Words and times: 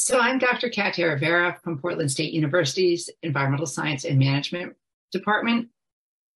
So 0.00 0.18
I'm 0.18 0.38
Dr. 0.38 0.70
Cat 0.70 0.94
de 0.94 1.04
Rivera 1.04 1.58
from 1.62 1.78
Portland 1.78 2.10
State 2.10 2.32
University's 2.32 3.10
Environmental 3.22 3.66
Science 3.66 4.06
and 4.06 4.18
Management 4.18 4.74
Department. 5.12 5.68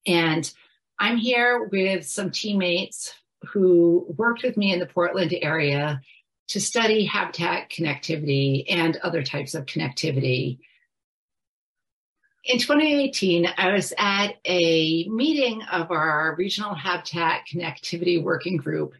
And 0.06 0.52
I'm 0.98 1.16
here 1.16 1.70
with 1.72 2.06
some 2.06 2.30
teammates 2.30 3.14
who 3.42 4.04
worked 4.18 4.42
with 4.42 4.58
me 4.58 4.74
in 4.74 4.80
the 4.80 4.86
Portland 4.86 5.34
area 5.40 6.02
to 6.48 6.60
study 6.60 7.06
habitat 7.06 7.70
connectivity 7.70 8.66
and 8.68 8.98
other 8.98 9.22
types 9.22 9.54
of 9.54 9.64
connectivity. 9.64 10.58
In 12.44 12.58
2018, 12.58 13.48
I 13.56 13.72
was 13.72 13.94
at 13.96 14.34
a 14.44 15.08
meeting 15.08 15.62
of 15.72 15.90
our 15.90 16.34
regional 16.36 16.74
habitat 16.74 17.46
connectivity 17.50 18.22
working 18.22 18.58
group 18.58 18.92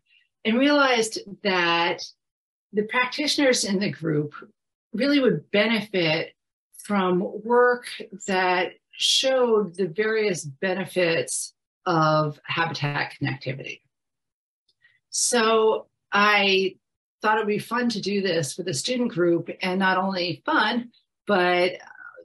and 0.43 0.59
realized 0.59 1.19
that 1.43 2.03
the 2.73 2.85
practitioners 2.85 3.65
in 3.65 3.79
the 3.79 3.91
group 3.91 4.33
really 4.95 5.21
would 5.21 5.51
benefit 5.51 6.35
from 6.79 7.21
work 7.43 7.87
that 8.27 8.73
showed 8.93 9.75
the 9.75 9.89
various 9.89 10.45
benefits 10.45 11.53
of 11.85 12.39
habitat 12.45 13.15
connectivity. 13.21 13.81
So 15.11 15.87
I 16.13 16.77
thought 17.21 17.39
it 17.39 17.41
would 17.41 17.49
be 17.49 17.59
fun 17.59 17.89
to 17.91 18.01
do 18.01 18.23
this 18.23 18.57
with 18.57 18.69
a 18.69 18.75
student 18.75 19.13
group 19.13 19.51
and 19.63 19.79
not 19.79 19.99
only 19.99 20.43
fun, 20.45 20.91
but 21.27 21.73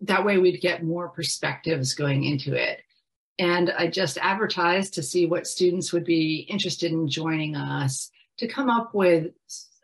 that 0.02 0.26
way 0.26 0.38
we'd 0.38 0.62
get 0.62 0.84
more 0.84 1.10
perspectives 1.10 1.94
going 1.94 2.24
into 2.24 2.54
it. 2.54 2.82
And 3.40 3.72
I 3.72 3.88
just 3.88 4.18
advertised 4.18 4.94
to 4.96 5.04
see 5.04 5.26
what 5.26 5.48
students 5.48 5.94
would 5.94 6.04
be 6.04 6.46
interested 6.50 6.92
in 6.92 7.08
joining 7.08 7.56
us 7.56 8.12
to 8.38 8.48
come 8.48 8.70
up 8.70 8.94
with 8.94 9.32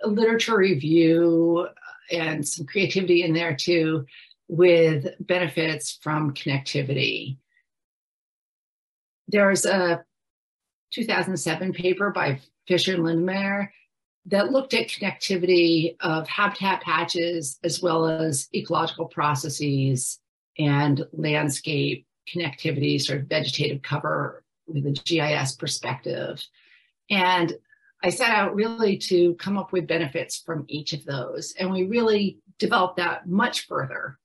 a 0.03 0.07
literature 0.07 0.57
review 0.57 1.67
and 2.11 2.47
some 2.47 2.65
creativity 2.65 3.23
in 3.23 3.33
there 3.33 3.55
too 3.55 4.05
with 4.47 5.07
benefits 5.19 5.97
from 6.01 6.33
connectivity. 6.33 7.37
There's 9.27 9.65
a 9.65 10.03
2007 10.93 11.73
paper 11.73 12.11
by 12.11 12.39
Fischer 12.67 12.93
and 12.95 13.03
Lindenmayer 13.03 13.69
that 14.27 14.51
looked 14.51 14.73
at 14.73 14.87
connectivity 14.87 15.95
of 15.99 16.27
habitat 16.27 16.81
patches 16.81 17.59
as 17.63 17.81
well 17.81 18.07
as 18.07 18.47
ecological 18.53 19.05
processes 19.05 20.19
and 20.57 21.05
landscape 21.11 22.05
connectivity, 22.33 22.99
sort 22.99 23.19
of 23.19 23.27
vegetative 23.27 23.81
cover 23.81 24.43
with 24.67 24.85
a 24.85 24.91
GIS 24.91 25.55
perspective. 25.55 26.43
And 27.09 27.53
I 28.05 28.09
set 28.09 28.29
out 28.29 28.53
really 28.53 28.97
to 28.97 29.33
come 29.33 29.57
up 29.57 29.71
with 29.71 29.87
benefits 29.87 30.37
from 30.37 30.65
each 30.67 30.93
of 30.93 31.03
those. 31.05 31.55
And 31.59 31.71
we 31.71 31.85
really 31.85 32.37
developed 32.59 32.97
that 32.97 33.27
much 33.27 33.65
further. 33.65 34.19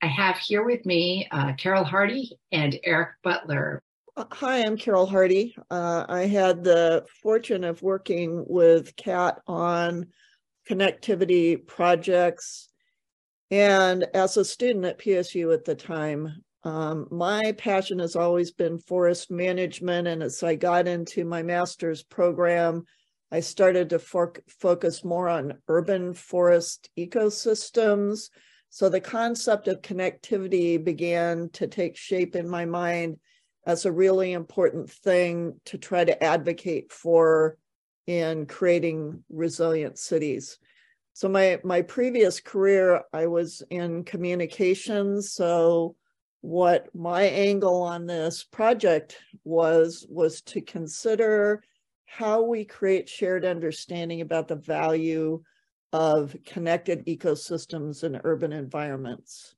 I 0.00 0.06
have 0.06 0.38
here 0.38 0.64
with 0.64 0.86
me 0.86 1.28
uh, 1.30 1.52
Carole 1.58 1.84
Hardy 1.84 2.38
and 2.50 2.80
Eric 2.84 3.10
Butler. 3.22 3.82
Uh, 4.16 4.24
hi, 4.32 4.62
I'm 4.64 4.78
Carole 4.78 5.04
Hardy. 5.04 5.56
Uh, 5.70 6.06
I 6.08 6.22
had 6.22 6.64
the 6.64 7.04
fortune 7.22 7.64
of 7.64 7.82
working 7.82 8.46
with 8.48 8.96
Cat 8.96 9.40
on 9.46 10.06
connectivity 10.66 11.66
projects. 11.66 12.70
And 13.50 14.06
as 14.14 14.38
a 14.38 14.44
student 14.44 14.86
at 14.86 14.98
PSU 14.98 15.52
at 15.52 15.66
the 15.66 15.74
time, 15.74 16.42
um, 16.68 17.08
my 17.10 17.52
passion 17.52 17.98
has 18.00 18.14
always 18.14 18.50
been 18.50 18.78
forest 18.78 19.30
management. 19.30 20.06
And 20.06 20.22
as 20.22 20.42
I 20.42 20.54
got 20.54 20.86
into 20.86 21.24
my 21.24 21.42
master's 21.42 22.02
program, 22.02 22.84
I 23.32 23.40
started 23.40 23.88
to 23.90 23.98
focus 23.98 25.02
more 25.02 25.30
on 25.30 25.62
urban 25.68 26.12
forest 26.12 26.90
ecosystems. 26.98 28.28
So 28.68 28.90
the 28.90 29.00
concept 29.00 29.66
of 29.66 29.80
connectivity 29.80 30.82
began 30.82 31.48
to 31.54 31.66
take 31.66 31.96
shape 31.96 32.36
in 32.36 32.46
my 32.46 32.66
mind 32.66 33.16
as 33.66 33.86
a 33.86 33.92
really 33.92 34.34
important 34.34 34.90
thing 34.90 35.58
to 35.64 35.78
try 35.78 36.04
to 36.04 36.22
advocate 36.22 36.92
for 36.92 37.56
in 38.06 38.44
creating 38.44 39.24
resilient 39.30 39.98
cities. 39.98 40.58
So 41.14 41.30
my 41.30 41.60
my 41.64 41.80
previous 41.80 42.40
career, 42.40 43.04
I 43.14 43.26
was 43.26 43.62
in 43.70 44.04
communications. 44.04 45.32
So 45.32 45.96
what 46.40 46.94
my 46.94 47.22
angle 47.22 47.82
on 47.82 48.06
this 48.06 48.44
project 48.44 49.18
was 49.44 50.06
was 50.08 50.40
to 50.42 50.60
consider 50.60 51.62
how 52.06 52.42
we 52.42 52.64
create 52.64 53.08
shared 53.08 53.44
understanding 53.44 54.20
about 54.20 54.48
the 54.48 54.56
value 54.56 55.42
of 55.92 56.36
connected 56.44 57.04
ecosystems 57.06 58.02
and 58.02 58.20
urban 58.24 58.52
environments. 58.52 59.54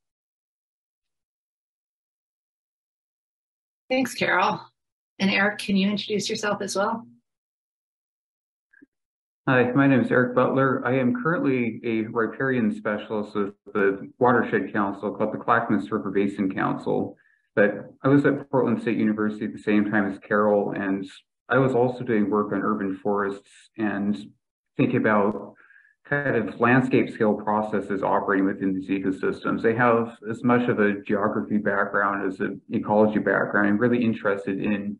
Thanks, 3.88 4.14
Carole. 4.14 4.60
And 5.18 5.30
Eric, 5.30 5.58
can 5.58 5.76
you 5.76 5.91
introduce 5.91 6.30
yourself 6.30 6.62
as 6.62 6.76
well? 6.76 7.06
Hi, 9.49 9.73
my 9.73 9.87
name 9.87 10.01
is 10.01 10.11
Eric 10.11 10.34
Butler. 10.34 10.83
I 10.84 10.99
am 10.99 11.15
currently 11.23 11.81
a 11.83 12.03
riparian 12.03 12.75
specialist 12.77 13.34
with 13.34 13.55
the 13.73 14.12
Watershed 14.19 14.71
Council 14.71 15.12
called 15.17 15.33
the 15.33 15.39
Clackamas 15.39 15.91
River 15.91 16.11
Basin 16.11 16.55
Council. 16.55 17.17
But 17.56 17.87
I 18.05 18.09
was 18.09 18.27
at 18.27 18.51
Portland 18.51 18.83
State 18.83 18.99
University 18.99 19.47
at 19.47 19.55
the 19.55 19.59
same 19.59 19.91
time 19.91 20.12
as 20.12 20.19
Carole, 20.19 20.73
and 20.73 21.09
I 21.49 21.56
was 21.56 21.75
also 21.75 22.05
doing 22.05 22.28
work 22.28 22.53
on 22.53 22.61
urban 22.61 22.99
forests 23.03 23.49
and 23.78 24.15
thinking 24.77 24.99
about 24.99 25.55
kind 26.07 26.37
of 26.37 26.61
landscape 26.61 27.09
scale 27.09 27.34
processes 27.34 28.03
operating 28.03 28.45
within 28.45 28.75
these 28.75 28.91
ecosystems. 28.91 29.62
They 29.62 29.75
have 29.75 30.19
as 30.31 30.45
much 30.45 30.69
of 30.69 30.81
a 30.81 31.01
geography 31.01 31.57
background 31.57 32.31
as 32.31 32.41
an 32.41 32.61
ecology 32.71 33.21
background. 33.21 33.69
I'm 33.69 33.78
really 33.78 34.05
interested 34.05 34.61
in 34.61 34.99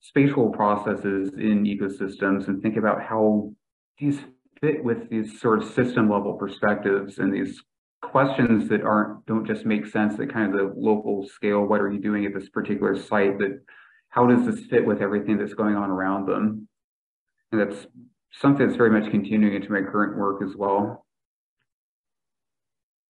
spatial 0.00 0.48
processes 0.48 1.34
in 1.34 1.64
ecosystems 1.64 2.48
and 2.48 2.62
think 2.62 2.78
about 2.78 3.02
how 3.02 3.52
these 3.98 4.20
fit 4.60 4.82
with 4.82 5.08
these 5.10 5.40
sort 5.40 5.62
of 5.62 5.72
system 5.72 6.10
level 6.10 6.34
perspectives 6.34 7.18
and 7.18 7.32
these 7.32 7.62
questions 8.02 8.68
that 8.68 8.82
aren't 8.82 9.24
don't 9.26 9.46
just 9.46 9.66
make 9.66 9.86
sense 9.86 10.18
at 10.20 10.32
kind 10.32 10.54
of 10.54 10.58
the 10.58 10.80
local 10.80 11.26
scale 11.26 11.64
what 11.64 11.80
are 11.80 11.90
you 11.90 11.98
doing 11.98 12.24
at 12.24 12.32
this 12.32 12.48
particular 12.48 12.96
site 12.96 13.38
but 13.38 13.50
how 14.16 14.26
does 14.26 14.46
this 14.46 14.64
fit 14.66 14.84
with 14.84 15.02
everything 15.02 15.36
that's 15.36 15.52
going 15.52 15.76
on 15.76 15.90
around 15.90 16.26
them? 16.26 16.66
And 17.52 17.60
that's 17.60 17.86
something 18.32 18.66
that's 18.66 18.78
very 18.78 18.90
much 18.90 19.10
continuing 19.10 19.54
into 19.54 19.70
my 19.70 19.82
current 19.82 20.16
work 20.16 20.42
as 20.42 20.56
well. 20.56 21.04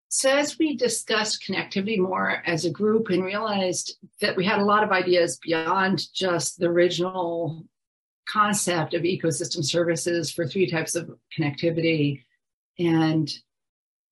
So 0.08 0.30
as 0.30 0.58
we 0.58 0.76
discussed 0.76 1.44
connectivity 1.47 1.98
more 1.98 2.42
as 2.44 2.64
a 2.64 2.70
group 2.70 3.10
and 3.10 3.24
realized 3.24 3.98
that 4.20 4.36
we 4.36 4.44
had 4.44 4.58
a 4.58 4.64
lot 4.64 4.82
of 4.82 4.91
ideas 4.91 5.38
beyond 5.38 6.12
just 6.12 6.58
the 6.58 6.66
original 6.66 7.64
concept 8.28 8.94
of 8.94 9.03
ecosystem 9.03 9.64
services 9.64 10.31
for 10.31 10.47
three 10.47 10.69
types 10.69 10.94
of 10.94 11.10
connectivity 11.37 12.25
and 12.78 13.32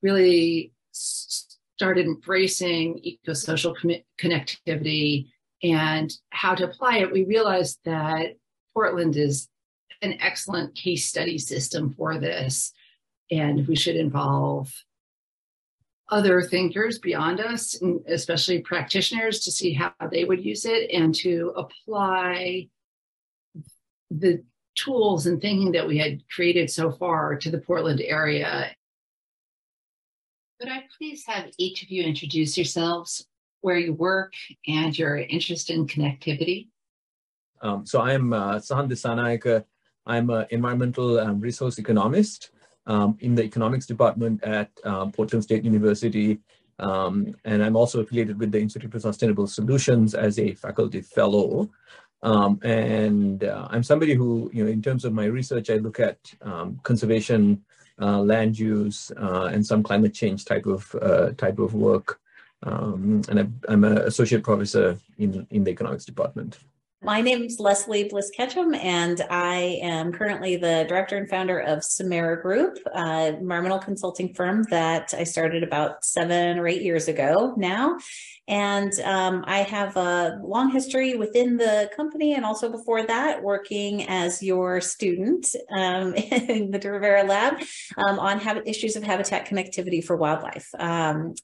really 0.02 0.72
started 0.92 2.06
embracing 2.06 3.00
ecosocial 3.26 3.74
connectivity 4.20 5.26
and 5.62 6.12
how 6.30 6.54
to 6.54 6.64
apply 6.64 6.98
it, 6.98 7.12
we 7.12 7.24
realized 7.24 7.78
that 7.84 8.36
Portland 8.74 9.16
is 9.16 9.48
an 10.02 10.16
excellent 10.20 10.74
case 10.74 11.06
study 11.06 11.38
system 11.38 11.94
for 11.94 12.18
this. 12.18 12.72
And 13.30 13.66
we 13.66 13.74
should 13.74 13.96
involve 13.96 14.72
other 16.10 16.42
thinkers 16.42 16.98
beyond 16.98 17.40
us, 17.40 17.80
especially 18.06 18.60
practitioners, 18.60 19.40
to 19.40 19.50
see 19.50 19.72
how 19.72 19.92
they 20.10 20.24
would 20.24 20.44
use 20.44 20.66
it 20.66 20.90
and 20.90 21.14
to 21.16 21.54
apply 21.56 22.68
the 24.18 24.42
tools 24.74 25.26
and 25.26 25.40
thinking 25.40 25.72
that 25.72 25.86
we 25.86 25.98
had 25.98 26.22
created 26.28 26.70
so 26.70 26.90
far 26.90 27.36
to 27.36 27.50
the 27.50 27.58
Portland 27.58 28.00
area. 28.00 28.74
Could 30.60 30.68
I 30.68 30.84
please 30.96 31.24
have 31.26 31.50
each 31.58 31.82
of 31.82 31.90
you 31.90 32.02
introduce 32.02 32.56
yourselves, 32.56 33.26
where 33.60 33.78
you 33.78 33.92
work, 33.92 34.32
and 34.66 34.96
your 34.96 35.16
interest 35.18 35.70
in 35.70 35.86
connectivity? 35.86 36.68
Um, 37.60 37.86
so 37.86 38.00
I'm 38.00 38.32
uh, 38.32 38.56
Sahan 38.56 38.88
Dissanayake. 38.88 39.64
I'm 40.06 40.30
an 40.30 40.46
environmental 40.50 41.18
um, 41.18 41.40
resource 41.40 41.78
economist 41.78 42.50
um, 42.86 43.16
in 43.20 43.34
the 43.34 43.42
economics 43.42 43.86
department 43.86 44.42
at 44.44 44.70
um, 44.84 45.12
Portland 45.12 45.44
State 45.44 45.64
University. 45.64 46.40
Um, 46.78 47.34
and 47.44 47.62
I'm 47.62 47.76
also 47.76 48.00
affiliated 48.00 48.38
with 48.38 48.52
the 48.52 48.60
Institute 48.60 48.90
for 48.90 49.00
Sustainable 49.00 49.46
Solutions 49.46 50.14
as 50.14 50.38
a 50.38 50.54
faculty 50.54 51.00
fellow. 51.00 51.70
Um, 52.24 52.58
and 52.62 53.44
uh, 53.44 53.68
I'm 53.70 53.82
somebody 53.82 54.14
who, 54.14 54.50
you 54.52 54.64
know, 54.64 54.70
in 54.70 54.80
terms 54.80 55.04
of 55.04 55.12
my 55.12 55.26
research, 55.26 55.68
I 55.68 55.76
look 55.76 56.00
at 56.00 56.16
um, 56.40 56.80
conservation, 56.82 57.62
uh, 58.00 58.20
land 58.20 58.58
use, 58.58 59.12
uh, 59.18 59.50
and 59.52 59.64
some 59.64 59.82
climate 59.82 60.14
change 60.14 60.46
type 60.46 60.64
of 60.64 60.94
uh, 61.00 61.32
type 61.36 61.58
of 61.58 61.74
work. 61.74 62.18
Um, 62.62 63.20
and 63.28 63.60
I'm, 63.68 63.84
an 63.84 63.98
associate 63.98 64.42
professor 64.42 64.98
in 65.18 65.46
in 65.50 65.64
the 65.64 65.70
economics 65.70 66.06
department. 66.06 66.58
My 67.02 67.20
name 67.20 67.42
is 67.42 67.60
Leslie 67.60 68.04
Bliss 68.04 68.30
Ketchum, 68.34 68.74
and 68.74 69.20
I 69.28 69.78
am 69.82 70.10
currently 70.10 70.56
the 70.56 70.86
director 70.88 71.18
and 71.18 71.28
founder 71.28 71.58
of 71.58 71.84
Samara 71.84 72.40
Group, 72.40 72.78
an 72.94 73.34
environmental 73.34 73.78
consulting 73.78 74.32
firm 74.32 74.62
that 74.70 75.12
I 75.12 75.24
started 75.24 75.62
about 75.62 76.02
seven 76.02 76.58
or 76.58 76.66
eight 76.66 76.80
years 76.80 77.06
ago 77.06 77.52
now. 77.58 77.98
And 78.46 78.92
um, 79.00 79.42
I 79.46 79.58
have 79.58 79.96
a 79.96 80.38
long 80.42 80.70
history 80.70 81.16
within 81.16 81.56
the 81.56 81.90
company 81.96 82.34
and 82.34 82.44
also 82.44 82.70
before 82.70 83.02
that 83.02 83.42
working 83.42 84.06
as 84.06 84.42
your 84.42 84.82
student 84.82 85.46
um, 85.70 86.14
in 86.14 86.70
the 86.70 86.78
De 86.78 86.90
Rivera 86.90 87.22
Lab 87.22 87.54
um, 87.96 88.18
on 88.18 88.38
habit, 88.38 88.64
issues 88.66 88.96
of 88.96 89.02
habitat 89.02 89.48
connectivity 89.48 90.04
for 90.04 90.16
wildlife, 90.16 90.68
um, 90.78 91.34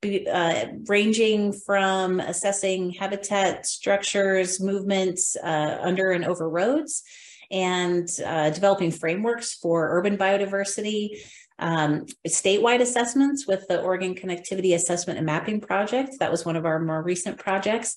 be, 0.00 0.26
uh, 0.26 0.66
ranging 0.88 1.52
from 1.52 2.18
assessing 2.18 2.90
habitat 2.90 3.64
structures, 3.64 4.60
movements 4.60 5.36
uh, 5.36 5.78
under 5.80 6.10
and 6.10 6.24
over 6.24 6.48
roads, 6.48 7.04
and 7.50 8.08
uh, 8.26 8.50
developing 8.50 8.90
frameworks 8.90 9.54
for 9.54 9.96
urban 9.96 10.18
biodiversity 10.18 11.10
um, 11.58 12.06
statewide 12.26 12.80
assessments 12.80 13.46
with 13.46 13.66
the 13.68 13.80
Oregon 13.80 14.14
Connectivity 14.14 14.74
Assessment 14.74 15.18
and 15.18 15.26
Mapping 15.26 15.60
Project. 15.60 16.16
That 16.20 16.30
was 16.30 16.44
one 16.44 16.56
of 16.56 16.64
our 16.66 16.78
more 16.78 17.02
recent 17.02 17.38
projects 17.38 17.96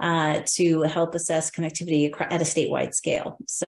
uh, 0.00 0.40
to 0.54 0.82
help 0.82 1.14
assess 1.14 1.50
connectivity 1.50 2.12
at 2.20 2.40
a 2.40 2.44
statewide 2.44 2.94
scale. 2.94 3.36
So 3.46 3.64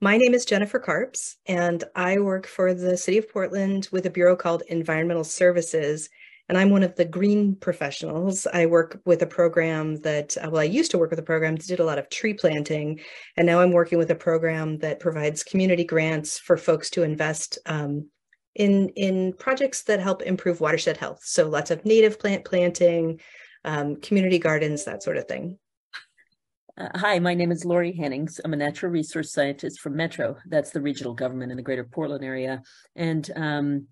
my 0.00 0.16
name 0.16 0.34
is 0.34 0.44
Jennifer 0.44 0.80
Karps, 0.80 1.36
and 1.46 1.84
I 1.94 2.18
work 2.18 2.46
for 2.46 2.74
the 2.74 2.96
City 2.96 3.18
of 3.18 3.30
Portland 3.32 3.88
with 3.92 4.04
a 4.06 4.10
bureau 4.10 4.34
called 4.34 4.62
Environmental 4.68 5.24
Services. 5.24 6.08
And 6.48 6.58
I'm 6.58 6.70
one 6.70 6.82
of 6.82 6.96
the 6.96 7.04
green 7.04 7.54
professionals. 7.54 8.46
I 8.52 8.66
work 8.66 9.00
with 9.06 9.22
a 9.22 9.26
program 9.26 10.00
that, 10.00 10.36
uh, 10.36 10.50
well, 10.50 10.60
I 10.60 10.64
used 10.64 10.90
to 10.90 10.98
work 10.98 11.10
with 11.10 11.20
a 11.20 11.22
program 11.22 11.54
that 11.54 11.66
did 11.66 11.78
a 11.78 11.84
lot 11.84 11.98
of 11.98 12.10
tree 12.10 12.34
planting. 12.34 13.00
And 13.36 13.46
now 13.46 13.60
I'm 13.60 13.70
working 13.70 13.96
with 13.96 14.10
a 14.10 14.16
program 14.16 14.78
that 14.78 14.98
provides 14.98 15.44
community 15.44 15.84
grants 15.84 16.36
for 16.36 16.56
folks 16.56 16.90
to 16.90 17.04
invest 17.04 17.58
um, 17.66 18.08
in 18.54 18.90
in 18.90 19.32
projects 19.34 19.82
that 19.84 20.00
help 20.00 20.22
improve 20.22 20.60
watershed 20.60 20.96
health. 20.96 21.20
So 21.22 21.48
lots 21.48 21.70
of 21.70 21.84
native 21.84 22.18
plant 22.18 22.44
planting, 22.44 23.20
um, 23.64 23.96
community 23.96 24.38
gardens, 24.38 24.84
that 24.84 25.02
sort 25.02 25.16
of 25.16 25.26
thing. 25.26 25.58
Uh, 26.76 26.88
hi, 26.94 27.18
my 27.18 27.34
name 27.34 27.52
is 27.52 27.66
Lori 27.66 27.92
Hennings. 27.92 28.40
I'm 28.42 28.54
a 28.54 28.56
natural 28.56 28.90
resource 28.90 29.30
scientist 29.30 29.80
from 29.80 29.94
Metro. 29.94 30.36
That's 30.46 30.70
the 30.70 30.80
regional 30.80 31.12
government 31.12 31.50
in 31.52 31.56
the 31.56 31.62
greater 31.62 31.84
Portland 31.84 32.24
area. 32.24 32.62
And 32.96 33.30
um, 33.36 33.86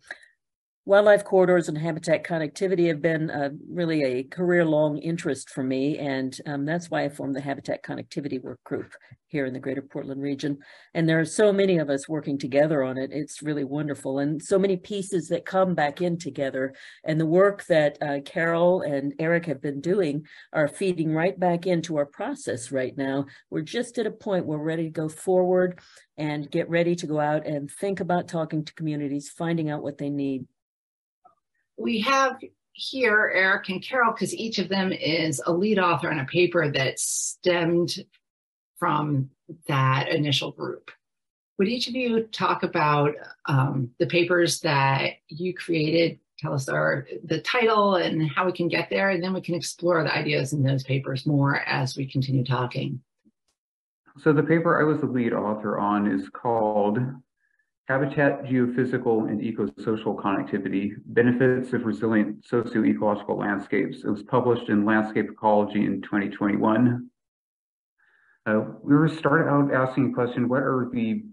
Wildlife 0.87 1.25
corridors 1.25 1.69
and 1.69 1.77
habitat 1.77 2.25
connectivity 2.25 2.89
have 2.89 3.03
been 3.03 3.31
uh, 3.31 3.51
really 3.71 4.03
a 4.03 4.23
career 4.23 4.65
long 4.65 4.97
interest 4.97 5.51
for 5.51 5.63
me, 5.63 5.99
and 5.99 6.35
um, 6.47 6.65
that's 6.65 6.91
why 6.91 7.05
I 7.05 7.11
formed 7.11 7.37
the 7.37 7.43
Habitat 7.43 7.83
Connectivity 7.83 8.43
Work 8.43 8.65
Group 8.65 8.95
here 9.27 9.45
in 9.45 9.53
the 9.53 9.61
greater 9.61 9.83
Portland 9.83 10.23
region. 10.23 10.57
And 10.95 11.07
there 11.07 11.21
are 11.21 11.27
so 11.27 11.53
many 11.53 11.77
of 11.77 11.91
us 11.91 12.09
working 12.09 12.39
together 12.39 12.83
on 12.83 12.97
it. 12.97 13.11
It's 13.13 13.43
really 13.43 13.63
wonderful, 13.63 14.21
and 14.21 14.43
so 14.43 14.59
many 14.59 14.79
pieces 14.79 15.29
that 15.29 15.45
come 15.45 15.75
back 15.75 16.01
in 16.01 16.17
together. 16.17 16.73
And 17.05 17.21
the 17.21 17.27
work 17.27 17.67
that 17.67 17.99
uh, 18.01 18.21
Carole 18.25 18.81
and 18.81 19.13
Eric 19.19 19.45
have 19.47 19.61
been 19.61 19.83
doing 19.83 20.25
are 20.55 20.67
feeding 20.67 21.13
right 21.13 21.39
back 21.39 21.67
into 21.67 21.99
our 21.99 22.07
process 22.07 22.73
right 22.73 22.97
now. 22.97 23.27
We're 23.51 23.61
just 23.61 23.99
at 23.99 24.07
a 24.07 24.11
point 24.11 24.47
where 24.47 24.59
we're 24.59 24.65
ready 24.65 24.85
to 24.85 24.91
go 24.91 25.11
forward 25.11 25.79
and 26.17 26.51
get 26.51 26.71
ready 26.71 26.97
to 26.97 27.07
go 27.07 27.21
out 27.21 27.47
and 27.47 27.71
think 27.71 28.01
about 28.01 28.29
talking 28.29 28.65
to 28.65 28.75
communities, 28.75 29.29
finding 29.29 29.69
out 29.69 29.83
what 29.83 29.99
they 29.99 30.09
need 30.09 30.47
we 31.81 32.01
have 32.01 32.39
here 32.73 33.33
Eric 33.35 33.71
and 33.71 33.83
Carole 33.83 34.13
because 34.13 34.35
each 34.35 34.59
of 34.59 34.69
them 34.69 34.93
is 34.93 35.43
a 35.47 35.53
lead 35.53 35.79
author 35.79 36.11
on 36.11 36.21
a 36.21 36.27
paper 36.27 36.71
that 36.71 36.99
stemmed 36.99 38.05
from 38.79 39.31
that 39.67 40.09
initial 40.09 40.53
group. 40.53 40.91
Would 41.59 41.69
each 41.69 41.89
of 41.89 41.95
you 41.95 42.25
talk 42.25 42.63
about 42.63 43.15
um, 43.47 43.91
the 43.99 44.07
papers 44.07 44.61
that 44.61 45.15
you 45.29 45.55
created? 45.55 46.19
Tell 46.39 46.55
us 46.55 46.71
our 46.71 47.07
the 47.25 47.41
title 47.41 47.97
and 47.97 48.31
how 48.31 48.47
we 48.47 48.53
can 48.53 48.69
get 48.69 48.89
there, 48.89 49.11
and 49.11 49.23
then 49.23 49.35
we 49.35 49.43
can 49.43 49.55
explore 49.55 50.03
the 50.03 50.15
ideas 50.15 50.55
in 50.55 50.63
those 50.63 50.83
papers 50.83 51.27
more 51.27 51.61
as 51.61 51.97
we 51.97 52.07
continue 52.07 52.45
talking. 52.45 53.03
So 54.19 54.33
the 54.33 54.43
paper 54.43 54.81
I 54.81 54.85
was 54.85 55.01
the 55.01 55.07
lead 55.07 55.35
author 55.35 55.79
on 55.79 56.07
is 56.07 56.31
called 56.31 56.99
Habitat, 57.91 58.45
Geophysical, 58.45 59.29
and 59.29 59.41
Ecosocial 59.41 60.15
Connectivity, 60.17 60.93
Benefits 61.07 61.73
of 61.73 61.85
Resilient 61.85 62.45
Socio-Ecological 62.47 63.37
Landscapes. 63.37 64.05
It 64.05 64.09
was 64.09 64.23
published 64.23 64.69
in 64.69 64.85
Landscape 64.85 65.29
Ecology 65.29 65.85
in 65.85 66.01
2021. 66.01 67.11
Uh, 68.47 68.61
we 68.85 68.95
were 68.95 69.09
started 69.09 69.51
out 69.51 69.75
asking 69.75 70.11
a 70.11 70.15
question, 70.15 70.49
what 70.49 70.63
are 70.63 70.89
the 70.93 71.25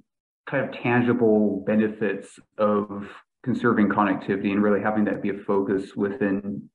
kind 0.50 0.68
of 0.68 0.74
tangible 0.82 1.64
benefits 1.68 2.40
of 2.58 3.08
conserving 3.44 3.90
connectivity 3.90 4.52
and 4.52 4.64
really 4.64 4.82
having 4.82 5.06
that 5.06 5.22
be 5.22 5.30
a 5.30 5.38
focus 5.46 5.96
within 5.96 6.68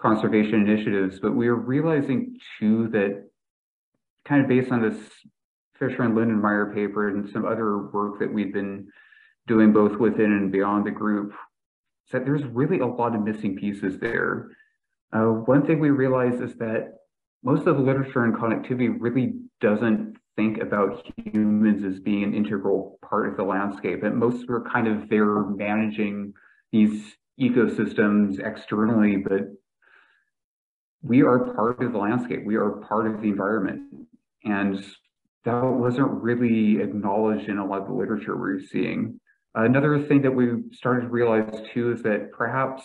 conservation 0.00 0.66
initiatives. 0.66 1.20
But 1.20 1.32
we 1.32 1.48
are 1.48 1.54
realizing 1.54 2.38
too 2.58 2.88
that 2.92 3.28
kind 4.24 4.40
of 4.40 4.48
based 4.48 4.72
on 4.72 4.80
this 4.80 4.96
Fischer 5.78 6.02
and 6.02 6.16
Lindenmayer 6.16 6.74
paper 6.74 7.08
and 7.08 7.28
some 7.30 7.44
other 7.44 7.88
work 7.88 8.20
that 8.20 8.32
we've 8.32 8.54
been 8.54 8.88
doing 9.48 9.72
both 9.72 9.98
within 9.98 10.32
and 10.32 10.52
beyond 10.52 10.86
the 10.86 10.90
group, 10.90 11.32
is 12.06 12.12
that 12.12 12.24
there's 12.24 12.44
really 12.44 12.78
a 12.78 12.86
lot 12.86 13.14
of 13.14 13.22
missing 13.22 13.56
pieces 13.56 13.98
there. 13.98 14.50
Uh, 15.12 15.24
one 15.24 15.66
thing 15.66 15.80
we 15.80 15.90
realize 15.90 16.40
is 16.40 16.54
that 16.58 16.98
most 17.42 17.66
of 17.66 17.76
the 17.76 17.82
literature 17.82 18.24
in 18.24 18.32
connectivity 18.32 18.94
really 18.98 19.34
doesn't 19.60 20.16
think 20.36 20.58
about 20.58 21.04
humans 21.32 21.84
as 21.84 21.98
being 21.98 22.22
an 22.22 22.34
integral 22.34 22.98
part 23.08 23.28
of 23.28 23.36
the 23.36 23.42
landscape. 23.42 24.02
And 24.02 24.16
most 24.16 24.48
are 24.48 24.60
kind 24.72 24.86
of 24.86 25.08
there 25.08 25.42
managing 25.44 26.32
these 26.70 27.16
ecosystems 27.40 28.38
externally, 28.44 29.16
but 29.16 29.42
we 31.02 31.22
are 31.22 31.54
part 31.54 31.82
of 31.82 31.92
the 31.92 31.98
landscape. 31.98 32.44
We 32.44 32.56
are 32.56 32.70
part 32.88 33.06
of 33.06 33.20
the 33.20 33.28
environment. 33.28 33.82
And 34.44 34.84
that 35.44 35.64
wasn't 35.64 36.10
really 36.22 36.80
acknowledged 36.82 37.48
in 37.48 37.58
a 37.58 37.66
lot 37.66 37.82
of 37.82 37.88
the 37.88 37.94
literature 37.94 38.36
we're 38.36 38.60
seeing. 38.60 39.18
Another 39.58 40.00
thing 40.00 40.22
that 40.22 40.30
we 40.30 40.62
started 40.72 41.02
to 41.02 41.08
realize 41.08 41.60
too 41.74 41.90
is 41.90 42.00
that 42.02 42.30
perhaps 42.30 42.84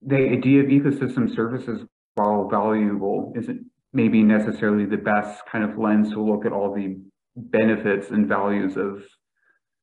the 0.00 0.16
idea 0.16 0.60
of 0.62 0.66
ecosystem 0.68 1.34
services, 1.34 1.84
while 2.14 2.48
valuable, 2.48 3.32
isn't 3.36 3.66
maybe 3.92 4.22
necessarily 4.22 4.86
the 4.86 4.96
best 4.96 5.42
kind 5.50 5.64
of 5.64 5.76
lens 5.76 6.10
to 6.10 6.22
look 6.22 6.46
at 6.46 6.52
all 6.52 6.72
the 6.72 6.96
benefits 7.36 8.10
and 8.10 8.28
values 8.28 8.76
of 8.76 9.02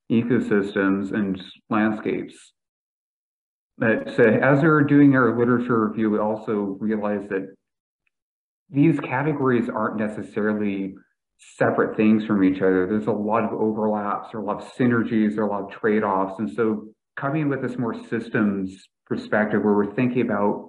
ecosystems 0.09 1.11
and 1.13 1.41
landscapes. 1.69 2.53
But 3.77 4.15
so 4.15 4.23
as 4.23 4.61
we 4.61 4.69
were 4.69 4.83
doing 4.83 5.15
our 5.15 5.37
literature 5.37 5.85
review, 5.85 6.11
we 6.11 6.19
also 6.19 6.77
realized 6.79 7.29
that 7.29 7.53
these 8.69 8.97
categories 9.01 9.67
aren't 9.67 9.97
necessarily 9.97 10.95
separate 11.41 11.97
things 11.97 12.25
from 12.25 12.43
each 12.43 12.61
other. 12.61 12.87
There's 12.87 13.07
a 13.07 13.11
lot 13.11 13.43
of 13.43 13.53
overlaps, 13.53 14.29
there 14.31 14.39
are 14.39 14.43
a 14.43 14.47
lot 14.47 14.61
of 14.61 14.71
synergies, 14.73 15.35
there 15.35 15.43
are 15.43 15.47
a 15.47 15.51
lot 15.51 15.63
of 15.63 15.71
trade-offs. 15.71 16.39
And 16.39 16.49
so 16.49 16.87
coming 17.17 17.49
with 17.49 17.61
this 17.61 17.77
more 17.77 17.95
systems 18.09 18.87
perspective 19.05 19.63
where 19.63 19.73
we're 19.73 19.93
thinking 19.93 20.21
about 20.21 20.67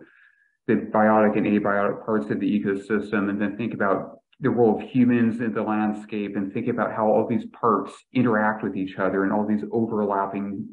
the 0.67 0.75
biotic 0.75 1.37
and 1.37 1.47
abiotic 1.47 2.05
parts 2.05 2.31
of 2.31 2.41
the 2.41 2.47
ecosystem 2.47 3.29
and 3.29 3.41
then 3.41 3.57
think 3.57 3.75
about 3.75 4.19
the 4.41 4.51
role 4.51 4.81
of 4.81 4.89
humans 4.89 5.41
in 5.41 5.53
the 5.53 5.63
landscape 5.63 6.37
and 6.37 6.53
think 6.53 6.69
about 6.69 6.93
how 6.93 7.07
all 7.07 7.27
these 7.29 7.45
parts 7.59 7.93
interact 8.13 8.63
with 8.65 8.77
each 8.77 8.97
other 8.99 9.25
and 9.25 9.33
all 9.33 9.47
these 9.47 9.63
overlapping 9.73 10.67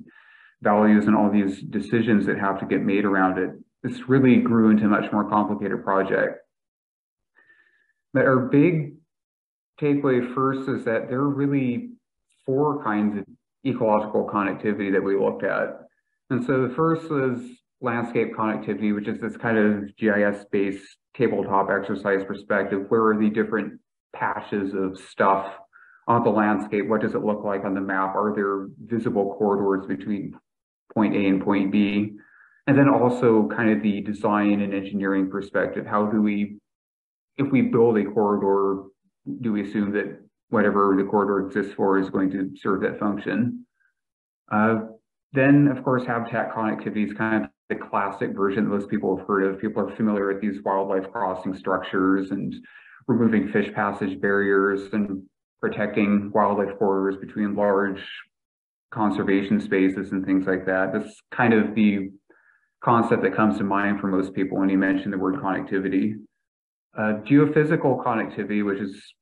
values 0.62 1.06
and 1.06 1.16
all 1.16 1.32
these 1.32 1.62
decisions 1.64 2.26
that 2.26 2.40
have 2.40 2.60
to 2.60 2.66
get 2.66 2.82
made 2.82 3.06
around 3.06 3.38
it. 3.38 3.52
This 3.84 4.08
really 4.08 4.38
grew 4.38 4.72
into 4.72 4.86
a 4.86 4.90
much 4.90 5.12
more 5.12 5.30
complicated 5.30 5.84
project. 5.84 6.40
But 8.14 8.26
our 8.26 8.40
big 8.40 8.96
takeaway 9.80 10.34
first 10.34 10.70
is 10.70 10.86
that 10.86 11.10
there 11.10 11.20
are 11.20 11.30
really 11.30 11.92
four 12.46 12.84
kinds 12.84 13.18
of 13.18 13.26
ecological 13.66 14.28
connectivity 14.28 14.92
that 14.92 15.04
we 15.04 15.18
looked 15.18 15.44
at. 15.44 15.82
And 16.30 16.44
so 16.46 16.68
the 16.68 16.74
first 16.74 17.10
was 17.10 17.40
landscape 17.82 18.36
connectivity, 18.36 18.94
which 18.94 19.08
is 19.08 19.20
this 19.20 19.38
kind 19.38 19.58
of 19.58 19.96
GIS 19.98 20.46
based 20.52 20.98
tabletop 21.16 21.70
exercise 21.70 22.24
perspective. 22.26 22.86
Where 22.90 23.08
are 23.08 23.18
the 23.18 23.30
different 23.30 23.80
patches 24.16 24.74
of 24.74 24.98
stuff 24.98 25.54
on 26.08 26.24
the 26.24 26.30
landscape? 26.30 26.88
What 26.88 27.02
does 27.02 27.16
it 27.16 27.24
look 27.24 27.44
like 27.44 27.64
on 27.64 27.74
the 27.74 27.82
map? 27.82 28.16
Are 28.16 28.34
there 28.36 28.68
visible 28.84 29.36
corridors 29.38 29.88
between 29.88 30.34
point 30.94 31.16
A 31.16 31.28
and 31.28 31.44
point 31.44 31.72
B? 31.72 32.12
And 32.68 32.78
then 32.78 32.90
also 32.90 33.48
kind 33.48 33.72
of 33.72 33.82
the 33.82 34.02
design 34.02 34.62
and 34.62 34.74
engineering 34.74 35.30
perspective. 35.30 35.86
How 35.88 36.06
do 36.06 36.22
we, 36.22 36.58
if 37.38 37.52
we 37.52 37.64
build 37.64 37.98
a 37.98 38.06
corridor, 38.06 38.84
do 39.42 39.54
we 39.54 39.68
assume 39.68 39.92
that 39.94 40.20
whatever 40.50 40.96
the 40.98 41.04
corridor 41.04 41.48
exists 41.48 41.74
for 41.74 42.00
is 42.00 42.10
going 42.10 42.32
to 42.32 42.52
serve 42.56 42.82
that 42.82 43.00
function? 43.00 43.66
Uh, 44.52 44.80
then, 45.34 45.68
of 45.68 45.84
course, 45.84 46.06
habitat 46.06 46.52
connectivity 46.54 47.06
is 47.06 47.14
kind 47.14 47.46
of 47.46 47.52
the 47.70 47.76
classic 47.76 48.36
version 48.36 48.64
that 48.64 48.70
most 48.70 48.90
people 48.90 49.16
have 49.16 49.28
heard 49.28 49.44
of. 49.44 49.62
People 49.62 49.84
are 49.88 49.96
familiar 49.96 50.28
with 50.28 50.42
these 50.42 50.64
wildlife 50.64 51.12
crossing 51.12 51.56
structures 51.56 52.32
and 52.32 52.56
removing 53.08 53.48
fish 53.50 53.72
passage 53.74 54.20
barriers 54.20 54.92
and 54.94 55.24
protecting 55.62 56.32
wildlife 56.34 56.78
corridors 56.80 57.20
between 57.20 57.56
large 57.56 58.04
conservation 58.92 59.60
spaces 59.60 60.12
and 60.12 60.26
things 60.26 60.48
like 60.48 60.66
that. 60.66 60.94
That's 60.94 61.22
kind 61.32 61.54
of 61.54 61.76
the 61.76 62.10
concept 62.84 63.22
that 63.24 63.36
comes 63.36 63.58
to 63.58 63.64
mind 63.64 64.00
for 64.00 64.08
most 64.08 64.34
people 64.34 64.58
when 64.58 64.70
you 64.70 64.78
mention 64.78 65.12
the 65.12 65.18
word 65.18 65.36
connectivity. 65.36 66.14
Uh, 67.00 67.14
geophysical 67.22 68.04
connectivity, 68.04 68.66
which 68.66 68.80
is 68.80 69.14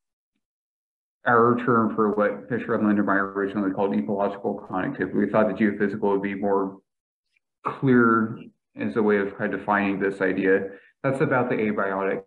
our 1.27 1.55
term 1.63 1.93
for 1.93 2.09
what 2.15 2.49
Fischer 2.49 2.73
and 2.73 2.83
Lindenmayer 2.83 3.35
originally 3.35 3.69
called 3.69 3.95
ecological 3.95 4.67
connectivity. 4.67 5.13
We 5.13 5.29
thought 5.29 5.47
that 5.47 5.57
geophysical 5.57 6.13
would 6.13 6.23
be 6.23 6.33
more 6.33 6.79
clear 7.63 8.39
as 8.79 8.95
a 8.95 9.03
way 9.03 9.17
of 9.17 9.37
kind 9.37 9.53
of 9.53 9.59
defining 9.59 9.99
this 9.99 10.21
idea. 10.21 10.69
That's 11.03 11.21
about 11.21 11.49
the 11.49 11.55
abiotic 11.55 12.23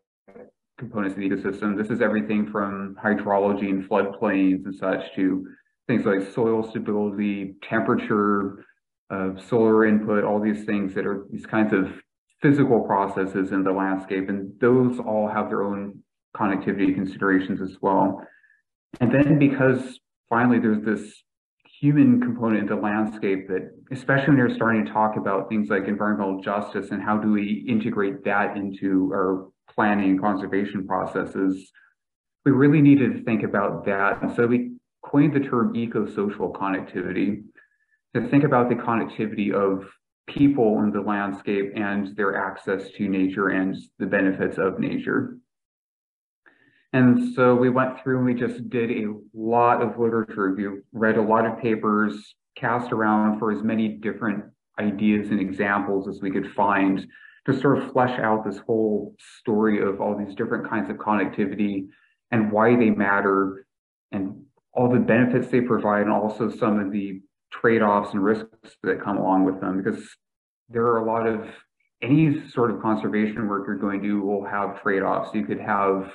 components 0.78 1.14
of 1.14 1.20
the 1.20 1.28
ecosystem. 1.28 1.76
This 1.76 1.90
is 1.90 2.00
everything 2.00 2.48
from 2.48 2.96
hydrology 3.02 3.70
and 3.70 3.82
floodplains 3.88 4.66
and 4.66 4.74
such 4.76 5.12
to 5.16 5.48
things 5.88 6.06
like 6.06 6.30
soil 6.32 6.62
stability, 6.62 7.56
temperature, 7.60 8.64
uh, 9.10 9.30
solar 9.48 9.84
input, 9.84 10.22
all 10.22 10.38
these 10.38 10.62
things 10.62 10.94
that 10.94 11.06
are 11.06 11.24
these 11.28 11.44
kinds 11.44 11.72
of 11.72 11.90
physical 12.42 12.80
processes 12.80 13.52
in 13.52 13.62
the 13.62 13.72
landscape. 13.72 14.28
And 14.28 14.52
those 14.60 14.98
all 14.98 15.28
have 15.28 15.48
their 15.48 15.62
own 15.62 16.02
connectivity 16.36 16.94
considerations 16.94 17.60
as 17.60 17.76
well. 17.80 18.26
And 19.00 19.12
then 19.12 19.38
because 19.38 19.98
finally 20.28 20.58
there's 20.58 20.84
this 20.84 21.22
human 21.80 22.20
component 22.20 22.60
in 22.60 22.66
the 22.66 22.76
landscape 22.76 23.48
that, 23.48 23.70
especially 23.90 24.28
when 24.28 24.36
you're 24.36 24.54
starting 24.54 24.84
to 24.84 24.92
talk 24.92 25.16
about 25.16 25.48
things 25.48 25.68
like 25.70 25.88
environmental 25.88 26.40
justice 26.40 26.90
and 26.90 27.02
how 27.02 27.16
do 27.16 27.32
we 27.32 27.64
integrate 27.68 28.24
that 28.24 28.56
into 28.56 29.10
our 29.12 29.48
planning 29.74 30.10
and 30.10 30.20
conservation 30.20 30.86
processes, 30.86 31.70
we 32.44 32.52
really 32.52 32.82
needed 32.82 33.16
to 33.16 33.24
think 33.24 33.42
about 33.42 33.84
that. 33.86 34.22
And 34.22 34.34
so 34.34 34.46
we 34.46 34.72
coined 35.02 35.34
the 35.34 35.40
term 35.40 35.74
eco-social 35.74 36.52
connectivity 36.52 37.42
to 38.14 38.28
think 38.28 38.44
about 38.44 38.68
the 38.68 38.74
connectivity 38.74 39.52
of 39.52 39.88
people 40.34 40.80
in 40.80 40.90
the 40.90 41.00
landscape 41.00 41.72
and 41.76 42.16
their 42.16 42.36
access 42.36 42.90
to 42.92 43.08
nature 43.08 43.48
and 43.48 43.76
the 43.98 44.06
benefits 44.06 44.58
of 44.58 44.78
nature. 44.78 45.36
And 46.92 47.34
so 47.34 47.54
we 47.54 47.70
went 47.70 48.02
through 48.02 48.18
and 48.18 48.26
we 48.26 48.34
just 48.34 48.68
did 48.68 48.90
a 48.90 49.14
lot 49.32 49.80
of 49.80 49.98
literature 49.98 50.50
review, 50.50 50.82
read 50.92 51.16
a 51.16 51.22
lot 51.22 51.46
of 51.46 51.60
papers, 51.60 52.34
cast 52.56 52.92
around 52.92 53.38
for 53.38 53.52
as 53.52 53.62
many 53.62 53.88
different 53.88 54.44
ideas 54.78 55.30
and 55.30 55.40
examples 55.40 56.08
as 56.08 56.20
we 56.20 56.30
could 56.30 56.50
find 56.52 57.06
to 57.46 57.58
sort 57.58 57.78
of 57.78 57.92
flesh 57.92 58.18
out 58.18 58.44
this 58.44 58.58
whole 58.66 59.14
story 59.40 59.80
of 59.80 60.00
all 60.00 60.16
these 60.16 60.34
different 60.34 60.68
kinds 60.68 60.90
of 60.90 60.96
connectivity 60.96 61.86
and 62.30 62.50
why 62.50 62.76
they 62.76 62.90
matter 62.90 63.66
and 64.12 64.42
all 64.72 64.90
the 64.92 64.98
benefits 64.98 65.48
they 65.48 65.60
provide 65.60 66.02
and 66.02 66.12
also 66.12 66.50
some 66.50 66.78
of 66.78 66.92
the 66.92 67.20
trade-offs 67.52 68.12
and 68.12 68.22
risks 68.22 68.76
that 68.82 69.02
come 69.02 69.16
along 69.16 69.44
with 69.44 69.60
them 69.60 69.82
because 69.82 70.16
there 70.70 70.84
are 70.84 70.98
a 70.98 71.04
lot 71.04 71.26
of 71.26 71.44
any 72.02 72.48
sort 72.48 72.70
of 72.70 72.80
conservation 72.80 73.46
work 73.46 73.66
you're 73.66 73.76
going 73.76 74.00
to 74.00 74.08
do 74.08 74.22
will 74.22 74.44
have 74.44 74.80
trade-offs 74.82 75.34
you 75.34 75.44
could 75.44 75.60
have 75.60 76.10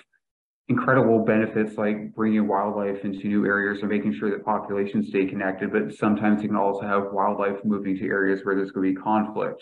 incredible 0.68 1.24
benefits 1.24 1.78
like 1.78 2.14
bringing 2.16 2.48
wildlife 2.48 3.04
into 3.04 3.28
new 3.28 3.46
areas 3.46 3.84
or 3.84 3.88
making 3.88 4.14
sure 4.14 4.32
that 4.32 4.44
populations 4.44 5.10
stay 5.10 5.26
connected, 5.26 5.72
but 5.72 5.94
sometimes 5.94 6.42
you 6.42 6.48
can 6.48 6.58
also 6.58 6.82
have 6.82 7.12
wildlife 7.12 7.64
moving 7.64 7.96
to 7.98 8.06
areas 8.06 8.42
where 8.44 8.56
there's 8.56 8.72
going 8.72 8.88
to 8.88 9.00
be 9.00 9.04
conflict. 9.04 9.62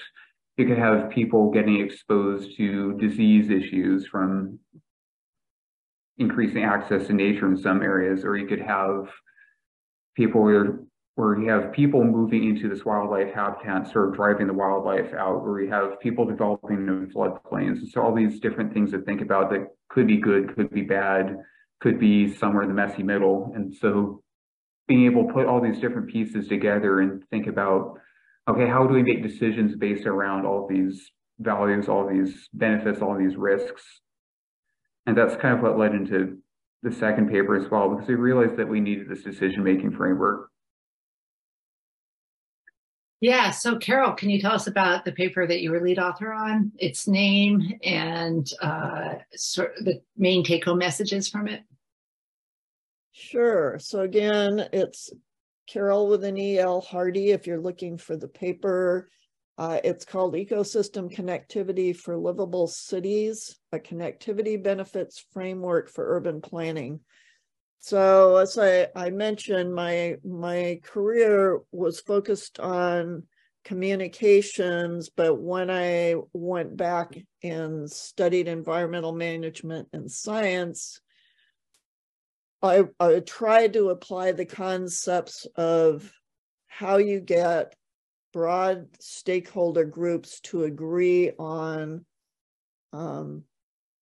You 0.56 0.66
could 0.66 0.78
have 0.78 1.10
people 1.10 1.52
getting 1.52 1.82
exposed 1.82 2.56
to 2.58 2.98
disease 3.00 3.50
issues 3.50 4.08
from 4.08 4.60
increasing 6.18 6.64
access 6.64 7.08
to 7.08 7.14
nature 7.14 7.48
in 7.48 7.58
some 7.58 7.82
areas, 7.82 8.24
or 8.24 8.38
you 8.38 8.48
could 8.48 8.62
have 8.62 9.10
people 10.16 10.42
where 11.16 11.40
you 11.40 11.48
have 11.50 11.72
people 11.72 12.04
moving 12.04 12.50
into 12.50 12.68
this 12.68 12.86
wildlife 12.86 13.34
habitat, 13.34 13.92
sort 13.92 14.10
of 14.10 14.16
driving 14.16 14.48
the 14.48 14.54
wildlife 14.54 15.14
out, 15.14 15.44
where 15.44 15.62
you 15.62 15.70
have 15.70 16.00
people 16.00 16.26
developing 16.26 16.88
in 16.88 17.12
floodplains. 17.16 17.78
And 17.78 17.88
so 17.88 18.02
all 18.02 18.16
these 18.16 18.40
different 18.40 18.74
things 18.74 18.92
to 18.92 19.02
think 19.02 19.22
about 19.22 19.52
that 19.52 19.68
could 19.90 20.08
be 20.08 20.18
good, 20.18 20.56
could 20.56 20.72
be 20.72 20.82
bad, 20.82 21.38
could 21.82 22.00
be 22.00 22.34
somewhere 22.34 22.64
in 22.64 22.70
the 22.70 22.74
messy 22.74 23.04
middle. 23.04 23.52
And 23.56 23.76
so 23.76 24.24
being 24.88 25.06
able 25.06 25.28
to 25.28 25.34
put 25.34 25.46
all 25.46 25.62
these 25.62 25.80
different 25.80 26.10
pieces 26.10 26.48
together 26.48 27.02
and 27.02 27.24
think 27.30 27.46
about, 27.46 28.00
okay, 28.50 28.68
how 28.68 28.88
do 28.88 28.94
we 28.96 29.04
make 29.04 29.22
decisions 29.22 29.76
based 29.76 30.08
around 30.08 30.48
all 30.48 30.68
these 30.68 31.12
values, 31.40 31.88
all 31.88 32.08
these 32.08 32.50
benefits, 32.54 33.02
all 33.02 33.16
these 33.18 33.36
risks? 33.36 33.84
And 35.06 35.16
that's 35.16 35.36
kind 35.36 35.56
of 35.56 35.62
what 35.62 35.78
led 35.78 35.94
into 35.94 36.40
the 36.82 36.92
second 36.92 37.30
paper 37.30 37.56
as 37.56 37.70
well, 37.70 37.90
because 37.90 38.08
we 38.08 38.16
realized 38.16 38.58
that 38.58 38.68
we 38.68 38.80
needed 38.80 39.08
this 39.10 39.22
decision-making 39.22 39.92
framework 39.92 40.50
yeah. 43.24 43.52
So, 43.52 43.78
Carole, 43.78 44.12
can 44.12 44.30
you 44.30 44.42
tell 44.42 44.52
us 44.52 44.68
about 44.68 45.06
the 45.06 45.14
paper 45.14 45.48
that 45.48 45.62
you 45.62 45.72
were 45.72 45.80
lead 45.80 45.98
author 45.98 46.34
on, 46.34 46.74
its 46.78 47.08
name, 47.08 47.80
and 47.82 48.46
uh, 48.62 49.14
sort 49.34 49.78
of 49.78 49.86
the 49.86 50.02
main 50.18 50.44
take 50.44 50.66
home 50.66 50.80
messages 50.80 51.30
from 51.30 51.48
it? 51.48 51.64
Sure. 53.14 53.80
So, 53.80 54.02
again, 54.02 54.68
it's 54.74 55.10
Carole 55.70 56.10
with 56.10 56.26
an 56.26 56.38
E.L. 56.38 56.82
Hardy 56.82 57.32
if 57.32 57.48
you're 57.48 57.62
looking 57.62 57.98
for 57.98 58.18
the 58.18 58.28
paper. 58.28 59.10
Uh, 59.58 59.80
it's 59.86 60.04
called 60.04 60.34
Ecosystem 60.34 61.10
Connectivity 61.10 61.96
for 61.96 62.18
Livable 62.18 62.68
Cities, 62.68 63.58
a 63.72 63.80
connectivity 63.80 64.62
benefits 64.62 65.26
framework 65.32 65.90
for 65.90 66.18
urban 66.18 66.42
planning. 66.42 67.00
So 67.86 68.38
as 68.38 68.58
I, 68.58 68.88
I 68.96 69.10
mentioned, 69.10 69.76
my 69.76 70.16
my 70.24 70.80
career 70.84 71.60
was 71.74 72.00
focused 72.00 72.58
on 72.62 73.24
communications, 73.66 75.10
but 75.10 75.36
when 75.36 75.70
I 75.70 76.16
went 76.32 76.78
back 76.78 77.18
and 77.44 77.92
studied 77.92 78.48
environmental 78.48 79.12
management 79.12 79.90
and 79.92 80.10
science, 80.10 81.02
I, 82.62 82.86
I 83.02 83.20
tried 83.20 83.74
to 83.74 83.90
apply 83.90 84.32
the 84.32 84.46
concepts 84.46 85.46
of 85.58 86.10
how 86.68 87.00
you 87.00 87.20
get 87.20 87.76
broad 88.32 88.88
stakeholder 89.02 89.84
groups 89.84 90.40
to 90.44 90.64
agree 90.64 91.32
on 91.38 92.06
um, 92.94 93.44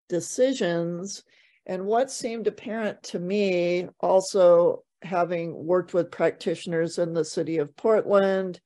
decisions 0.08 1.24
and 1.72 1.86
what 1.86 2.12
seemed 2.12 2.48
apparent 2.48 3.02
to 3.02 3.18
me, 3.18 3.88
also 4.02 4.84
having 5.04 5.54
worked 5.56 5.94
with 5.94 6.12
practitioners 6.12 6.98
in 6.98 7.14
the 7.14 7.24
city 7.24 7.60
of 7.60 7.74
Portland 7.78 8.60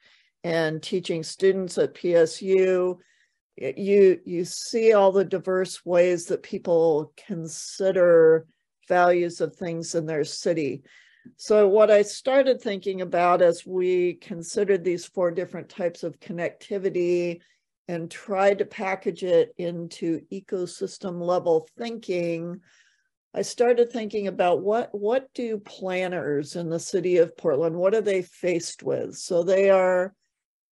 and 0.44 0.82
teaching 0.82 1.22
students 1.22 1.78
at 1.78 1.94
PSU, 1.94 2.98
you 3.58 4.20
you 4.26 4.44
see 4.44 4.94
all 4.94 5.12
the 5.12 5.24
diverse 5.24 5.86
ways 5.86 6.26
that 6.26 6.42
people 6.42 7.14
consider 7.28 8.48
values 8.88 9.40
of 9.40 9.56
things 9.56 9.94
in 9.94 10.08
their 10.08 10.24
city. 10.24 10.82
So 11.38 11.68
what 11.68 11.92
I 11.92 12.02
started 12.02 12.60
thinking 12.60 13.02
about 13.02 13.44
as 13.44 13.68
we 13.68 14.16
considered 14.16 14.84
these 14.84 15.06
four 15.06 15.30
different 15.30 15.70
types 15.70 16.02
of 16.02 16.20
connectivity 16.20 17.42
and 17.88 18.10
tried 18.10 18.58
to 18.58 18.66
package 18.66 19.24
it 19.24 19.54
into 19.60 20.22
ecosystem 20.32 21.22
level 21.22 21.68
thinking 21.78 22.62
I 23.36 23.42
started 23.42 23.92
thinking 23.92 24.28
about 24.28 24.62
what 24.62 24.98
what 24.98 25.28
do 25.34 25.58
planners 25.58 26.56
in 26.56 26.70
the 26.70 26.80
city 26.80 27.18
of 27.18 27.36
Portland 27.36 27.76
what 27.76 27.94
are 27.94 28.02
they 28.02 28.22
faced 28.22 28.82
with? 28.82 29.18
So 29.18 29.44
they 29.44 29.70
are 29.70 30.16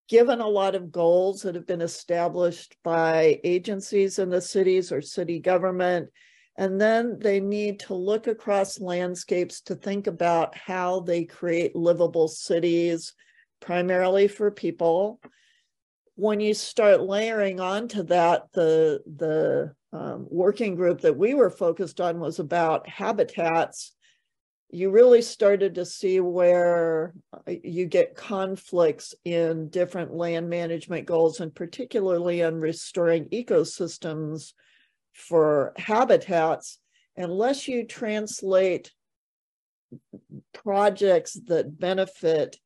given 0.07 0.39
a 0.39 0.47
lot 0.47 0.73
of 0.73 0.89
goals 0.89 1.41
that 1.41 1.55
have 1.55 1.67
been 1.67 1.81
established 1.81 2.77
by 2.81 3.41
agencies 3.43 4.17
in 4.17 4.29
the 4.29 4.39
cities 4.39 4.93
or 4.93 5.01
city 5.01 5.39
government 5.39 6.09
and 6.57 6.79
then 6.79 7.19
they 7.19 7.41
need 7.41 7.79
to 7.81 7.95
look 7.95 8.27
across 8.27 8.79
landscapes 8.79 9.59
to 9.61 9.75
think 9.75 10.07
about 10.07 10.55
how 10.55 11.01
they 11.01 11.25
create 11.25 11.75
livable 11.75 12.29
cities 12.29 13.13
primarily 13.59 14.29
for 14.29 14.51
people 14.51 15.19
when 16.15 16.39
you 16.39 16.53
start 16.53 17.01
layering 17.01 17.59
onto 17.59 18.03
that 18.03 18.43
the 18.53 19.01
the 19.17 19.73
um, 19.93 20.25
working 20.29 20.75
group 20.75 21.01
that 21.01 21.17
we 21.17 21.35
were 21.35 21.51
focused 21.51 22.01
on 22.01 22.19
was 22.19 22.39
about 22.39 22.89
habitats, 22.89 23.93
you 24.71 24.89
really 24.89 25.21
started 25.21 25.75
to 25.75 25.85
see 25.85 26.19
where 26.19 27.13
uh, 27.31 27.53
you 27.63 27.85
get 27.85 28.15
conflicts 28.15 29.13
in 29.23 29.69
different 29.69 30.11
land 30.11 30.49
management 30.49 31.05
goals, 31.05 31.39
and 31.39 31.53
particularly 31.53 32.41
in 32.41 32.59
restoring 32.59 33.25
ecosystems 33.25 34.53
for 35.13 35.73
habitats. 35.77 36.79
Unless 37.15 37.67
you 37.67 37.85
translate 37.85 38.91
projects 40.53 41.33
that 41.45 41.79
benefit 41.79 42.57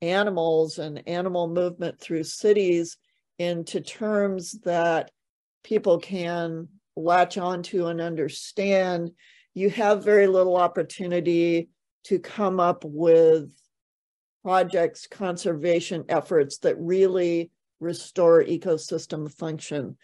animals 0.00 0.78
and 0.78 1.02
animal 1.08 1.48
movement 1.48 2.00
through 2.00 2.22
cities 2.22 2.96
into 3.40 3.80
terms 3.80 4.52
that 4.60 5.10
people 5.62 5.98
can 5.98 6.68
latch 6.96 7.38
onto 7.38 7.86
and 7.86 8.00
understand, 8.00 9.12
you 9.54 9.70
have 9.70 10.04
very 10.04 10.26
little 10.26 10.56
opportunity 10.56 11.68
to 12.04 12.18
come 12.18 12.60
up 12.60 12.84
with 12.84 13.50
projects, 14.42 15.06
conservation 15.06 16.04
efforts 16.08 16.58
that 16.58 16.76
really 16.78 17.50
restore 17.80 18.42
ecosystem 18.44 19.30
function. 19.30 19.96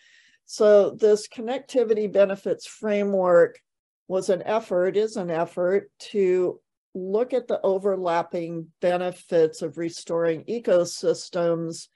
So 0.45 0.91
this 0.91 1.29
connectivity 1.29 2.13
benefits 2.13 2.67
framework 2.67 3.61
was 4.09 4.29
an 4.29 4.43
effort, 4.43 4.97
is 4.97 5.17
an 5.17 5.31
effort 5.31 5.91
to 5.99 6.61
look 6.95 7.33
at 7.33 7.49
the 7.49 7.61
overlapping 7.63 8.69
benefits 8.81 9.63
of 9.63 9.79
restoring 9.79 10.45
ecosystems 10.45 11.89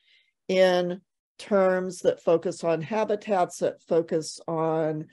in 0.49 1.01
terms 1.39 2.01
that 2.01 2.23
focus 2.23 2.65
on 2.65 2.83
habitats, 2.83 3.59
that 3.59 3.83
focus 3.83 4.41
on 4.47 5.07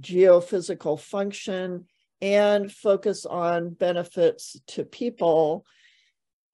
geophysical 0.00 0.98
function, 0.98 1.86
and 2.20 2.70
focus 2.70 3.24
on 3.26 3.70
benefits 3.70 4.60
to 4.68 4.84
people. 4.84 5.64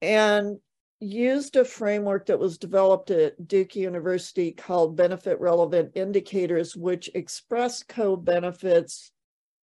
And 0.01 0.57
used 0.99 1.55
a 1.55 1.65
framework 1.65 2.25
that 2.27 2.39
was 2.39 2.57
developed 2.57 3.11
at 3.11 3.47
Duke 3.47 3.75
University 3.75 4.51
called 4.51 4.95
Benefit 4.95 5.39
Relevant 5.39 5.91
Indicators, 5.95 6.75
which 6.75 7.09
express 7.13 7.83
co 7.83 8.15
benefits 8.15 9.11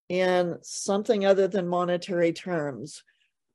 in 0.07 0.57
something 0.61 1.25
other 1.25 1.47
than 1.47 1.67
monetary 1.67 2.31
terms. 2.31 3.03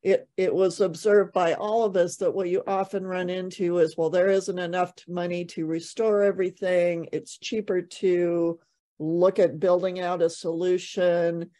It, 0.03 0.29
it 0.37 0.55
was 0.55 0.81
observed 0.81 1.33
by 1.33 1.55
all 1.55 1.85
of 1.85 1.95
us 1.97 2.17
that 2.17 2.33
what 2.33 2.49
you 2.49 2.63
often 2.67 3.07
run 3.07 3.29
into 3.29 3.79
is 3.79 3.97
well, 3.97 4.09
there 4.09 4.31
isn't 4.31 4.59
enough 4.59 4.93
money 5.07 5.45
to 5.47 5.67
restore 5.67 6.23
everything. 6.23 7.09
It's 7.13 7.37
cheaper 7.37 7.83
to 7.83 8.59
look 8.99 9.39
at 9.39 9.61
building 9.61 10.01
out 10.01 10.23
a 10.23 10.31
solution 10.31 11.51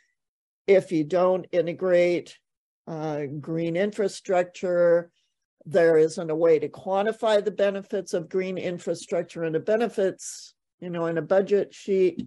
if 0.67 0.93
you 0.93 1.05
don't 1.05 1.47
integrate 1.53 2.39
uh, 2.87 3.27
green 3.41 3.77
infrastructure 3.77 5.11
there 5.67 5.99
isn't 5.99 6.31
a 6.31 6.35
way 6.35 6.59
to 6.59 6.69
quantify 6.69 7.45
the 7.45 7.51
benefits 7.51 8.15
of 8.15 8.29
green 8.29 8.59
infrastructure 8.59 9.45
and 9.45 9.55
the 9.55 9.61
benefits, 9.61 10.55
you 10.81 10.91
know, 10.91 11.07
in 11.07 11.19
a 11.19 11.23
budget 11.23 11.75
sheet. 11.75 12.27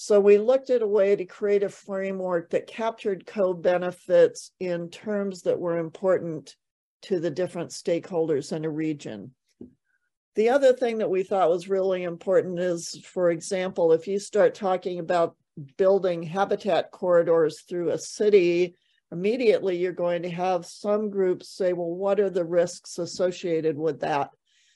So 0.00 0.20
we 0.20 0.38
looked 0.38 0.70
at 0.70 0.80
a 0.80 0.86
way 0.86 1.16
to 1.16 1.24
create 1.24 1.64
a 1.64 1.68
framework 1.68 2.50
that 2.50 2.68
captured 2.68 3.26
co-benefits 3.26 4.52
in 4.60 4.90
terms 4.90 5.42
that 5.42 5.58
were 5.58 5.76
important 5.76 6.54
to 7.02 7.18
the 7.18 7.32
different 7.32 7.70
stakeholders 7.70 8.52
in 8.52 8.64
a 8.64 8.70
region. 8.70 9.34
The 10.36 10.50
other 10.50 10.72
thing 10.72 10.98
that 10.98 11.10
we 11.10 11.24
thought 11.24 11.50
was 11.50 11.68
really 11.68 12.04
important 12.04 12.60
is, 12.60 13.04
for 13.06 13.32
example, 13.32 13.90
if 13.90 14.06
you 14.06 14.20
start 14.20 14.54
talking 14.54 15.00
about 15.00 15.34
building 15.76 16.22
habitat 16.22 16.92
corridors 16.92 17.62
through 17.62 17.90
a 17.90 17.98
city, 17.98 18.76
immediately 19.10 19.78
you're 19.78 19.90
going 19.90 20.22
to 20.22 20.30
have 20.30 20.64
some 20.64 21.10
groups 21.10 21.48
say, 21.48 21.72
well, 21.72 21.90
what 21.90 22.20
are 22.20 22.30
the 22.30 22.44
risks 22.44 22.98
associated 22.98 23.76
with 23.76 23.98
that? 24.02 24.30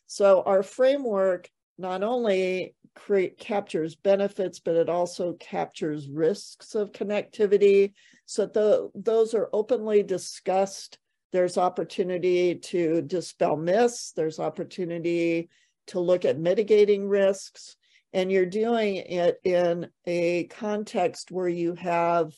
So 0.08 0.42
our 0.44 0.64
framework 0.64 1.48
not 1.78 2.02
only 2.02 2.74
create 2.94 3.38
captures 3.38 3.94
benefits, 3.94 4.60
but 4.60 4.76
it 4.76 4.88
also 4.88 5.34
captures 5.34 6.08
risks 6.08 6.74
of 6.74 6.92
connectivity. 6.92 7.92
So 8.26 8.46
the, 8.46 8.90
those 8.94 9.34
are 9.34 9.48
openly 9.52 10.02
discussed. 10.02 10.98
There's 11.32 11.58
opportunity 11.58 12.56
to 12.56 13.02
dispel 13.02 13.56
myths. 13.56 14.12
There's 14.14 14.38
opportunity 14.38 15.48
to 15.88 16.00
look 16.00 16.24
at 16.24 16.38
mitigating 16.38 17.08
risks. 17.08 17.76
And 18.12 18.30
you're 18.30 18.46
doing 18.46 18.96
it 18.96 19.38
in 19.42 19.88
a 20.06 20.44
context 20.44 21.30
where 21.30 21.48
you 21.48 21.74
have 21.74 22.34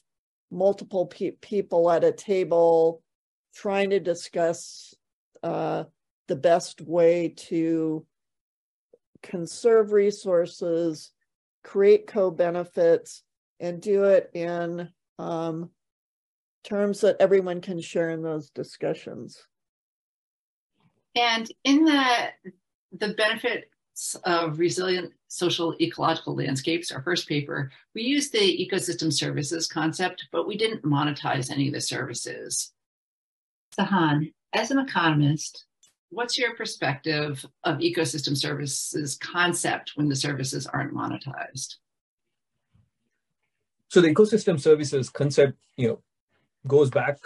multiple 0.51 1.07
pe- 1.07 1.33
people 1.33 1.91
at 1.91 2.05
a 2.05 2.13
table 2.13 3.03
trying 3.55 3.91
to 3.91 4.01
discuss 4.01 4.95
uh, 5.43 5.85
the 6.29 6.37
best 6.37 6.81
way 6.81 7.35
to 7.37 8.07
conserve 9.25 9.91
resources, 9.93 11.11
create 11.65 12.07
co 12.07 12.31
benefits, 12.31 13.23
and 13.59 13.81
do 13.81 14.05
it 14.05 14.31
in 14.35 14.89
um, 15.19 15.71
terms 16.63 17.01
that 17.01 17.17
everyone 17.19 17.61
can 17.61 17.81
share 17.81 18.11
in 18.11 18.23
those 18.23 18.51
discussions. 18.51 19.43
And 21.17 21.51
in 21.65 21.85
the 21.85 22.05
the 22.93 23.15
benefits 23.15 24.15
of 24.25 24.59
resilient 24.59 25.13
social 25.29 25.75
ecological 25.81 26.37
landscapes, 26.37 26.93
our 26.93 27.03
first 27.03 27.29
paper, 27.29 27.71
we 27.95 28.03
used 28.03 28.33
the 28.33 28.39
ecosystem 28.39 29.13
services 29.13 29.67
concept, 29.67 30.27
but 30.33 30.47
we 30.47 30.57
didn't 30.57 30.85
monetize 30.85 31.51
any 31.51 31.69
of 31.69 31.75
the 31.75 31.81
services. 31.81 32.73
Sahan, 33.79 34.33
as 34.53 34.71
an 34.71 34.79
economist, 34.79 35.65
what's 36.15 36.39
your 36.39 36.55
perspective 36.55 37.45
of 37.65 37.79
ecosystem 37.79 38.37
services 38.37 39.17
concept 39.17 39.93
when 39.97 40.09
the 40.09 40.17
services 40.17 40.67
aren't 40.67 40.95
monetized? 40.95 41.77
So 43.89 44.01
the 44.01 44.15
ecosystem 44.15 44.61
services 44.61 45.11
concept, 45.11 45.59
you 45.77 45.89
know, 45.89 46.03
goes 46.67 46.91
back, 46.91 47.19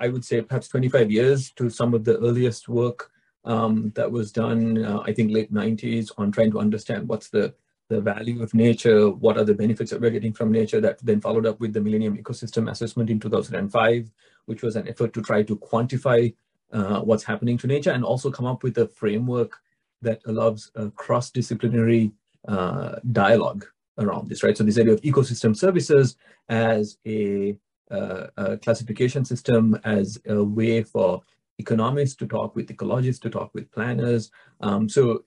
I 0.00 0.08
would 0.08 0.24
say, 0.24 0.40
perhaps 0.42 0.68
25 0.68 1.10
years 1.10 1.50
to 1.52 1.68
some 1.68 1.94
of 1.94 2.04
the 2.04 2.18
earliest 2.18 2.68
work 2.68 3.10
um, 3.44 3.92
that 3.94 4.10
was 4.10 4.32
done, 4.32 4.84
uh, 4.84 5.00
I 5.00 5.12
think, 5.12 5.32
late 5.32 5.52
90s 5.52 6.10
on 6.18 6.32
trying 6.32 6.50
to 6.52 6.60
understand 6.60 7.08
what's 7.08 7.28
the 7.28 7.54
the 7.88 8.00
value 8.00 8.42
of 8.42 8.52
nature, 8.52 9.10
what 9.10 9.38
are 9.38 9.44
the 9.44 9.54
benefits 9.54 9.92
that 9.92 10.00
we're 10.00 10.10
getting 10.10 10.32
from 10.32 10.50
nature, 10.50 10.80
that 10.80 10.98
then 11.04 11.20
followed 11.20 11.46
up 11.46 11.60
with 11.60 11.72
the 11.72 11.80
Millennium 11.80 12.16
Ecosystem 12.16 12.68
Assessment 12.68 13.10
in 13.10 13.20
2005, 13.20 14.10
which 14.46 14.62
was 14.62 14.74
an 14.74 14.88
effort 14.88 15.12
to 15.12 15.22
try 15.22 15.44
to 15.44 15.56
quantify 15.58 16.34
uh, 16.72 17.00
what's 17.00 17.24
happening 17.24 17.56
to 17.58 17.66
nature 17.66 17.90
and 17.90 18.04
also 18.04 18.30
come 18.30 18.46
up 18.46 18.62
with 18.62 18.78
a 18.78 18.88
framework 18.88 19.56
that 20.02 20.20
allows 20.26 20.70
a 20.74 20.90
cross-disciplinary 20.90 22.12
uh, 22.48 22.96
dialogue 23.12 23.64
around 23.98 24.28
this, 24.28 24.42
right? 24.42 24.56
So 24.56 24.64
this 24.64 24.78
idea 24.78 24.92
of 24.92 25.00
ecosystem 25.02 25.56
services 25.56 26.16
as 26.48 26.98
a, 27.06 27.56
uh, 27.90 28.26
a 28.36 28.58
classification 28.58 29.24
system, 29.24 29.78
as 29.84 30.18
a 30.26 30.42
way 30.42 30.82
for 30.82 31.22
economists 31.58 32.16
to 32.16 32.26
talk 32.26 32.54
with 32.54 32.68
ecologists 32.68 33.20
to 33.20 33.30
talk 33.30 33.50
with 33.54 33.70
planners 33.72 34.30
um, 34.60 34.88
so 34.88 35.24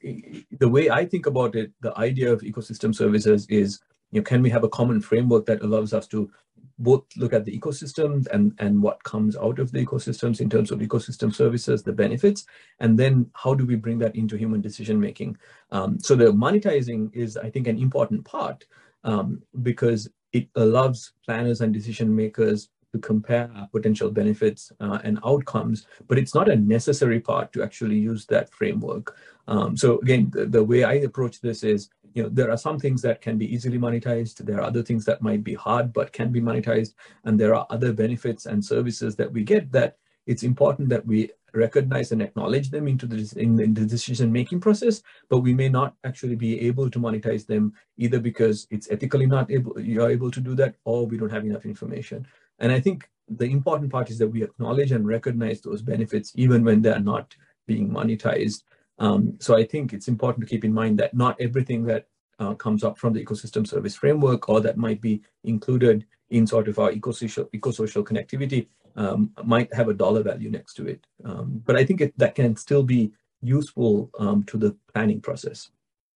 the 0.60 0.70
way 0.70 0.90
i 0.90 1.06
think 1.06 1.26
about 1.26 1.56
it 1.56 1.72
the 1.82 1.98
idea 1.98 2.32
of 2.32 2.42
ecosystem 2.42 2.94
services 2.94 3.48
is 3.48 3.80
you 4.12 4.20
know 4.20 4.24
can 4.24 4.42
we 4.42 4.50
have 4.50 4.64
a 4.64 4.70
common 4.70 5.02
framework 5.02 5.46
that 5.46 5.62
allows 5.64 5.94
us 5.94 6.08
to 6.08 6.30
both 6.80 7.04
look 7.18 7.34
at 7.34 7.46
the 7.46 7.58
ecosystems 7.58 8.28
and 8.32 8.54
and 8.60 8.82
what 8.82 9.04
comes 9.04 9.36
out 9.38 9.60
of 9.60 9.72
the 9.72 9.86
ecosystems 9.86 10.42
in 10.42 10.50
terms 10.50 10.72
of 10.72 10.80
ecosystem 10.80 11.34
services 11.34 11.84
the 11.84 11.92
benefits 11.92 12.46
and 12.80 12.98
then 12.98 13.30
how 13.34 13.54
do 13.54 13.66
we 13.66 13.76
bring 13.76 14.00
that 14.00 14.16
into 14.16 14.38
human 14.38 14.62
decision 14.62 15.00
making 15.00 15.38
um, 15.72 16.00
so 16.00 16.16
the 16.16 16.26
monetizing 16.26 17.14
is 17.14 17.38
i 17.38 17.50
think 17.50 17.68
an 17.68 17.78
important 17.78 18.24
part 18.26 18.66
um, 19.04 19.42
because 19.62 20.10
it 20.34 20.48
allows 20.56 21.14
planners 21.26 21.62
and 21.62 21.74
decision 21.74 22.16
makers 22.16 22.70
to 22.92 23.00
compare 23.00 23.50
potential 23.72 24.10
benefits 24.10 24.72
uh, 24.80 25.00
and 25.04 25.20
outcomes, 25.26 25.86
but 26.08 26.18
it's 26.18 26.34
not 26.34 26.50
a 26.50 26.56
necessary 26.56 27.20
part 27.20 27.54
to 27.54 27.62
actually 27.62 27.98
use 27.98 28.26
that 28.26 28.52
framework. 28.52 29.16
Um, 29.48 29.78
so 29.78 30.00
again, 30.00 30.32
the, 30.34 30.46
the, 30.46 30.64
way 30.64 30.84
I 30.84 30.94
approach 30.94 31.42
this 31.42 31.64
is, 31.64 31.90
you 32.14 32.24
know, 32.24 32.30
there 32.30 32.52
are 32.52 32.58
some 32.58 32.80
things 32.80 33.02
that 33.02 33.22
can 33.22 33.38
be 33.38 33.54
easily 33.54 33.78
monetized. 33.78 34.38
There 34.38 34.58
are 34.60 34.64
other 34.64 34.84
things 34.84 35.06
that 35.06 35.22
might 35.22 35.44
be 35.44 35.54
hard, 35.54 35.94
but 35.94 36.14
can 36.14 36.32
be 36.32 36.42
monetized. 36.42 36.94
And 37.24 37.40
there 37.40 37.56
are 37.56 37.68
other 37.70 37.94
benefits 37.94 38.46
and 38.46 38.64
services 38.64 39.16
that 39.18 39.32
we 39.32 39.44
get 39.44 39.72
that 39.72 39.98
it's 40.28 40.44
important 40.44 40.90
that 40.90 41.06
we 41.06 41.32
recognize 41.54 42.12
and 42.12 42.22
acknowledge 42.22 42.70
them 42.70 42.88
into 42.88 43.08
the 43.08 43.34
in, 43.36 43.56
the 43.56 43.86
decision 43.86 44.32
making 44.32 44.60
process 44.60 45.02
but 45.30 45.40
we 45.40 45.52
may 45.52 45.68
not 45.68 45.96
actually 46.04 46.36
be 46.36 46.62
able 46.62 46.92
to 46.92 47.00
monetize 47.00 47.48
them 47.48 47.74
either 47.98 48.20
because 48.20 48.68
it's 48.70 48.92
ethically 48.92 49.26
not 49.26 49.50
able 49.50 49.80
you're 49.80 50.12
able 50.12 50.30
to 50.30 50.40
do 50.40 50.54
that 50.54 50.76
or 50.86 51.08
we 51.08 51.18
don't 51.18 51.32
have 51.32 51.44
enough 51.44 51.66
information 51.66 52.24
and 52.60 52.72
I 52.72 52.80
think 52.80 53.10
the 53.30 53.46
important 53.46 53.92
part 53.92 54.10
is 54.10 54.18
that 54.20 54.28
we 54.28 54.44
acknowledge 54.44 54.92
and 54.92 55.08
recognize 55.08 55.62
those 55.62 55.82
benefits 55.82 56.32
even 56.36 56.64
when 56.64 56.82
they're 56.82 57.00
not 57.00 57.36
being 57.68 57.90
monetized. 57.90 58.64
Um, 59.00 59.38
so 59.40 59.56
I 59.56 59.66
think 59.66 59.94
it's 59.94 60.08
important 60.08 60.46
to 60.46 60.50
keep 60.50 60.64
in 60.64 60.74
mind 60.74 61.00
that 61.00 61.14
not 61.14 61.40
everything 61.40 61.86
that 61.86 62.08
uh, 62.40 62.54
comes 62.54 62.84
up 62.84 62.98
from 62.98 63.14
the 63.14 63.24
ecosystem 63.24 63.68
service 63.68 63.96
framework 63.96 64.50
or 64.50 64.62
that 64.62 64.78
might 64.78 65.02
be 65.02 65.22
included 65.44 66.06
in 66.30 66.46
sort 66.46 66.68
of 66.68 66.80
our 66.80 66.92
ecosocial, 66.92 67.50
ecosocial 67.52 68.04
connectivity 68.04 68.68
um, 68.96 69.32
might 69.44 69.74
have 69.74 69.90
a 69.90 69.94
dollar 69.94 70.24
value 70.24 70.50
next 70.50 70.74
to 70.76 70.88
it. 70.88 71.06
Um, 71.24 71.62
but 71.66 71.76
I 71.76 71.86
think 71.86 72.02
it, 72.02 72.18
that 72.18 72.36
can 72.36 72.56
still 72.56 72.84
be 72.84 73.12
useful 73.42 74.10
um, 74.20 74.44
to 74.44 74.58
the 74.58 74.76
planning 74.94 75.22
process. 75.22 75.70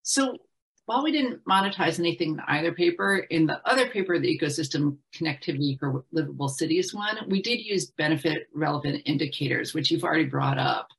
So 0.03 0.37
while 0.85 1.03
we 1.03 1.11
didn't 1.11 1.43
monetize 1.45 1.99
anything 1.99 2.31
in 2.31 2.41
either 2.47 2.73
paper, 2.73 3.17
in 3.29 3.45
the 3.45 3.61
other 3.65 3.87
paper, 3.87 4.19
the 4.19 4.37
ecosystem 4.37 4.97
connectivity 5.15 5.79
for 5.79 6.03
livable 6.11 6.49
cities 6.49 6.93
one, 6.93 7.17
we 7.27 7.41
did 7.41 7.59
use 7.61 7.91
benefit 7.91 8.49
relevant 8.53 9.01
indicators, 9.05 9.73
which 9.73 9.89
you've 9.89 10.03
already 10.03 10.25
brought 10.25 10.57
up. 10.57 10.89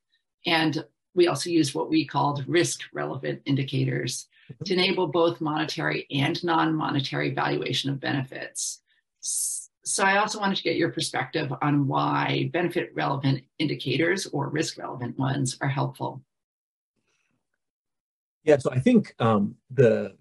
And 0.47 0.85
we 1.15 1.29
also 1.29 1.51
used 1.51 1.75
what 1.75 1.89
we 1.89 2.05
called 2.05 2.45
risk 2.47 2.81
relevant 2.93 3.43
indicators. 3.45 4.29
to 4.65 4.75
enable 4.75 5.07
both 5.07 5.41
monetary 5.41 6.07
and 6.11 6.45
non-monetary 6.45 7.31
valuation 7.31 7.89
of 7.89 7.99
benefits. 7.99 8.83
So 9.21 10.05
I 10.05 10.19
also 10.19 10.39
wanted 10.39 10.57
to 10.57 10.63
get 10.63 10.77
your 10.77 10.91
perspective 10.91 11.51
on 11.63 11.87
why 11.89 12.51
benefit 12.53 12.91
relevant 12.95 13.45
indicators 13.59 14.27
or 14.27 14.49
risk 14.49 14.77
relevant 14.77 15.19
ones 15.19 15.57
are 15.61 15.69
helpful. 15.69 16.23
Yeah, 18.45 18.59
so 18.59 18.71
I 18.71 18.79
think 18.79 19.15
um, 19.19 19.57
the 19.71 20.15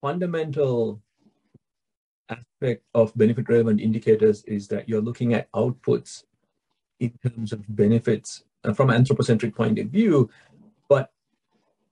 fundamental 0.00 1.02
aspect 2.28 2.84
of 2.94 3.12
benefit 3.16 3.48
relevant 3.48 3.80
indicators 3.80 4.44
is 4.44 4.68
that 4.68 4.88
you're 4.88 5.00
looking 5.00 5.34
at 5.34 5.50
outputs 5.52 6.24
in 7.00 7.12
terms 7.26 7.52
of 7.52 7.64
benefits 7.74 8.44
from 8.74 8.90
an 8.90 8.96
anthropocentric 8.96 9.54
point 9.54 9.78
of 9.78 9.86
view, 9.88 10.30
but 10.88 11.10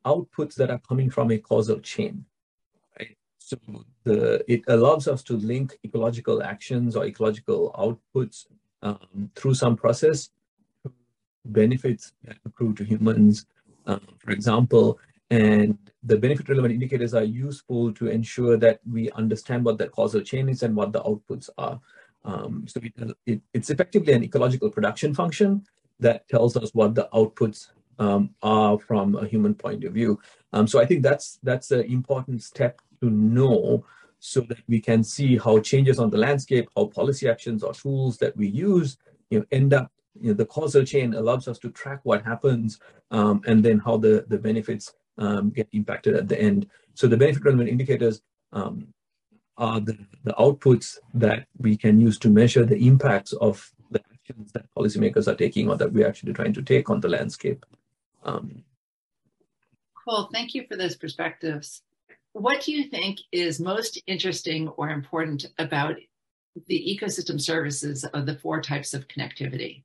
outputs 0.04 0.54
that 0.54 0.70
are 0.70 0.80
coming 0.88 1.10
from 1.10 1.30
a 1.30 1.38
causal 1.38 1.80
chain. 1.80 2.24
Right? 2.98 3.16
So 3.38 3.56
the 4.04 4.44
it 4.52 4.62
allows 4.68 5.08
us 5.08 5.22
to 5.24 5.34
link 5.34 5.78
ecological 5.84 6.42
actions 6.42 6.96
or 6.96 7.04
ecological 7.06 7.72
outputs 7.78 8.46
um, 8.82 9.30
through 9.34 9.54
some 9.54 9.76
process 9.76 10.30
benefits 11.44 12.12
that 12.24 12.36
accrue 12.44 12.74
to 12.74 12.84
humans. 12.84 13.46
Um, 13.86 14.06
for 14.18 14.32
example, 14.32 14.98
and 15.30 15.78
the 16.02 16.16
benefit 16.16 16.48
relevant 16.48 16.74
indicators 16.74 17.14
are 17.14 17.24
useful 17.24 17.92
to 17.94 18.08
ensure 18.08 18.56
that 18.58 18.80
we 18.90 19.10
understand 19.12 19.64
what 19.64 19.78
that 19.78 19.92
causal 19.92 20.20
chain 20.20 20.48
is 20.48 20.62
and 20.62 20.74
what 20.76 20.92
the 20.92 21.00
outputs 21.02 21.48
are. 21.58 21.80
Um, 22.24 22.66
so 22.66 22.80
it, 22.82 23.16
it, 23.26 23.40
it's 23.54 23.70
effectively 23.70 24.12
an 24.12 24.24
ecological 24.24 24.70
production 24.70 25.14
function 25.14 25.64
that 26.00 26.28
tells 26.28 26.56
us 26.56 26.70
what 26.74 26.94
the 26.94 27.08
outputs 27.12 27.68
um, 27.98 28.30
are 28.42 28.78
from 28.78 29.16
a 29.16 29.26
human 29.26 29.54
point 29.54 29.84
of 29.84 29.92
view. 29.92 30.18
Um, 30.52 30.66
so 30.66 30.80
I 30.80 30.86
think 30.86 31.02
that's 31.02 31.38
that's 31.42 31.70
an 31.70 31.82
important 31.82 32.42
step 32.42 32.80
to 33.00 33.10
know 33.10 33.84
so 34.20 34.40
that 34.42 34.58
we 34.68 34.80
can 34.80 35.04
see 35.04 35.36
how 35.36 35.60
changes 35.60 35.98
on 35.98 36.10
the 36.10 36.18
landscape, 36.18 36.68
how 36.76 36.86
policy 36.86 37.28
actions 37.28 37.62
or 37.62 37.72
tools 37.72 38.18
that 38.18 38.36
we 38.36 38.48
use, 38.48 38.98
you 39.30 39.38
know, 39.38 39.46
end 39.52 39.72
up, 39.72 39.92
you 40.20 40.28
know, 40.28 40.34
the 40.34 40.46
causal 40.46 40.84
chain 40.84 41.14
allows 41.14 41.46
us 41.46 41.58
to 41.60 41.70
track 41.70 42.00
what 42.02 42.24
happens 42.24 42.80
um, 43.12 43.40
and 43.46 43.64
then 43.64 43.78
how 43.78 43.96
the, 43.96 44.24
the 44.28 44.38
benefits 44.38 44.94
um, 45.18 45.50
get 45.50 45.68
impacted 45.72 46.16
at 46.16 46.28
the 46.28 46.40
end. 46.40 46.66
So 46.94 47.06
the 47.06 47.16
benefit 47.16 47.44
relevant 47.44 47.68
indicators 47.68 48.22
um, 48.52 48.88
are 49.56 49.80
the, 49.80 49.96
the 50.24 50.32
outputs 50.32 50.98
that 51.14 51.46
we 51.58 51.76
can 51.76 52.00
use 52.00 52.18
to 52.20 52.28
measure 52.28 52.64
the 52.64 52.86
impacts 52.86 53.32
of 53.34 53.72
actions 54.28 54.52
that 54.52 54.72
policymakers 54.76 55.28
are 55.28 55.34
taking 55.34 55.68
or 55.68 55.76
that 55.76 55.92
we're 55.92 56.06
actually 56.06 56.32
trying 56.32 56.52
to 56.52 56.62
take 56.62 56.90
on 56.90 57.00
the 57.00 57.08
landscape. 57.08 57.64
Um, 58.24 58.64
cool. 60.06 60.28
Thank 60.32 60.54
you 60.54 60.64
for 60.68 60.76
those 60.76 60.96
perspectives. 60.96 61.82
What 62.32 62.62
do 62.62 62.72
you 62.72 62.84
think 62.84 63.18
is 63.32 63.60
most 63.60 64.00
interesting 64.06 64.68
or 64.68 64.90
important 64.90 65.46
about 65.58 65.96
the 66.66 66.98
ecosystem 67.00 67.40
services 67.40 68.04
of 68.04 68.26
the 68.26 68.36
four 68.36 68.60
types 68.60 68.94
of 68.94 69.08
connectivity? 69.08 69.82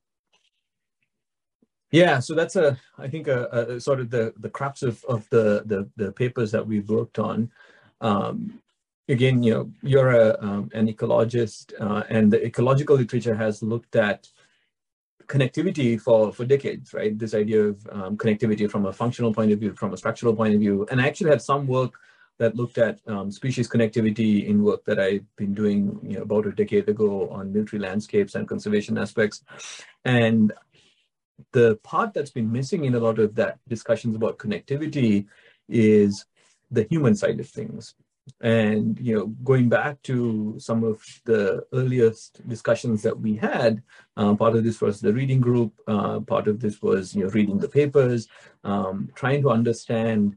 Yeah, 1.90 2.18
so 2.18 2.34
that's 2.34 2.56
a, 2.56 2.76
I 2.98 3.08
think, 3.08 3.28
a, 3.28 3.46
a 3.76 3.80
sort 3.80 4.00
of 4.00 4.10
the 4.10 4.34
the 4.38 4.50
crux 4.50 4.82
of 4.82 5.04
of 5.04 5.28
the 5.30 5.62
the, 5.64 5.88
the 5.96 6.10
papers 6.10 6.50
that 6.50 6.66
we've 6.66 6.88
worked 6.88 7.20
on. 7.20 7.52
Um, 8.00 8.60
again, 9.08 9.42
you 9.42 9.52
know, 9.52 9.70
you're 9.82 10.10
a, 10.10 10.36
um, 10.40 10.70
an 10.74 10.88
ecologist, 10.88 11.72
uh, 11.80 12.04
and 12.08 12.32
the 12.32 12.44
ecological 12.44 12.96
literature 12.96 13.34
has 13.34 13.62
looked 13.62 13.96
at 13.96 14.28
connectivity 15.26 16.00
for 16.00 16.32
for 16.32 16.44
decades, 16.44 16.92
right? 16.92 17.18
This 17.18 17.34
idea 17.34 17.64
of 17.64 17.86
um, 17.90 18.16
connectivity 18.16 18.70
from 18.70 18.86
a 18.86 18.92
functional 18.92 19.32
point 19.32 19.52
of 19.52 19.58
view, 19.58 19.74
from 19.74 19.92
a 19.92 19.96
structural 19.96 20.34
point 20.34 20.54
of 20.54 20.60
view, 20.60 20.86
and 20.90 21.00
I 21.00 21.06
actually 21.06 21.30
had 21.30 21.42
some 21.42 21.66
work 21.66 21.94
that 22.38 22.56
looked 22.56 22.78
at 22.78 22.98
um, 23.06 23.30
species 23.30 23.68
connectivity 23.68 24.46
in 24.48 24.62
work 24.62 24.84
that 24.84 24.98
I've 24.98 25.24
been 25.36 25.54
doing 25.54 26.00
you 26.02 26.16
know, 26.16 26.22
about 26.22 26.46
a 26.46 26.52
decade 26.52 26.88
ago 26.88 27.28
on 27.28 27.52
military 27.52 27.80
landscapes 27.80 28.34
and 28.34 28.48
conservation 28.48 28.98
aspects. 28.98 29.44
And 30.04 30.52
the 31.52 31.76
part 31.84 32.12
that's 32.12 32.32
been 32.32 32.50
missing 32.50 32.86
in 32.86 32.96
a 32.96 32.98
lot 32.98 33.20
of 33.20 33.36
that 33.36 33.58
discussions 33.68 34.16
about 34.16 34.38
connectivity 34.38 35.26
is 35.68 36.26
the 36.72 36.86
human 36.90 37.14
side 37.14 37.38
of 37.38 37.48
things 37.48 37.94
and 38.40 38.98
you 38.98 39.14
know 39.14 39.26
going 39.44 39.68
back 39.68 40.00
to 40.02 40.54
some 40.58 40.82
of 40.82 41.02
the 41.24 41.64
earliest 41.72 42.46
discussions 42.48 43.02
that 43.02 43.18
we 43.18 43.36
had 43.36 43.82
uh, 44.16 44.34
part 44.34 44.56
of 44.56 44.64
this 44.64 44.80
was 44.80 45.00
the 45.00 45.12
reading 45.12 45.40
group 45.40 45.72
uh, 45.86 46.20
part 46.20 46.48
of 46.48 46.58
this 46.58 46.80
was 46.80 47.14
you 47.14 47.24
know 47.24 47.30
reading 47.30 47.58
the 47.58 47.68
papers 47.68 48.28
um, 48.64 49.10
trying 49.14 49.42
to 49.42 49.50
understand 49.50 50.36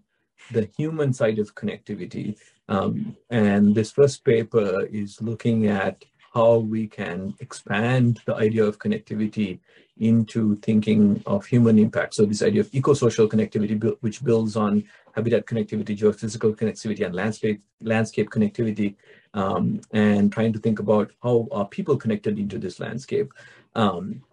the 0.52 0.70
human 0.78 1.14
side 1.14 1.40
of 1.40 1.56
connectivity. 1.56 2.38
Um, 2.70 3.16
and 3.30 3.74
this 3.74 3.92
first 3.92 4.24
paper 4.24 4.86
is 4.92 5.22
looking 5.22 5.68
at 5.68 6.04
how 6.34 6.58
we 6.58 6.88
can 6.88 7.34
expand 7.40 8.20
the 8.26 8.36
idea 8.36 8.64
of 8.64 8.80
connectivity 8.80 9.60
into 10.00 10.56
thinking 10.58 11.22
of 11.26 11.46
human 11.46 11.80
impact. 11.80 12.14
So 12.14 12.26
this 12.26 12.44
idea 12.44 12.62
of 12.62 12.70
eco-social 12.72 13.28
connectivity, 13.28 13.98
which 14.02 14.24
builds 14.24 14.56
on 14.56 14.84
habitat 15.16 15.46
connectivity, 15.46 15.98
geophysical 15.98 16.56
connectivity, 16.56 17.06
and 17.06 17.16
landscape 17.16 17.62
landscape 17.82 18.30
connectivity, 18.30 18.96
um, 19.34 19.82
and 19.92 20.32
trying 20.32 20.54
to 20.54 20.60
think 20.60 20.80
about 20.80 21.12
how 21.24 21.48
are 21.52 21.68
people 21.68 21.98
connected 21.98 22.38
into 22.38 22.58
this 22.58 22.80
landscape. 22.80 23.34
Um, 23.76 24.24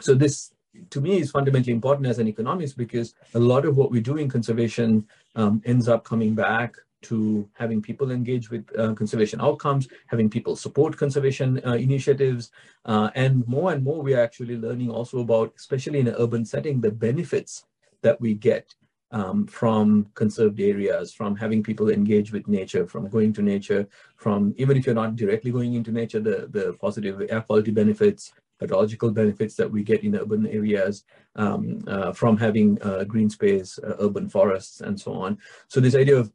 so 0.00 0.14
this, 0.14 0.52
to 0.90 1.00
me, 1.00 1.20
is 1.20 1.30
fundamentally 1.30 1.72
important 1.72 2.06
as 2.06 2.18
an 2.18 2.26
economist 2.26 2.76
because 2.76 3.14
a 3.34 3.38
lot 3.38 3.64
of 3.64 3.76
what 3.76 3.90
we 3.90 4.00
do 4.00 4.16
in 4.16 4.28
conservation 4.28 5.06
um, 5.36 5.62
ends 5.64 5.88
up 5.88 6.04
coming 6.04 6.34
back 6.34 6.76
to 7.02 7.48
having 7.54 7.82
people 7.82 8.10
engage 8.10 8.50
with 8.50 8.64
uh, 8.78 8.94
conservation 8.94 9.40
outcomes, 9.40 9.88
having 10.06 10.30
people 10.30 10.56
support 10.56 10.96
conservation 10.96 11.60
uh, 11.66 11.74
initiatives, 11.74 12.50
uh, 12.84 13.10
and 13.14 13.46
more 13.46 13.72
and 13.72 13.82
more 13.84 14.02
we 14.02 14.14
are 14.14 14.22
actually 14.22 14.56
learning 14.56 14.90
also 14.90 15.20
about, 15.20 15.52
especially 15.56 16.00
in 16.00 16.08
an 16.08 16.16
urban 16.18 16.44
setting, 16.44 16.80
the 16.80 16.90
benefits 16.90 17.64
that 18.02 18.20
we 18.20 18.34
get 18.34 18.74
um, 19.12 19.46
from 19.46 20.06
conserved 20.14 20.60
areas, 20.60 21.12
from 21.12 21.36
having 21.36 21.62
people 21.62 21.90
engage 21.90 22.32
with 22.32 22.48
nature, 22.48 22.86
from 22.86 23.08
going 23.08 23.32
to 23.34 23.42
nature, 23.42 23.86
from 24.16 24.54
even 24.56 24.76
if 24.76 24.86
you're 24.86 24.94
not 24.94 25.16
directly 25.16 25.50
going 25.50 25.74
into 25.74 25.92
nature, 25.92 26.20
the, 26.20 26.48
the 26.50 26.72
positive 26.80 27.22
air 27.28 27.42
quality 27.42 27.70
benefits, 27.70 28.32
hydrological 28.60 29.12
benefits 29.12 29.54
that 29.56 29.70
we 29.70 29.82
get 29.82 30.02
in 30.02 30.16
urban 30.16 30.46
areas, 30.46 31.04
um, 31.36 31.82
uh, 31.86 32.12
from 32.12 32.36
having 32.36 32.80
uh, 32.82 33.04
green 33.04 33.28
space, 33.28 33.78
uh, 33.78 33.96
urban 34.00 34.28
forests, 34.28 34.80
and 34.80 34.98
so 34.98 35.12
on. 35.12 35.38
So 35.68 35.80
this 35.80 35.94
idea 35.94 36.16
of 36.16 36.32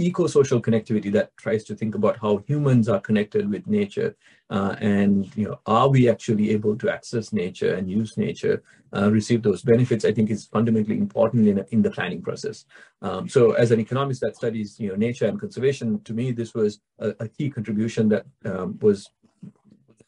eco-social 0.00 0.60
connectivity 0.60 1.12
that 1.12 1.36
tries 1.36 1.62
to 1.64 1.74
think 1.74 1.94
about 1.94 2.16
how 2.18 2.38
humans 2.46 2.88
are 2.88 3.00
connected 3.00 3.48
with 3.50 3.66
nature 3.66 4.16
uh, 4.50 4.74
and 4.80 5.34
you 5.36 5.44
know 5.46 5.60
are 5.66 5.88
we 5.88 6.08
actually 6.08 6.50
able 6.50 6.76
to 6.76 6.90
access 6.90 7.32
nature 7.32 7.74
and 7.74 7.90
use 7.90 8.16
nature 8.16 8.62
uh, 8.96 9.10
receive 9.10 9.42
those 9.42 9.62
benefits 9.62 10.04
i 10.04 10.12
think 10.12 10.30
is 10.30 10.46
fundamentally 10.46 10.98
important 10.98 11.46
in, 11.46 11.64
in 11.70 11.82
the 11.82 11.90
planning 11.90 12.22
process. 12.22 12.64
Um, 13.02 13.28
so 13.28 13.52
as 13.52 13.70
an 13.70 13.80
economist 13.80 14.20
that 14.22 14.36
studies 14.36 14.78
you 14.80 14.88
know 14.88 14.96
nature 14.96 15.26
and 15.26 15.38
conservation 15.38 16.00
to 16.00 16.12
me 16.14 16.32
this 16.32 16.54
was 16.54 16.80
a, 16.98 17.08
a 17.20 17.28
key 17.28 17.50
contribution 17.50 18.08
that 18.08 18.24
um, 18.44 18.78
was 18.80 19.10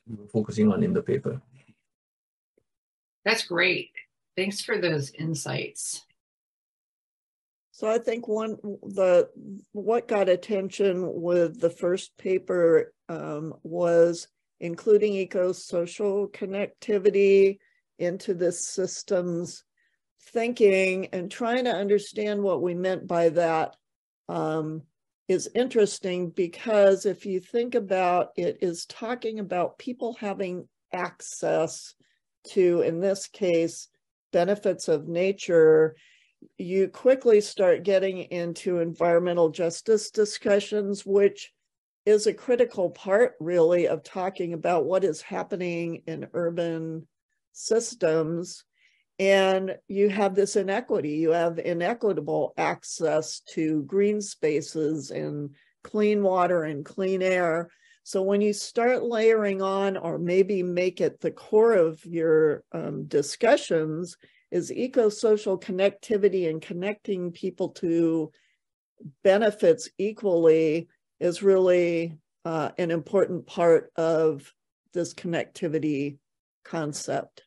we 0.09 0.17
were 0.17 0.29
focusing 0.29 0.73
on 0.73 0.83
in 0.83 0.93
the 0.93 1.03
paper. 1.03 1.41
That's 3.25 3.45
great. 3.45 3.91
Thanks 4.37 4.61
for 4.61 4.79
those 4.79 5.11
insights 5.13 6.03
so 7.83 7.89
I 7.91 7.99
think 7.99 8.29
one 8.29 8.59
the 8.63 9.29
what 9.73 10.07
got 10.07 10.29
attention 10.29 11.21
with 11.21 11.59
the 11.59 11.69
first 11.69 12.17
paper 12.17 12.95
um, 13.09 13.55
was 13.65 14.29
including 14.61 15.15
eco-social 15.15 16.29
connectivity 16.29 17.59
into 17.99 18.35
this 18.35 18.69
systems 18.69 19.65
thinking 20.33 21.07
and 21.07 21.29
trying 21.29 21.65
to 21.65 21.73
understand 21.73 22.41
what 22.41 22.63
we 22.63 22.73
meant 22.73 23.09
by 23.09 23.31
that 23.31 23.75
um, 24.29 24.83
is 25.27 25.51
interesting 25.53 26.31
because 26.31 27.05
if 27.05 27.27
you 27.27 27.41
think 27.41 27.75
about 27.75 28.29
it 28.37 28.59
is 28.61 28.87
talking 28.87 29.41
about 29.41 29.77
people 29.79 30.17
having 30.21 30.69
access 30.93 31.95
to 32.45 32.83
in 32.83 33.01
this 33.01 33.27
case 33.27 33.89
benefits 34.33 34.87
of 34.87 35.09
nature 35.09 35.97
you 36.59 36.89
quickly 36.89 37.41
start 37.41 37.83
getting 37.83 38.19
into 38.19 38.79
environmental 38.79 39.51
justice 39.51 40.11
discussions, 40.11 41.05
which 41.05 41.53
is 42.05 42.27
a 42.27 42.35
critical 42.35 42.91
part, 42.91 43.35
really, 43.41 43.87
of 43.87 44.03
talking 44.03 44.53
about 44.53 44.85
what 44.85 45.05
is 45.05 45.23
happening 45.23 46.03
in 46.07 46.29
urban 46.33 47.07
systems. 47.53 48.65
And 49.19 49.77
you 49.89 50.09
have 50.09 50.35
this 50.35 50.57
inequity, 50.57 51.11
you 51.11 51.31
have 51.31 51.59
inequitable 51.59 52.55
access 52.57 53.41
to 53.51 53.83
green 53.85 54.21
spaces 54.21 55.11
and 55.11 55.51
clean 55.85 56.23
water 56.23 56.65
and 56.65 56.85
clean 56.85 57.23
air. 57.23 57.71
So 58.05 58.23
when 58.23 58.41
you 58.41 58.53
start 58.53 59.05
layering 59.05 59.63
on, 59.63 59.97
or 59.97 60.19
maybe 60.19 60.63
make 60.65 61.01
it 61.01 61.21
the 61.21 61.31
core 61.31 61.75
of 61.75 62.05
your 62.05 62.65
um, 62.73 63.05
discussions, 63.05 64.17
is 64.53 64.71
eco-social 64.71 65.59
connectivity 65.59 66.49
and 66.49 66.61
connecting 66.61 67.33
people 67.33 67.71
to 67.71 68.31
benefits 69.25 69.89
equally 69.99 70.89
is 71.19 71.43
really 71.43 72.19
uh, 72.45 72.71
an 72.79 72.91
important 72.91 73.47
part 73.47 73.91
of 73.97 74.53
this 74.93 75.15
connectivity 75.15 76.19
concept. 76.65 77.45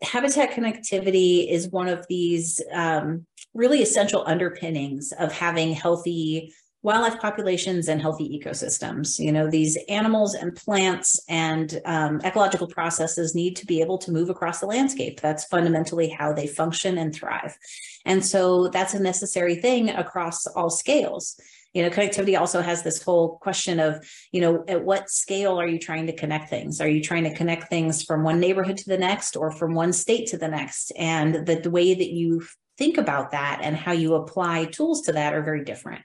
Habitat 0.00 0.52
connectivity 0.52 1.50
is 1.50 1.70
one 1.70 1.88
of 1.88 2.06
these 2.08 2.60
um, 2.72 3.26
really 3.52 3.82
essential 3.82 4.22
underpinnings 4.24 5.12
of 5.18 5.32
having 5.32 5.72
healthy 5.72 6.54
wildlife 6.82 7.20
populations 7.20 7.88
and 7.88 8.00
healthy 8.00 8.40
ecosystems. 8.40 9.18
You 9.18 9.32
know, 9.32 9.50
these 9.50 9.76
animals 9.88 10.34
and 10.34 10.54
plants 10.54 11.20
and 11.28 11.80
um, 11.84 12.20
ecological 12.24 12.68
processes 12.68 13.34
need 13.34 13.56
to 13.56 13.66
be 13.66 13.80
able 13.80 13.98
to 13.98 14.12
move 14.12 14.30
across 14.30 14.60
the 14.60 14.66
landscape. 14.66 15.20
That's 15.20 15.44
fundamentally 15.44 16.08
how 16.08 16.32
they 16.32 16.46
function 16.46 16.98
and 16.98 17.14
thrive. 17.14 17.56
And 18.04 18.24
so 18.24 18.68
that's 18.68 18.94
a 18.94 19.02
necessary 19.02 19.56
thing 19.56 19.90
across 19.90 20.46
all 20.46 20.70
scales 20.70 21.40
you 21.74 21.82
know 21.82 21.90
connectivity 21.90 22.38
also 22.38 22.60
has 22.60 22.82
this 22.82 23.02
whole 23.02 23.38
question 23.38 23.78
of 23.78 24.04
you 24.32 24.40
know 24.40 24.64
at 24.68 24.84
what 24.84 25.10
scale 25.10 25.60
are 25.60 25.66
you 25.66 25.78
trying 25.78 26.06
to 26.06 26.12
connect 26.12 26.48
things 26.48 26.80
are 26.80 26.88
you 26.88 27.02
trying 27.02 27.24
to 27.24 27.34
connect 27.34 27.68
things 27.68 28.02
from 28.02 28.22
one 28.22 28.40
neighborhood 28.40 28.76
to 28.78 28.88
the 28.88 28.98
next 28.98 29.36
or 29.36 29.50
from 29.50 29.74
one 29.74 29.92
state 29.92 30.28
to 30.28 30.38
the 30.38 30.48
next 30.48 30.92
and 30.96 31.46
the, 31.46 31.56
the 31.56 31.70
way 31.70 31.94
that 31.94 32.10
you 32.10 32.42
think 32.78 32.96
about 32.96 33.32
that 33.32 33.60
and 33.62 33.76
how 33.76 33.92
you 33.92 34.14
apply 34.14 34.64
tools 34.64 35.02
to 35.02 35.12
that 35.12 35.34
are 35.34 35.42
very 35.42 35.64
different 35.64 36.02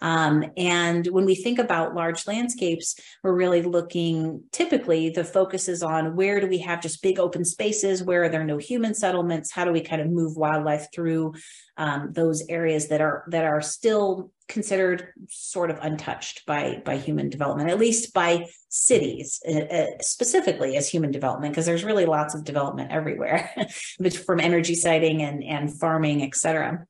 um, 0.00 0.44
and 0.56 1.06
when 1.06 1.24
we 1.24 1.34
think 1.34 1.58
about 1.58 1.94
large 1.94 2.26
landscapes, 2.26 2.96
we're 3.22 3.34
really 3.34 3.62
looking 3.62 4.44
typically 4.52 5.10
the 5.10 5.24
focus 5.24 5.68
is 5.68 5.82
on 5.82 6.16
where 6.16 6.40
do 6.40 6.46
we 6.46 6.58
have 6.58 6.80
just 6.80 7.02
big 7.02 7.18
open 7.18 7.44
spaces? 7.44 8.02
Where 8.02 8.24
are 8.24 8.28
there 8.28 8.44
no 8.44 8.58
human 8.58 8.94
settlements? 8.94 9.52
How 9.52 9.64
do 9.64 9.72
we 9.72 9.80
kind 9.80 10.02
of 10.02 10.10
move 10.10 10.36
wildlife 10.36 10.88
through 10.94 11.34
um, 11.76 12.12
those 12.12 12.46
areas 12.48 12.88
that 12.88 13.00
are 13.00 13.24
that 13.28 13.44
are 13.44 13.60
still 13.60 14.30
considered 14.48 15.08
sort 15.28 15.70
of 15.70 15.78
untouched 15.80 16.44
by 16.46 16.82
by 16.84 16.96
human 16.96 17.30
development, 17.30 17.70
at 17.70 17.78
least 17.78 18.12
by 18.12 18.46
cities 18.68 19.40
uh, 19.48 19.60
uh 19.60 19.86
specifically 20.00 20.76
as 20.76 20.88
human 20.88 21.10
development, 21.10 21.52
because 21.52 21.66
there's 21.66 21.84
really 21.84 22.06
lots 22.06 22.34
of 22.34 22.44
development 22.44 22.90
everywhere, 22.92 23.50
from 24.26 24.40
energy 24.40 24.74
siting 24.74 25.22
and 25.22 25.42
and 25.42 25.78
farming, 25.78 26.22
et 26.22 26.34
cetera 26.34 26.86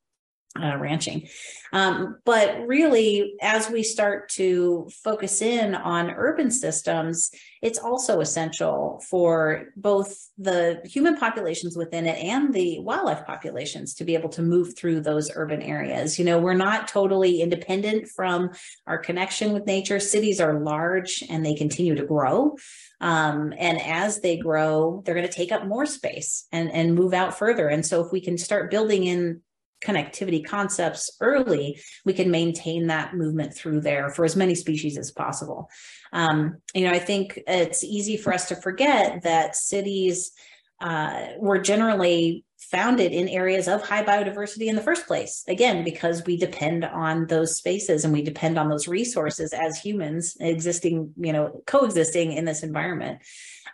uh, 0.61 0.77
ranching. 0.77 1.29
Um, 1.73 2.19
but 2.27 2.67
really, 2.67 3.35
as 3.41 3.71
we 3.71 3.83
start 3.83 4.29
to 4.31 4.91
focus 5.03 5.41
in 5.41 5.75
on 5.75 6.11
urban 6.11 6.51
systems, 6.51 7.31
it's 7.63 7.79
also 7.79 8.21
essential 8.21 9.03
for 9.09 9.69
both 9.77 10.29
the 10.37 10.83
human 10.85 11.17
populations 11.17 11.77
within 11.77 12.07
it 12.07 12.23
and 12.23 12.53
the 12.53 12.81
wildlife 12.81 13.25
populations 13.25 13.95
to 13.95 14.05
be 14.05 14.15
able 14.15 14.29
to 14.31 14.43
move 14.43 14.77
through 14.77 15.01
those 15.01 15.31
urban 15.35 15.63
areas. 15.63 16.19
You 16.19 16.27
know, 16.27 16.39
we're 16.39 16.53
not 16.55 16.89
totally 16.89 17.41
independent 17.41 18.09
from 18.09 18.51
our 18.87 18.99
connection 18.99 19.53
with 19.55 19.67
nature. 19.67 20.01
Cities 20.01 20.41
are 20.41 20.61
large 20.61 21.25
and 21.31 21.47
they 21.47 21.55
continue 21.55 21.95
to 21.95 22.05
grow. 22.05 22.57
Um, 23.01 23.55
and 23.59 23.81
as 23.81 24.21
they 24.21 24.37
grow, 24.37 25.03
they're 25.05 25.15
going 25.15 25.27
to 25.27 25.33
take 25.33 25.53
up 25.53 25.67
more 25.67 25.87
space 25.87 26.47
and, 26.53 26.71
and 26.71 26.95
move 26.95 27.15
out 27.15 27.39
further. 27.39 27.69
And 27.69 27.87
so 27.87 28.05
if 28.05 28.13
we 28.13 28.21
can 28.21 28.37
start 28.37 28.71
building 28.71 29.05
in 29.05 29.41
connectivity 29.85 30.45
concepts 30.45 31.17
early, 31.21 31.81
we 32.05 32.13
can 32.13 32.31
maintain 32.31 32.87
that 32.87 33.15
movement 33.15 33.55
through 33.55 33.81
there 33.81 34.11
for 34.11 34.25
as 34.25 34.37
many 34.37 34.55
species 34.55 34.97
as 34.97 35.11
possible. 35.11 35.69
Um, 36.13 36.59
you 36.75 36.85
know, 36.85 36.93
I 36.93 36.99
think 36.99 37.41
it's 37.47 37.83
easy 37.83 38.17
for 38.17 38.33
us 38.33 38.49
to 38.49 38.57
forget 38.57 39.23
that 39.23 39.57
cities 39.57 40.33
uh, 40.81 41.29
were 41.39 41.59
generally 41.59 42.45
founded 42.71 43.13
in 43.13 43.29
areas 43.29 43.69
of 43.69 43.83
high 43.83 44.03
biodiversity 44.03 44.67
in 44.67 44.77
the 44.77 44.83
first 44.83 45.07
place. 45.07 45.45
Again, 45.47 45.85
because 45.85 46.25
we 46.25 46.37
depend 46.37 46.85
on 46.85 47.27
those 47.27 47.57
spaces 47.57 48.05
and 48.05 48.13
we 48.13 48.23
depend 48.23 48.59
on 48.59 48.69
those 48.69 48.89
resources 48.89 49.53
as 49.53 49.79
humans 49.79 50.37
existing, 50.41 51.13
you 51.17 51.33
know, 51.33 51.63
coexisting 51.67 52.33
in 52.33 52.45
this 52.45 52.63
environment. 52.63 53.21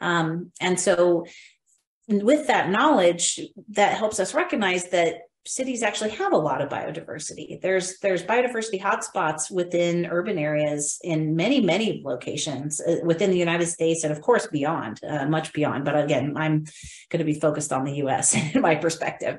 Um, 0.01 0.53
and 0.61 0.79
so, 0.79 1.27
with 2.09 2.47
that 2.47 2.71
knowledge, 2.71 3.39
that 3.71 3.97
helps 3.97 4.19
us 4.19 4.35
recognize 4.35 4.89
that 4.91 5.28
cities 5.49 5.83
actually 5.83 6.11
have 6.11 6.33
a 6.33 6.37
lot 6.37 6.61
of 6.61 6.69
biodiversity. 6.69 7.61
There's 7.61 7.99
there's 7.99 8.23
biodiversity 8.23 8.81
hotspots 8.81 9.51
within 9.51 10.07
urban 10.07 10.39
areas 10.39 10.99
in 11.03 11.35
many 11.35 11.61
many 11.61 12.03
locations 12.05 12.81
uh, 12.81 12.97
within 13.03 13.31
the 13.31 13.39
United 13.39 13.67
States 13.67 14.05
and 14.05 14.13
of 14.13 14.21
course 14.21 14.47
beyond, 14.47 15.01
uh, 15.03 15.27
much 15.27 15.53
beyond. 15.53 15.85
But 15.85 15.99
again, 15.99 16.37
I'm 16.37 16.65
going 17.11 17.19
to 17.19 17.25
be 17.25 17.41
focused 17.41 17.73
on 17.73 17.85
the 17.85 17.95
U.S. 17.97 18.35
in 18.55 18.61
my 18.61 18.75
perspective. 18.77 19.39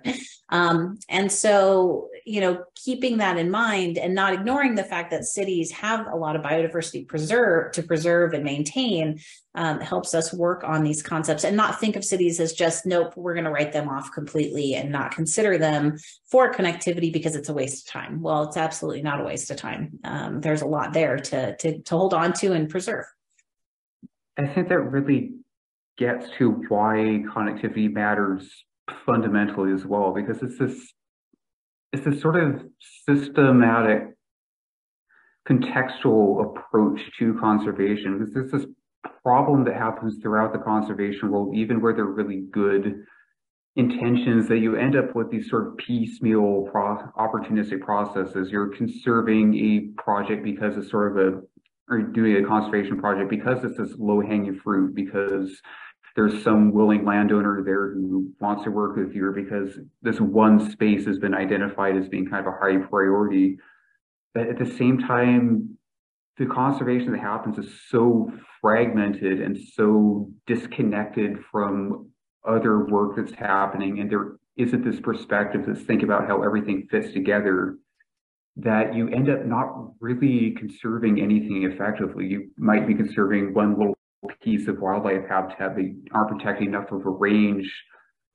Um, 0.49 0.97
and 1.07 1.31
so 1.31 2.08
you 2.29 2.41
know, 2.41 2.63
keeping 2.75 3.17
that 3.17 3.39
in 3.39 3.49
mind 3.49 3.97
and 3.97 4.13
not 4.13 4.33
ignoring 4.33 4.75
the 4.75 4.83
fact 4.83 5.09
that 5.09 5.25
cities 5.25 5.71
have 5.71 6.05
a 6.05 6.15
lot 6.15 6.35
of 6.35 6.43
biodiversity 6.43 7.07
preserve 7.07 7.71
to 7.71 7.81
preserve 7.81 8.33
and 8.33 8.43
maintain 8.43 9.19
um, 9.55 9.79
helps 9.79 10.13
us 10.13 10.31
work 10.31 10.63
on 10.63 10.83
these 10.83 11.01
concepts 11.01 11.43
and 11.43 11.57
not 11.57 11.79
think 11.79 11.95
of 11.95 12.05
cities 12.05 12.39
as 12.39 12.53
just 12.53 12.85
nope 12.85 13.17
we're 13.17 13.33
going 13.33 13.45
to 13.45 13.51
write 13.51 13.73
them 13.73 13.89
off 13.89 14.11
completely 14.13 14.75
and 14.75 14.91
not 14.91 15.09
consider 15.09 15.57
them 15.57 15.97
for 16.29 16.53
connectivity 16.53 17.11
because 17.11 17.35
it's 17.35 17.49
a 17.49 17.53
waste 17.53 17.87
of 17.87 17.93
time. 17.93 18.21
Well 18.21 18.43
it's 18.43 18.57
absolutely 18.57 19.01
not 19.01 19.19
a 19.19 19.23
waste 19.23 19.49
of 19.49 19.57
time. 19.57 19.97
Um, 20.03 20.39
there's 20.39 20.61
a 20.61 20.67
lot 20.67 20.93
there 20.93 21.17
to, 21.17 21.57
to 21.57 21.81
to 21.81 21.97
hold 21.97 22.13
on 22.13 22.33
to 22.33 22.53
and 22.53 22.69
preserve. 22.69 23.05
I 24.37 24.45
think 24.45 24.69
that 24.69 24.81
really 24.81 25.31
gets 25.97 26.27
to 26.37 26.51
why 26.69 27.23
connectivity 27.33 27.91
matters 27.91 28.47
fundamentally 29.03 29.73
as 29.73 29.83
well 29.83 30.13
because 30.13 30.43
it's 30.43 30.59
this 30.59 30.93
it's 31.91 32.05
this 32.05 32.21
sort 32.21 32.35
of 32.35 32.63
systematic 33.07 34.15
contextual 35.47 36.45
approach 36.45 36.99
to 37.17 37.37
conservation 37.39 38.19
because 38.19 38.33
there's 38.33 38.51
this 38.51 38.65
problem 39.23 39.63
that 39.63 39.75
happens 39.75 40.17
throughout 40.21 40.53
the 40.53 40.59
conservation 40.59 41.31
world, 41.31 41.55
even 41.55 41.81
where 41.81 41.93
they're 41.93 42.05
really 42.05 42.43
good 42.51 43.03
intentions, 43.75 44.47
that 44.47 44.59
you 44.59 44.75
end 44.75 44.95
up 44.95 45.15
with 45.15 45.31
these 45.31 45.49
sort 45.49 45.67
of 45.67 45.77
piecemeal 45.77 46.67
pro- 46.71 47.11
opportunistic 47.17 47.81
processes. 47.81 48.51
You're 48.51 48.75
conserving 48.75 49.55
a 49.55 50.01
project 50.01 50.43
because 50.43 50.77
it's 50.77 50.91
sort 50.91 51.17
of 51.17 51.33
a, 51.33 51.41
or 51.89 52.01
doing 52.01 52.43
a 52.43 52.47
conservation 52.47 52.99
project 52.99 53.29
because 53.29 53.63
it's 53.63 53.77
this 53.77 53.97
low 53.97 54.21
hanging 54.21 54.59
fruit, 54.63 54.93
because 54.93 55.59
there's 56.15 56.43
some 56.43 56.71
willing 56.71 57.05
landowner 57.05 57.63
there 57.63 57.91
who 57.93 58.31
wants 58.39 58.63
to 58.63 58.71
work 58.71 58.95
with 58.95 59.13
you, 59.15 59.31
because 59.33 59.77
this 60.01 60.19
one 60.19 60.71
space 60.71 61.05
has 61.05 61.19
been 61.19 61.33
identified 61.33 61.95
as 61.95 62.09
being 62.09 62.27
kind 62.27 62.45
of 62.45 62.53
a 62.53 62.57
high 62.57 62.77
priority. 62.77 63.57
But 64.33 64.47
at 64.47 64.59
the 64.59 64.65
same 64.65 64.99
time, 64.99 65.77
the 66.39 66.45
conservation 66.45 67.11
that 67.11 67.19
happens 67.19 67.57
is 67.57 67.69
so 67.89 68.31
fragmented 68.61 69.41
and 69.41 69.57
so 69.75 70.31
disconnected 70.47 71.37
from 71.51 72.09
other 72.47 72.85
work 72.85 73.17
that's 73.17 73.33
happening 73.33 73.99
and 73.99 74.09
there 74.09 74.37
isn't 74.55 74.83
this 74.83 74.99
perspective 74.99 75.65
to 75.65 75.75
think 75.75 76.03
about 76.03 76.25
how 76.27 76.41
everything 76.41 76.87
fits 76.89 77.11
together 77.11 77.77
that 78.55 78.95
you 78.95 79.09
end 79.09 79.29
up 79.29 79.45
not 79.45 79.91
really 79.99 80.51
conserving 80.51 81.19
anything 81.19 81.69
effectively 81.69 82.25
you 82.25 82.49
might 82.57 82.87
be 82.87 82.95
conserving 82.95 83.53
one 83.53 83.77
little 83.77 83.97
piece 84.41 84.67
of 84.67 84.79
wildlife 84.79 85.27
habitat 85.29 85.75
they 85.75 85.93
aren't 86.11 86.29
protecting 86.37 86.67
enough 86.67 86.91
of 86.91 87.05
a 87.05 87.09
range 87.09 87.71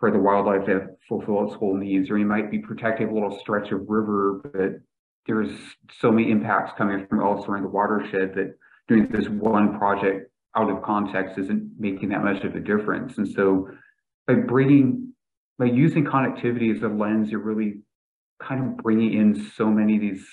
for 0.01 0.11
the 0.11 0.19
wildlife 0.19 0.65
to 0.67 0.87
fulfill 1.09 1.47
its 1.47 1.55
whole 1.55 1.77
needs 1.77 2.11
or 2.11 2.19
you 2.19 2.27
might 2.27 2.51
be 2.51 2.59
protecting 2.59 3.09
a 3.09 3.13
little 3.13 3.39
stretch 3.39 3.71
of 3.71 3.81
river 3.89 4.41
but 4.53 4.81
there's 5.27 5.51
so 5.99 6.11
many 6.11 6.31
impacts 6.31 6.73
coming 6.77 7.07
from 7.07 7.21
elsewhere 7.21 7.57
in 7.57 7.63
the 7.63 7.69
watershed 7.69 8.35
that 8.35 8.55
doing 8.89 9.09
this 9.09 9.29
one 9.29 9.79
project 9.79 10.31
out 10.57 10.71
of 10.71 10.83
context 10.83 11.39
isn't 11.39 11.71
making 11.79 12.11
that 12.11 12.23
much 12.23 12.45
of 12.45 12.55
a 12.55 12.61
difference. 12.61 13.19
And 13.19 13.27
so 13.29 13.69
by 14.27 14.35
bringing, 14.35 15.13
by 15.59 15.67
using 15.67 16.05
connectivity 16.05 16.75
as 16.75 16.83
a 16.83 16.89
lens, 16.89 17.31
you're 17.31 17.41
really 17.41 17.81
kind 18.43 18.65
of 18.65 18.77
bringing 18.79 19.15
in 19.15 19.51
so 19.57 19.67
many 19.67 19.97
of 19.97 20.01
these 20.01 20.27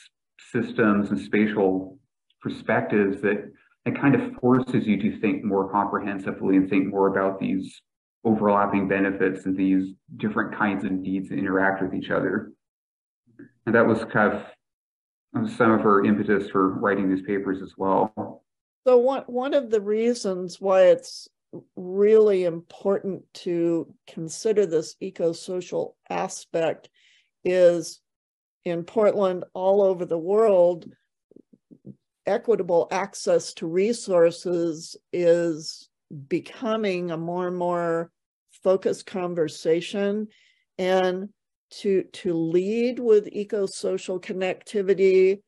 systems 0.52 1.10
and 1.10 1.20
spatial 1.20 1.98
perspectives 2.42 3.22
that 3.22 3.52
it 3.86 4.00
kind 4.00 4.16
of 4.16 4.34
forces 4.40 4.86
you 4.86 4.98
to 5.02 5.20
think 5.20 5.44
more 5.44 5.72
comprehensively 5.72 6.58
and 6.58 6.70
think 6.70 6.88
more 6.88 7.08
about 7.08 7.40
these 7.40 7.82
overlapping 8.24 8.88
benefits 8.88 9.46
and 9.46 9.58
these 9.58 9.94
different 10.18 10.56
kinds 10.56 10.84
of 10.84 10.92
needs 10.92 11.30
that 11.30 11.40
interact 11.40 11.82
with 11.82 11.94
each 11.94 12.12
other. 12.12 12.52
And 13.66 13.74
that 13.74 13.86
was 13.86 14.06
kind 14.12 14.34
of 14.34 15.50
some 15.50 15.72
of 15.72 15.82
her 15.82 16.06
impetus 16.06 16.50
for 16.50 16.80
writing 16.80 17.10
these 17.10 17.26
papers 17.26 17.62
as 17.62 17.74
well. 17.78 18.44
So 18.86 18.98
one 18.98 19.24
one 19.28 19.54
of 19.54 19.70
the 19.70 19.82
reasons 19.82 20.60
why 20.60 20.84
it's 20.84 21.28
really 21.76 22.46
important 22.46 23.24
to 23.34 23.94
consider 24.08 24.66
this 24.66 24.96
eco-social 25.00 25.96
aspect 26.10 26.90
is 27.44 28.02
in 28.64 28.84
Portland, 28.84 29.44
all 29.54 29.82
over 29.82 30.06
the 30.06 30.18
world, 30.18 30.86
equitable 32.26 32.88
access 32.92 33.54
to 33.56 33.68
resources 33.68 34.96
is 35.12 35.90
becoming 36.28 37.12
a 37.12 37.18
more 37.18 37.48
and 37.48 37.58
more 37.58 38.12
focused 38.64 39.06
conversation. 39.06 40.28
And 40.78 41.30
to 41.72 42.04
to 42.04 42.34
lead 42.34 43.00
with 43.00 43.30
eco-social 43.32 44.20
connectivity 44.20 45.42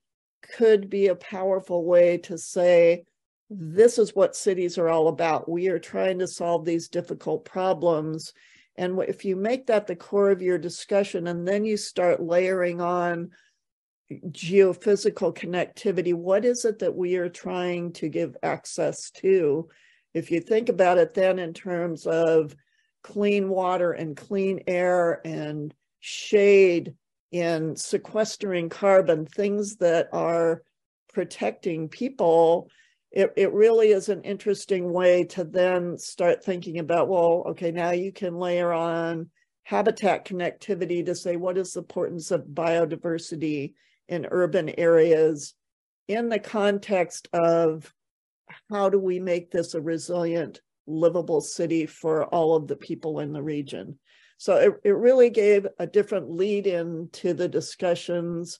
could 0.56 0.90
be 0.90 1.08
a 1.08 1.16
powerful 1.16 1.86
way 1.86 2.18
to 2.18 2.38
say 2.38 3.04
this 3.50 3.98
is 3.98 4.16
what 4.16 4.36
cities 4.36 4.78
are 4.78 4.90
all 4.90 5.10
about 5.10 5.50
we 5.50 5.68
are 5.68 5.80
trying 5.80 6.18
to 6.20 6.28
solve 6.28 6.66
these 6.66 6.88
difficult 6.88 7.46
problems 7.46 8.34
and 8.78 9.00
if 9.04 9.24
you 9.24 9.36
make 9.36 9.68
that 9.68 9.86
the 9.86 9.96
core 9.96 10.32
of 10.32 10.42
your 10.42 10.58
discussion 10.58 11.28
and 11.28 11.48
then 11.48 11.64
you 11.64 11.78
start 11.78 12.24
layering 12.24 12.82
on 12.82 13.30
geophysical 14.30 15.36
connectivity 15.36 16.14
what 16.14 16.46
is 16.46 16.66
it 16.66 16.80
that 16.80 16.96
we 16.96 17.16
are 17.16 17.30
trying 17.30 17.92
to 17.94 18.10
give 18.10 18.36
access 18.44 19.12
to? 19.12 19.70
If 20.14 20.32
you 20.32 20.40
think 20.40 20.70
about 20.70 20.98
it 20.98 21.14
then 21.14 21.40
in 21.40 21.54
terms 21.54 22.06
of 22.06 22.56
clean 23.04 23.50
water 23.50 23.92
and 23.92 24.16
clean 24.16 24.62
air 24.68 25.22
and 25.26 25.74
shade 26.00 26.94
in 27.32 27.76
sequestering 27.76 28.70
carbon, 28.70 29.26
things 29.26 29.78
that 29.78 30.08
are 30.14 30.62
protecting 31.14 31.90
people, 31.90 32.70
it, 33.12 33.32
it 33.36 33.54
really 33.54 33.90
is 33.90 34.10
an 34.10 34.24
interesting 34.24 34.92
way 34.92 35.24
to 35.26 35.44
then 35.44 35.98
start 35.98 36.44
thinking 36.44 36.80
about, 36.80 37.10
well, 37.10 37.44
okay, 37.50 37.72
now 37.72 37.92
you 37.92 38.12
can 38.12 38.36
layer 38.36 38.72
on 38.72 39.30
habitat 39.64 40.26
connectivity 40.26 41.06
to 41.06 41.16
say 41.16 41.36
what 41.36 41.58
is 41.58 41.74
the 41.74 41.80
importance 41.80 42.32
of 42.32 42.42
biodiversity 42.42 43.74
in 44.14 44.28
urban 44.30 44.70
areas 44.78 45.54
in 46.08 46.30
the 46.30 46.40
context 46.40 47.28
of 47.34 47.92
how 48.70 48.90
do 48.90 49.00
we 49.00 49.20
make 49.20 49.52
this 49.52 49.74
a 49.74 49.82
resilient 49.82 50.62
livable 50.86 51.42
city 51.42 51.86
for 51.86 52.26
all 52.26 52.56
of 52.56 52.68
the 52.68 52.76
people 52.76 53.20
in 53.20 53.34
the 53.34 53.42
region. 53.42 53.98
So 54.38 54.58
it, 54.58 54.74
it 54.84 54.96
really 54.96 55.30
gave 55.30 55.66
a 55.80 55.88
different 55.88 56.30
lead 56.30 56.68
in 56.68 57.10
to 57.14 57.34
the 57.34 57.48
discussions 57.48 58.60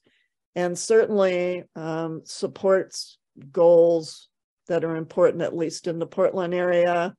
and 0.56 0.78
certainly 0.78 1.64
um, 1.76 2.22
supports 2.24 3.18
goals 3.52 4.30
that 4.68 4.84
are 4.84 4.96
important, 4.96 5.44
at 5.44 5.56
least 5.56 5.88
in 5.88 6.00
the 6.00 6.08
Portland 6.08 6.54
area, 6.54 7.14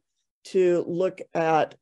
to 0.44 0.85
look 0.88 1.20
at 1.35 1.75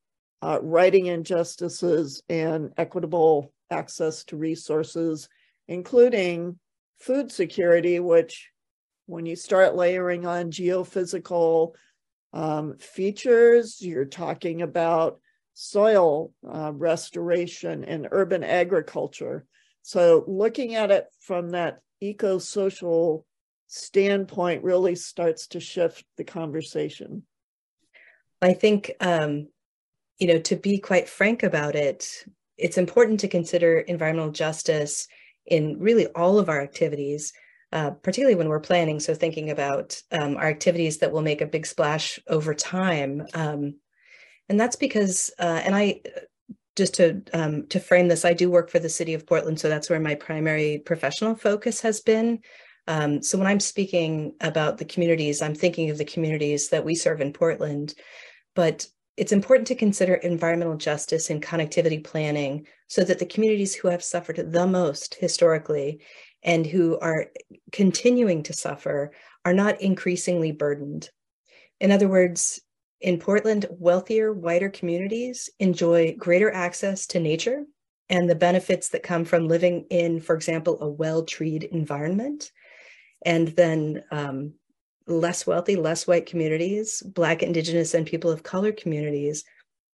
uh, 0.43 0.59
righting 0.61 1.07
injustices 1.07 2.23
and 2.29 2.73
equitable 2.77 3.53
access 3.71 4.25
to 4.25 4.37
resources, 4.37 5.29
including 5.69 6.59
food 6.99 7.33
security, 7.33 8.01
which 8.01 8.51
when 9.07 9.27
you 9.27 9.37
start 9.37 9.75
layering 9.75 10.27
on 10.27 10.51
geophysical 10.51 11.75
um, 12.33 12.77
features. 12.79 13.81
You're 13.81 14.05
talking 14.05 14.63
about 14.63 15.21
soil 15.55 16.33
uh, 16.49 16.73
restoration 16.75 17.85
and 17.85 18.09
urban 18.11 18.43
agriculture. 18.43 19.45
So, 19.83 20.25
looking 20.27 20.75
at 20.75 20.91
it 20.91 21.07
from 21.21 21.51
that 21.51 21.81
eco 22.01 22.39
social 22.39 23.27
standpoint 23.69 24.65
really 24.65 24.95
starts 24.95 25.49
to 25.49 25.61
shift 25.61 26.05
the 26.17 26.25
conversation. 26.25 27.25
I 28.41 28.55
think, 28.55 28.93
um, 29.01 29.49
you 30.19 30.27
know, 30.27 30.39
to 30.41 30.57
be 30.57 30.79
quite 30.79 31.09
frank 31.09 31.43
about 31.43 31.75
it, 31.75 32.25
it's 32.59 32.79
important 32.79 33.21
to 33.21 33.29
consider 33.29 33.79
environmental 33.79 34.33
justice 34.33 35.09
in 35.47 35.79
really 35.79 36.07
all 36.09 36.39
of 36.39 36.49
our 36.49 36.61
activities 36.61 37.33
uh, 37.73 37.91
particularly 37.91 38.35
when 38.35 38.49
we're 38.49 38.61
planning. 38.61 39.01
So 39.01 39.15
thinking 39.15 39.51
about 39.51 40.01
um, 40.13 40.37
our 40.37 40.47
activities 40.47 40.99
that 40.99 41.11
will 41.11 41.23
make 41.23 41.41
a 41.41 41.47
big 41.47 41.65
splash 41.65 42.19
over 42.29 42.53
time. 42.55 43.27
Um, 43.33 43.77
and 44.51 44.61
that's 44.61 44.77
because, 44.77 45.31
uh, 45.39 45.63
and 45.65 45.75
I, 45.75 46.03
just 46.77 46.95
to 46.95 47.23
um, 47.33 47.67
to 47.69 47.81
frame 47.81 48.09
this, 48.09 48.25
I 48.25 48.33
do 48.35 48.51
work 48.51 48.71
for 48.71 48.79
the 48.79 48.89
city 48.89 49.15
of 49.15 49.27
Portland, 49.27 49.61
so 49.61 49.69
that's 49.69 49.91
where 49.91 50.01
my 50.01 50.15
primary 50.15 50.83
professional 50.85 51.35
focus 51.35 51.81
has 51.83 52.01
been. 52.01 52.41
Um, 52.89 53.23
so 53.23 53.39
when 53.39 53.47
I'm 53.47 53.61
speaking 53.61 54.35
about 54.41 54.79
the 54.79 54.85
communities, 54.85 55.43
I'm 55.43 55.55
thinking 55.55 55.91
of 55.91 55.99
the 55.99 56.05
communities 56.05 56.71
that 56.71 56.85
we 56.85 56.95
serve 56.95 57.21
in 57.21 57.33
Portland, 57.33 57.95
but 58.55 58.87
it's 59.17 59.33
important 59.33 59.67
to 59.69 59.75
consider 59.75 60.15
environmental 60.15 60.77
justice 60.77 61.31
and 61.31 61.43
connectivity 61.43 62.03
planning 62.03 62.67
so 62.89 63.05
that 63.05 63.19
the 63.19 63.27
communities 63.27 63.75
who 63.75 63.89
have 63.89 64.03
suffered 64.03 64.53
the 64.53 64.67
most 64.67 65.15
historically 65.15 66.01
and 66.43 66.67
who 66.67 66.99
are 66.99 67.27
continuing 67.71 68.43
to 68.43 68.53
suffer 68.53 69.13
are 69.45 69.53
not 69.53 69.81
increasingly 69.81 70.51
burdened. 70.51 71.11
In 71.81 71.93
other 71.93 72.09
words, 72.09 72.61
in 73.01 73.19
Portland, 73.19 73.67
wealthier, 73.71 74.33
whiter 74.33 74.71
communities 74.71 75.51
enjoy 75.59 76.15
greater 76.17 76.53
access 76.53 77.07
to 77.09 77.21
nature 77.21 77.65
and 78.09 78.31
the 78.31 78.35
benefits 78.35 78.91
that 78.91 79.03
come 79.03 79.25
from 79.25 79.49
living 79.49 79.87
in, 79.91 80.21
for 80.21 80.35
example, 80.37 80.79
a 80.81 80.89
well 80.89 81.25
treed 81.25 81.65
environment. 81.65 82.51
And 83.25 83.49
then 83.49 84.05
um, 84.11 84.55
less 85.07 85.47
wealthy, 85.47 85.77
less 85.77 86.07
white 86.07 86.27
communities, 86.27 87.03
Black, 87.03 87.43
Indigenous, 87.43 87.95
and 87.95 88.07
people 88.07 88.31
of 88.31 88.43
color 88.43 88.73
communities 88.73 89.45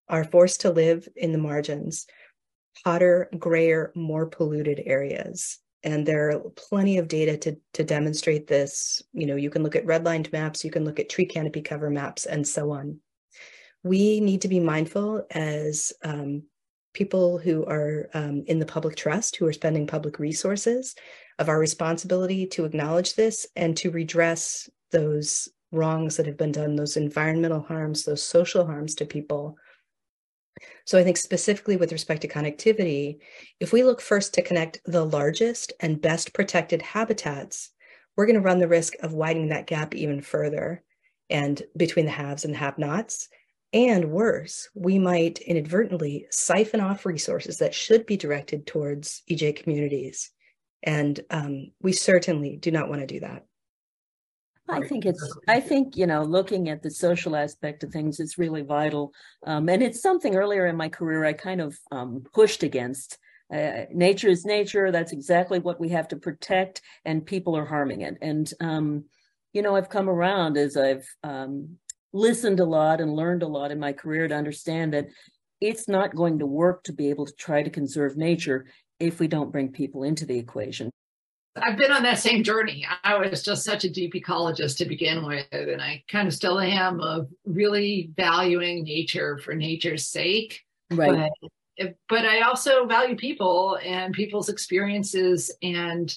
are 0.08 0.24
forced 0.24 0.62
to 0.62 0.70
live 0.70 1.08
in 1.16 1.32
the 1.32 1.38
margins, 1.38 2.06
hotter, 2.84 3.28
grayer, 3.38 3.92
more 3.94 4.26
polluted 4.26 4.82
areas 4.86 5.58
and 5.84 6.04
there 6.04 6.30
are 6.30 6.40
plenty 6.56 6.98
of 6.98 7.08
data 7.08 7.36
to, 7.36 7.56
to 7.74 7.84
demonstrate 7.84 8.46
this. 8.46 9.02
You 9.12 9.26
know, 9.26 9.36
you 9.36 9.50
can 9.50 9.62
look 9.62 9.76
at 9.76 9.86
redlined 9.86 10.32
maps, 10.32 10.64
you 10.64 10.70
can 10.70 10.84
look 10.84 10.98
at 10.98 11.08
tree 11.08 11.26
canopy 11.26 11.62
cover 11.62 11.88
maps, 11.88 12.26
and 12.26 12.46
so 12.46 12.72
on. 12.72 12.98
We 13.84 14.20
need 14.20 14.42
to 14.42 14.48
be 14.48 14.60
mindful 14.60 15.24
as 15.30 15.92
um, 16.02 16.42
people 16.94 17.38
who 17.38 17.64
are 17.64 18.10
um, 18.12 18.42
in 18.46 18.58
the 18.58 18.66
public 18.66 18.96
trust, 18.96 19.36
who 19.36 19.46
are 19.46 19.52
spending 19.52 19.86
public 19.86 20.18
resources, 20.18 20.96
of 21.38 21.48
our 21.48 21.58
responsibility 21.58 22.46
to 22.46 22.64
acknowledge 22.64 23.14
this 23.14 23.46
and 23.54 23.76
to 23.76 23.92
redress 23.92 24.68
those 24.90 25.48
wrongs 25.72 26.16
that 26.16 26.26
have 26.26 26.36
been 26.36 26.52
done, 26.52 26.76
those 26.76 26.96
environmental 26.96 27.60
harms, 27.60 28.04
those 28.04 28.22
social 28.22 28.66
harms 28.66 28.94
to 28.96 29.06
people 29.06 29.58
so 30.84 30.98
I 30.98 31.04
think 31.04 31.16
specifically 31.16 31.76
with 31.76 31.92
respect 31.92 32.22
to 32.22 32.28
connectivity, 32.28 33.18
if 33.60 33.72
we 33.72 33.82
look 33.82 34.00
first 34.00 34.34
to 34.34 34.42
connect 34.42 34.80
the 34.84 35.04
largest 35.04 35.72
and 35.80 36.00
best 36.00 36.32
protected 36.32 36.82
habitats, 36.82 37.70
we're 38.16 38.26
going 38.26 38.36
to 38.36 38.40
run 38.40 38.58
the 38.58 38.68
risk 38.68 38.94
of 39.00 39.12
widening 39.12 39.50
that 39.50 39.66
gap 39.66 39.94
even 39.94 40.20
further 40.20 40.82
and 41.30 41.62
between 41.76 42.06
the 42.06 42.12
haves 42.12 42.44
and 42.44 42.54
the 42.54 42.58
have-nots. 42.58 43.28
And 43.72 44.10
worse, 44.10 44.68
we 44.74 44.98
might 44.98 45.40
inadvertently 45.40 46.26
siphon 46.30 46.80
off 46.80 47.04
resources 47.04 47.58
that 47.58 47.74
should 47.74 48.06
be 48.06 48.16
directed 48.16 48.66
towards 48.66 49.22
EJ 49.30 49.56
communities. 49.62 50.30
And 50.82 51.20
um, 51.30 51.72
we 51.82 51.92
certainly 51.92 52.56
do 52.56 52.70
not 52.70 52.88
want 52.88 53.02
to 53.02 53.06
do 53.06 53.20
that. 53.20 53.44
I 54.68 54.86
think 54.86 55.06
it's, 55.06 55.38
I 55.46 55.60
think, 55.60 55.96
you 55.96 56.06
know, 56.06 56.22
looking 56.22 56.68
at 56.68 56.82
the 56.82 56.90
social 56.90 57.36
aspect 57.36 57.82
of 57.82 57.90
things 57.90 58.20
is 58.20 58.38
really 58.38 58.62
vital. 58.62 59.12
Um, 59.46 59.68
and 59.68 59.82
it's 59.82 60.02
something 60.02 60.36
earlier 60.36 60.66
in 60.66 60.76
my 60.76 60.88
career 60.88 61.24
I 61.24 61.32
kind 61.32 61.60
of 61.60 61.78
um, 61.90 62.22
pushed 62.34 62.62
against. 62.62 63.18
Uh, 63.52 63.84
nature 63.92 64.28
is 64.28 64.44
nature. 64.44 64.92
That's 64.92 65.12
exactly 65.12 65.58
what 65.58 65.80
we 65.80 65.88
have 65.90 66.08
to 66.08 66.16
protect, 66.16 66.82
and 67.04 67.24
people 67.24 67.56
are 67.56 67.64
harming 67.64 68.02
it. 68.02 68.18
And, 68.20 68.52
um, 68.60 69.04
you 69.54 69.62
know, 69.62 69.74
I've 69.74 69.88
come 69.88 70.10
around 70.10 70.58
as 70.58 70.76
I've 70.76 71.08
um, 71.22 71.78
listened 72.12 72.60
a 72.60 72.64
lot 72.66 73.00
and 73.00 73.14
learned 73.14 73.42
a 73.42 73.48
lot 73.48 73.70
in 73.70 73.78
my 73.78 73.92
career 73.94 74.28
to 74.28 74.34
understand 74.34 74.92
that 74.92 75.06
it's 75.60 75.88
not 75.88 76.14
going 76.14 76.38
to 76.40 76.46
work 76.46 76.84
to 76.84 76.92
be 76.92 77.08
able 77.08 77.26
to 77.26 77.32
try 77.32 77.62
to 77.62 77.70
conserve 77.70 78.16
nature 78.16 78.66
if 79.00 79.18
we 79.18 79.28
don't 79.28 79.50
bring 79.50 79.72
people 79.72 80.02
into 80.02 80.26
the 80.26 80.38
equation. 80.38 80.90
I've 81.62 81.76
been 81.76 81.92
on 81.92 82.02
that 82.02 82.18
same 82.18 82.42
journey. 82.42 82.86
I 83.04 83.16
was 83.16 83.42
just 83.42 83.64
such 83.64 83.84
a 83.84 83.90
deep 83.90 84.14
ecologist 84.14 84.76
to 84.78 84.84
begin 84.84 85.26
with, 85.26 85.46
and 85.52 85.80
I 85.80 86.02
kind 86.08 86.28
of 86.28 86.34
still 86.34 86.58
am 86.60 87.00
of 87.00 87.28
really 87.44 88.10
valuing 88.16 88.84
nature 88.84 89.38
for 89.38 89.54
nature's 89.54 90.06
sake. 90.06 90.64
Right. 90.90 91.30
But, 91.78 91.96
but 92.08 92.24
I 92.24 92.42
also 92.42 92.86
value 92.86 93.16
people 93.16 93.78
and 93.84 94.14
people's 94.14 94.48
experiences, 94.48 95.50
and 95.62 96.16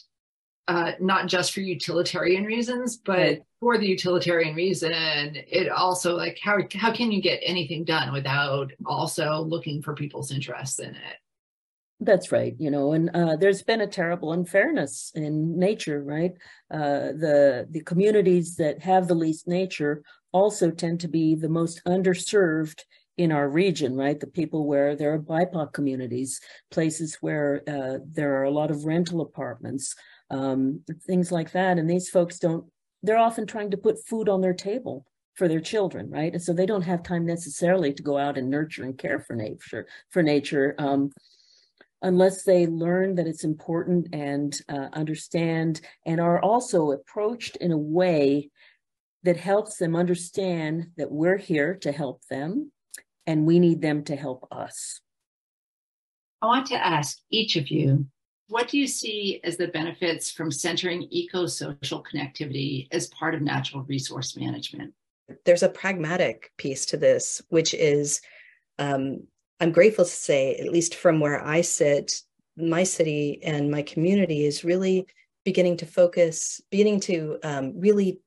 uh, 0.67 0.93
not 0.99 1.27
just 1.27 1.53
for 1.53 1.61
utilitarian 1.61 2.45
reasons, 2.45 2.97
but 2.97 3.17
right. 3.17 3.43
for 3.59 3.77
the 3.77 3.87
utilitarian 3.87 4.55
reason, 4.55 4.91
it 4.93 5.69
also 5.69 6.15
like 6.15 6.39
how 6.41 6.57
how 6.75 6.93
can 6.93 7.11
you 7.11 7.21
get 7.21 7.41
anything 7.43 7.83
done 7.83 8.13
without 8.13 8.71
also 8.85 9.41
looking 9.41 9.81
for 9.81 9.93
people's 9.93 10.31
interests 10.31 10.79
in 10.79 10.95
it? 10.95 11.17
That's 12.03 12.31
right. 12.31 12.55
You 12.57 12.71
know, 12.71 12.93
and 12.93 13.11
uh, 13.13 13.35
there's 13.35 13.61
been 13.61 13.81
a 13.81 13.87
terrible 13.87 14.33
unfairness 14.33 15.11
in 15.13 15.57
nature, 15.59 16.03
right? 16.03 16.31
Uh, 16.71 17.13
the 17.13 17.67
the 17.69 17.81
communities 17.81 18.55
that 18.55 18.81
have 18.81 19.07
the 19.07 19.13
least 19.13 19.47
nature 19.47 20.01
also 20.31 20.71
tend 20.71 20.99
to 21.01 21.07
be 21.07 21.35
the 21.35 21.49
most 21.49 21.79
underserved 21.85 22.81
in 23.17 23.31
our 23.31 23.47
region, 23.47 23.95
right? 23.95 24.19
The 24.19 24.25
people 24.25 24.65
where 24.65 24.95
there 24.95 25.13
are 25.13 25.19
BIPOC 25.19 25.73
communities, 25.73 26.41
places 26.71 27.17
where 27.21 27.61
uh, 27.67 27.99
there 28.03 28.33
are 28.39 28.45
a 28.45 28.51
lot 28.51 28.71
of 28.71 28.85
rental 28.85 29.21
apartments, 29.21 29.93
um, 30.31 30.81
things 31.05 31.31
like 31.31 31.51
that. 31.51 31.77
And 31.77 31.87
these 31.87 32.09
folks 32.09 32.39
don't. 32.39 32.65
They're 33.03 33.17
often 33.19 33.45
trying 33.45 33.69
to 33.71 33.77
put 33.77 34.03
food 34.07 34.27
on 34.27 34.41
their 34.41 34.53
table 34.55 35.05
for 35.35 35.47
their 35.47 35.59
children, 35.61 36.09
right? 36.09 36.33
And 36.33 36.41
so 36.41 36.51
they 36.51 36.65
don't 36.65 36.81
have 36.81 37.03
time 37.03 37.25
necessarily 37.27 37.93
to 37.93 38.03
go 38.03 38.17
out 38.17 38.37
and 38.39 38.49
nurture 38.49 38.83
and 38.83 38.97
care 38.97 39.19
for 39.19 39.35
nature. 39.35 39.85
For 40.09 40.23
nature. 40.23 40.73
Um, 40.79 41.11
unless 42.01 42.43
they 42.43 42.67
learn 42.67 43.15
that 43.15 43.27
it's 43.27 43.43
important 43.43 44.07
and 44.13 44.59
uh, 44.69 44.87
understand 44.93 45.81
and 46.05 46.19
are 46.19 46.41
also 46.41 46.91
approached 46.91 47.55
in 47.57 47.71
a 47.71 47.77
way 47.77 48.49
that 49.23 49.37
helps 49.37 49.77
them 49.77 49.95
understand 49.95 50.87
that 50.97 51.11
we're 51.11 51.37
here 51.37 51.75
to 51.75 51.91
help 51.91 52.25
them 52.29 52.71
and 53.27 53.45
we 53.45 53.59
need 53.59 53.81
them 53.81 54.03
to 54.03 54.15
help 54.15 54.47
us. 54.51 54.99
I 56.41 56.47
want 56.47 56.65
to 56.67 56.75
ask 56.75 57.19
each 57.29 57.55
of 57.55 57.69
you 57.69 58.07
what 58.51 58.67
do 58.67 58.77
you 58.77 58.85
see 58.85 59.39
as 59.45 59.55
the 59.55 59.69
benefits 59.69 60.29
from 60.29 60.51
centering 60.51 61.07
eco 61.09 61.45
social 61.45 62.03
connectivity 62.03 62.89
as 62.91 63.07
part 63.07 63.33
of 63.33 63.41
natural 63.41 63.83
resource 63.83 64.35
management? 64.35 64.93
There's 65.45 65.63
a 65.63 65.69
pragmatic 65.69 66.51
piece 66.57 66.85
to 66.87 66.97
this, 66.97 67.41
which 67.47 67.73
is 67.73 68.19
um, 68.77 69.25
I'm 69.61 69.71
grateful 69.71 70.05
to 70.05 70.11
say, 70.11 70.55
at 70.55 70.71
least 70.71 70.95
from 70.95 71.19
where 71.19 71.45
I 71.45 71.61
sit, 71.61 72.21
my 72.57 72.83
city 72.83 73.39
and 73.43 73.71
my 73.71 73.83
community 73.83 74.45
is 74.45 74.65
really 74.65 75.07
beginning 75.45 75.77
to 75.77 75.85
focus, 75.85 76.59
beginning 76.69 76.99
to 77.01 77.39
um, 77.43 77.79
really 77.79 78.19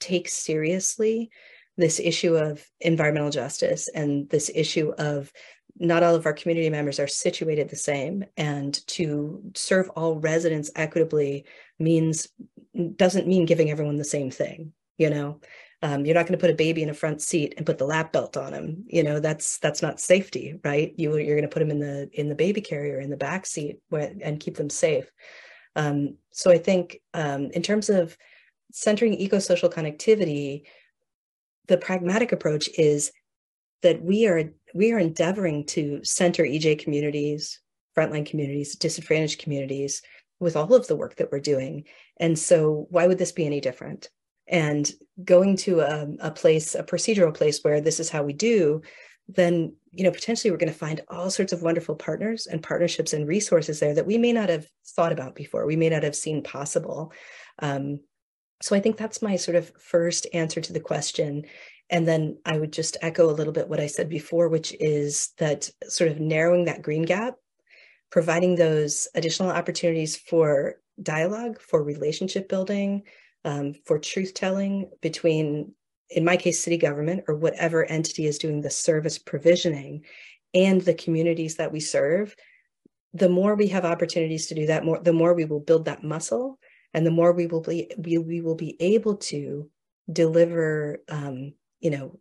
take 0.00 0.28
seriously 0.28 1.30
this 1.76 2.00
issue 2.00 2.34
of 2.34 2.66
environmental 2.80 3.30
justice 3.30 3.88
and 3.94 4.28
this 4.30 4.50
issue 4.54 4.92
of 4.98 5.30
not 5.78 6.02
all 6.02 6.14
of 6.14 6.26
our 6.26 6.32
community 6.32 6.68
members 6.68 6.98
are 6.98 7.06
situated 7.06 7.68
the 7.68 7.76
same. 7.76 8.24
And 8.36 8.74
to 8.88 9.42
serve 9.54 9.88
all 9.90 10.18
residents 10.18 10.70
equitably 10.74 11.44
means 11.78 12.26
doesn't 12.96 13.28
mean 13.28 13.46
giving 13.46 13.70
everyone 13.70 13.96
the 13.96 14.04
same 14.04 14.30
thing 14.30 14.72
you 15.00 15.10
know 15.10 15.40
um, 15.82 16.04
you're 16.04 16.14
not 16.14 16.26
going 16.26 16.38
to 16.38 16.42
put 16.42 16.50
a 16.50 16.54
baby 16.54 16.82
in 16.82 16.90
a 16.90 16.94
front 16.94 17.22
seat 17.22 17.54
and 17.56 17.64
put 17.64 17.78
the 17.78 17.86
lap 17.86 18.12
belt 18.12 18.36
on 18.36 18.52
him 18.52 18.84
you 18.86 19.02
know 19.02 19.20
that's 19.20 19.58
that's 19.58 19.82
not 19.82 20.00
safety 20.00 20.58
right 20.64 20.94
you, 20.96 21.16
you're 21.16 21.36
going 21.36 21.42
to 21.42 21.48
put 21.48 21.62
him 21.62 21.70
in 21.70 21.80
the 21.80 22.08
in 22.12 22.28
the 22.28 22.34
baby 22.34 22.60
carrier 22.60 23.00
in 23.00 23.10
the 23.10 23.16
back 23.16 23.46
seat 23.46 23.78
and 23.92 24.40
keep 24.40 24.56
them 24.56 24.70
safe 24.70 25.10
um, 25.76 26.16
so 26.30 26.50
i 26.50 26.58
think 26.58 27.00
um, 27.14 27.50
in 27.52 27.62
terms 27.62 27.88
of 27.88 28.16
centering 28.72 29.14
eco-social 29.14 29.68
connectivity 29.68 30.62
the 31.70 31.78
pragmatic 31.78 32.32
approach 32.32 32.68
is 32.76 33.12
that 33.82 34.02
we 34.02 34.26
are 34.26 34.52
we 34.74 34.92
are 34.92 34.98
endeavoring 34.98 35.64
to 35.66 36.00
center 36.04 36.44
EJ 36.44 36.80
communities, 36.80 37.60
frontline 37.96 38.26
communities, 38.26 38.76
disadvantaged 38.76 39.40
communities 39.40 40.02
with 40.38 40.56
all 40.56 40.74
of 40.74 40.86
the 40.86 40.96
work 40.96 41.16
that 41.16 41.30
we're 41.30 41.40
doing. 41.40 41.84
And 42.18 42.38
so 42.38 42.86
why 42.90 43.06
would 43.06 43.18
this 43.18 43.32
be 43.32 43.46
any 43.46 43.60
different? 43.60 44.10
And 44.50 44.90
going 45.24 45.56
to 45.58 45.80
a, 45.80 46.08
a 46.20 46.30
place, 46.30 46.74
a 46.74 46.82
procedural 46.82 47.34
place 47.34 47.60
where 47.62 47.80
this 47.80 48.00
is 48.00 48.10
how 48.10 48.22
we 48.22 48.34
do, 48.34 48.82
then 49.28 49.74
you 49.92 50.04
know 50.04 50.10
potentially 50.10 50.50
we're 50.50 50.56
going 50.56 50.72
to 50.72 50.78
find 50.78 51.00
all 51.08 51.30
sorts 51.30 51.52
of 51.52 51.62
wonderful 51.62 51.94
partners 51.94 52.46
and 52.46 52.62
partnerships 52.62 53.12
and 53.12 53.28
resources 53.28 53.80
there 53.80 53.94
that 53.94 54.06
we 54.06 54.18
may 54.18 54.32
not 54.32 54.48
have 54.48 54.66
thought 54.96 55.12
about 55.12 55.34
before 55.34 55.66
we 55.66 55.76
may 55.76 55.88
not 55.88 56.02
have 56.02 56.16
seen 56.16 56.42
possible. 56.42 57.12
Um, 57.60 58.00
so 58.62 58.76
i 58.76 58.80
think 58.80 58.98
that's 58.98 59.22
my 59.22 59.36
sort 59.36 59.56
of 59.56 59.72
first 59.78 60.26
answer 60.34 60.60
to 60.60 60.72
the 60.72 60.80
question. 60.80 61.44
And 61.88 62.06
then 62.06 62.38
I 62.44 62.58
would 62.58 62.72
just 62.72 62.98
echo 63.02 63.28
a 63.28 63.32
little 63.32 63.52
bit 63.52 63.68
what 63.68 63.80
I 63.80 63.88
said 63.88 64.08
before, 64.08 64.48
which 64.48 64.72
is 64.78 65.30
that 65.38 65.70
sort 65.88 66.10
of 66.10 66.20
narrowing 66.20 66.66
that 66.66 66.82
green 66.82 67.02
gap, 67.02 67.34
providing 68.10 68.54
those 68.54 69.08
additional 69.14 69.50
opportunities 69.50 70.16
for 70.16 70.76
dialogue, 71.02 71.60
for 71.60 71.82
relationship 71.82 72.48
building, 72.48 73.02
um, 73.44 73.74
for 73.84 73.98
truth 73.98 74.34
telling 74.34 74.90
between, 75.00 75.74
in 76.10 76.24
my 76.24 76.36
case, 76.36 76.62
city 76.62 76.76
government 76.76 77.24
or 77.28 77.36
whatever 77.36 77.84
entity 77.84 78.26
is 78.26 78.38
doing 78.38 78.60
the 78.60 78.70
service 78.70 79.18
provisioning 79.18 80.04
and 80.54 80.80
the 80.82 80.94
communities 80.94 81.56
that 81.56 81.72
we 81.72 81.80
serve. 81.80 82.34
The 83.14 83.28
more 83.28 83.54
we 83.54 83.68
have 83.68 83.84
opportunities 83.84 84.46
to 84.48 84.54
do 84.54 84.66
that, 84.66 84.84
more 84.84 85.00
the 85.00 85.12
more 85.12 85.34
we 85.34 85.44
will 85.44 85.60
build 85.60 85.86
that 85.86 86.04
muscle, 86.04 86.58
and 86.94 87.06
the 87.06 87.10
more 87.10 87.32
we 87.32 87.46
will 87.46 87.62
be 87.62 87.90
we, 87.98 88.18
we 88.18 88.40
will 88.40 88.54
be 88.54 88.76
able 88.80 89.16
to 89.16 89.68
deliver 90.12 91.02
um, 91.08 91.54
you 91.80 91.90
know, 91.90 92.18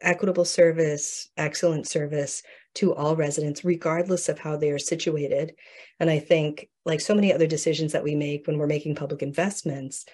equitable 0.00 0.44
service, 0.44 1.28
excellent 1.36 1.86
service 1.86 2.42
to 2.74 2.94
all 2.94 3.16
residents, 3.16 3.64
regardless 3.64 4.28
of 4.28 4.38
how 4.38 4.56
they 4.56 4.70
are 4.70 4.78
situated. 4.78 5.54
And 6.00 6.10
I 6.10 6.18
think, 6.18 6.68
like 6.84 7.00
so 7.00 7.14
many 7.14 7.32
other 7.32 7.46
decisions 7.46 7.92
that 7.92 8.04
we 8.04 8.14
make 8.14 8.46
when 8.46 8.58
we're 8.58 8.66
making 8.66 8.94
public 8.94 9.22
investments, 9.22 10.04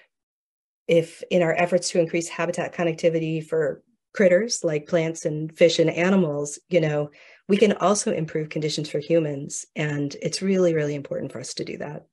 if 0.87 1.23
in 1.29 1.41
our 1.41 1.53
efforts 1.53 1.89
to 1.89 1.99
increase 1.99 2.27
habitat 2.27 2.73
connectivity 2.73 3.45
for 3.45 3.81
critters 4.13 4.63
like 4.63 4.87
plants 4.87 5.25
and 5.25 5.55
fish 5.57 5.79
and 5.79 5.89
animals, 5.89 6.59
you 6.69 6.81
know, 6.81 7.09
we 7.47 7.57
can 7.57 7.73
also 7.73 8.11
improve 8.11 8.49
conditions 8.49 8.89
for 8.89 8.99
humans. 8.99 9.65
And 9.75 10.15
it's 10.21 10.41
really, 10.41 10.73
really 10.73 10.95
important 10.95 11.31
for 11.31 11.39
us 11.39 11.53
to 11.55 11.65
do 11.65 11.77
that. 11.77 12.05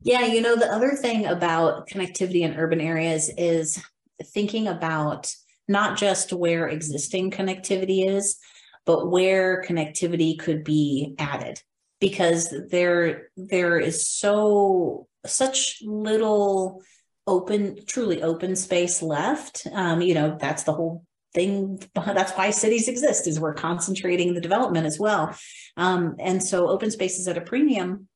Yeah, 0.00 0.26
you 0.26 0.40
know, 0.40 0.54
the 0.54 0.72
other 0.72 0.90
thing 0.90 1.26
about 1.26 1.88
connectivity 1.88 2.42
in 2.42 2.54
urban 2.54 2.80
areas 2.80 3.30
is 3.36 3.82
thinking 4.22 4.68
about 4.68 5.32
not 5.66 5.98
just 5.98 6.32
where 6.32 6.68
existing 6.68 7.30
connectivity 7.30 8.08
is, 8.08 8.38
but 8.86 9.10
where 9.10 9.62
connectivity 9.62 10.38
could 10.38 10.64
be 10.64 11.14
added 11.18 11.60
because 12.00 12.54
there 12.70 13.28
there 13.36 13.78
is 13.78 14.06
so 14.06 15.08
such 15.26 15.82
little 15.82 16.80
open 17.28 17.78
truly 17.86 18.22
open 18.22 18.56
space 18.56 19.02
left. 19.02 19.66
Um, 19.72 20.00
you 20.00 20.14
know 20.14 20.36
that's 20.40 20.64
the 20.64 20.72
whole 20.72 21.04
thing 21.34 21.80
that's 21.94 22.32
why 22.32 22.50
cities 22.50 22.88
exist 22.88 23.28
is 23.28 23.38
we're 23.38 23.54
concentrating 23.54 24.34
the 24.34 24.40
development 24.40 24.86
as 24.86 24.98
well. 24.98 25.36
Um, 25.76 26.16
and 26.18 26.42
so 26.42 26.68
open 26.68 26.90
space 26.90 27.18
is 27.18 27.28
at 27.28 27.38
a 27.38 27.42
premium 27.42 28.08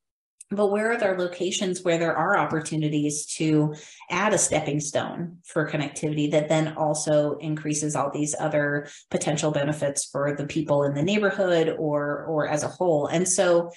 but 0.55 0.67
where 0.67 0.91
are 0.91 0.97
there 0.97 1.17
locations 1.17 1.83
where 1.83 1.97
there 1.97 2.15
are 2.15 2.37
opportunities 2.37 3.25
to 3.25 3.73
add 4.09 4.33
a 4.33 4.37
stepping 4.37 4.79
stone 4.79 5.37
for 5.43 5.69
connectivity 5.69 6.31
that 6.31 6.49
then 6.49 6.75
also 6.75 7.37
increases 7.37 7.95
all 7.95 8.11
these 8.11 8.35
other 8.39 8.87
potential 9.09 9.51
benefits 9.51 10.05
for 10.05 10.35
the 10.35 10.45
people 10.45 10.83
in 10.83 10.93
the 10.93 11.03
neighborhood 11.03 11.75
or 11.77 12.25
or 12.25 12.47
as 12.47 12.63
a 12.63 12.67
whole? 12.67 13.07
And 13.07 13.27
so 13.27 13.71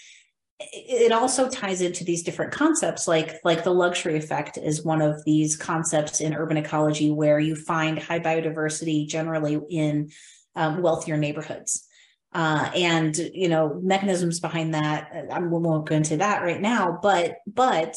it 0.58 1.12
also 1.12 1.50
ties 1.50 1.82
into 1.82 2.02
these 2.02 2.22
different 2.22 2.50
concepts 2.50 3.06
like 3.06 3.38
like 3.44 3.62
the 3.62 3.72
luxury 3.72 4.16
effect 4.16 4.56
is 4.56 4.84
one 4.84 5.02
of 5.02 5.22
these 5.24 5.54
concepts 5.54 6.20
in 6.20 6.34
urban 6.34 6.56
ecology 6.56 7.10
where 7.10 7.38
you 7.38 7.54
find 7.54 7.98
high 7.98 8.20
biodiversity 8.20 9.06
generally 9.06 9.60
in 9.68 10.10
um, 10.54 10.80
wealthier 10.80 11.18
neighborhoods. 11.18 11.86
Uh, 12.32 12.70
and 12.74 13.16
you 13.16 13.48
know 13.48 13.78
mechanisms 13.82 14.40
behind 14.40 14.74
that 14.74 15.10
uh, 15.14 15.32
I 15.32 15.38
won't 15.40 15.88
go 15.88 15.94
into 15.94 16.18
that 16.18 16.42
right 16.42 16.60
now 16.60 16.98
but 17.00 17.36
but 17.46 17.96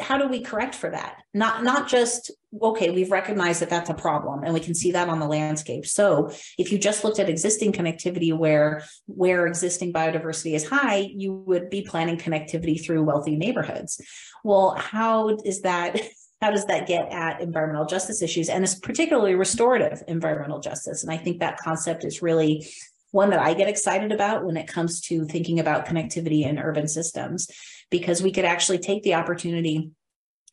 how 0.00 0.16
do 0.16 0.28
we 0.28 0.40
correct 0.40 0.74
for 0.74 0.90
that? 0.90 1.16
Not 1.34 1.64
not 1.64 1.88
just 1.88 2.30
okay 2.62 2.90
we've 2.90 3.10
recognized 3.10 3.60
that 3.62 3.70
that's 3.70 3.90
a 3.90 3.94
problem 3.94 4.44
and 4.44 4.54
we 4.54 4.60
can 4.60 4.74
see 4.74 4.92
that 4.92 5.08
on 5.08 5.18
the 5.18 5.26
landscape. 5.26 5.86
So 5.86 6.30
if 6.58 6.70
you 6.70 6.78
just 6.78 7.04
looked 7.04 7.18
at 7.18 7.28
existing 7.28 7.72
connectivity 7.72 8.36
where 8.36 8.84
where 9.06 9.46
existing 9.46 9.92
biodiversity 9.92 10.54
is 10.54 10.68
high 10.68 11.10
you 11.14 11.32
would 11.32 11.70
be 11.70 11.82
planning 11.82 12.16
connectivity 12.16 12.82
through 12.82 13.02
wealthy 13.02 13.36
neighborhoods. 13.36 14.00
Well 14.44 14.76
how 14.78 15.36
is 15.44 15.62
that 15.62 16.00
how 16.40 16.50
does 16.50 16.66
that 16.66 16.88
get 16.88 17.10
at 17.12 17.40
environmental 17.40 17.86
justice 17.86 18.20
issues 18.20 18.48
and 18.48 18.64
it's 18.64 18.74
particularly 18.74 19.34
restorative 19.34 20.02
environmental 20.06 20.60
justice? 20.60 21.02
And 21.02 21.12
i 21.12 21.16
think 21.16 21.40
that 21.40 21.58
concept 21.58 22.04
is 22.04 22.22
really 22.22 22.66
one 23.12 23.30
that 23.30 23.40
I 23.40 23.54
get 23.54 23.68
excited 23.68 24.10
about 24.10 24.44
when 24.44 24.56
it 24.56 24.66
comes 24.66 25.00
to 25.02 25.26
thinking 25.26 25.60
about 25.60 25.86
connectivity 25.86 26.46
in 26.46 26.58
urban 26.58 26.88
systems, 26.88 27.46
because 27.92 28.22
we 28.22 28.32
could 28.32 28.44
actually 28.44 28.78
take 28.78 29.04
the 29.04 29.14
opportunity 29.14 29.92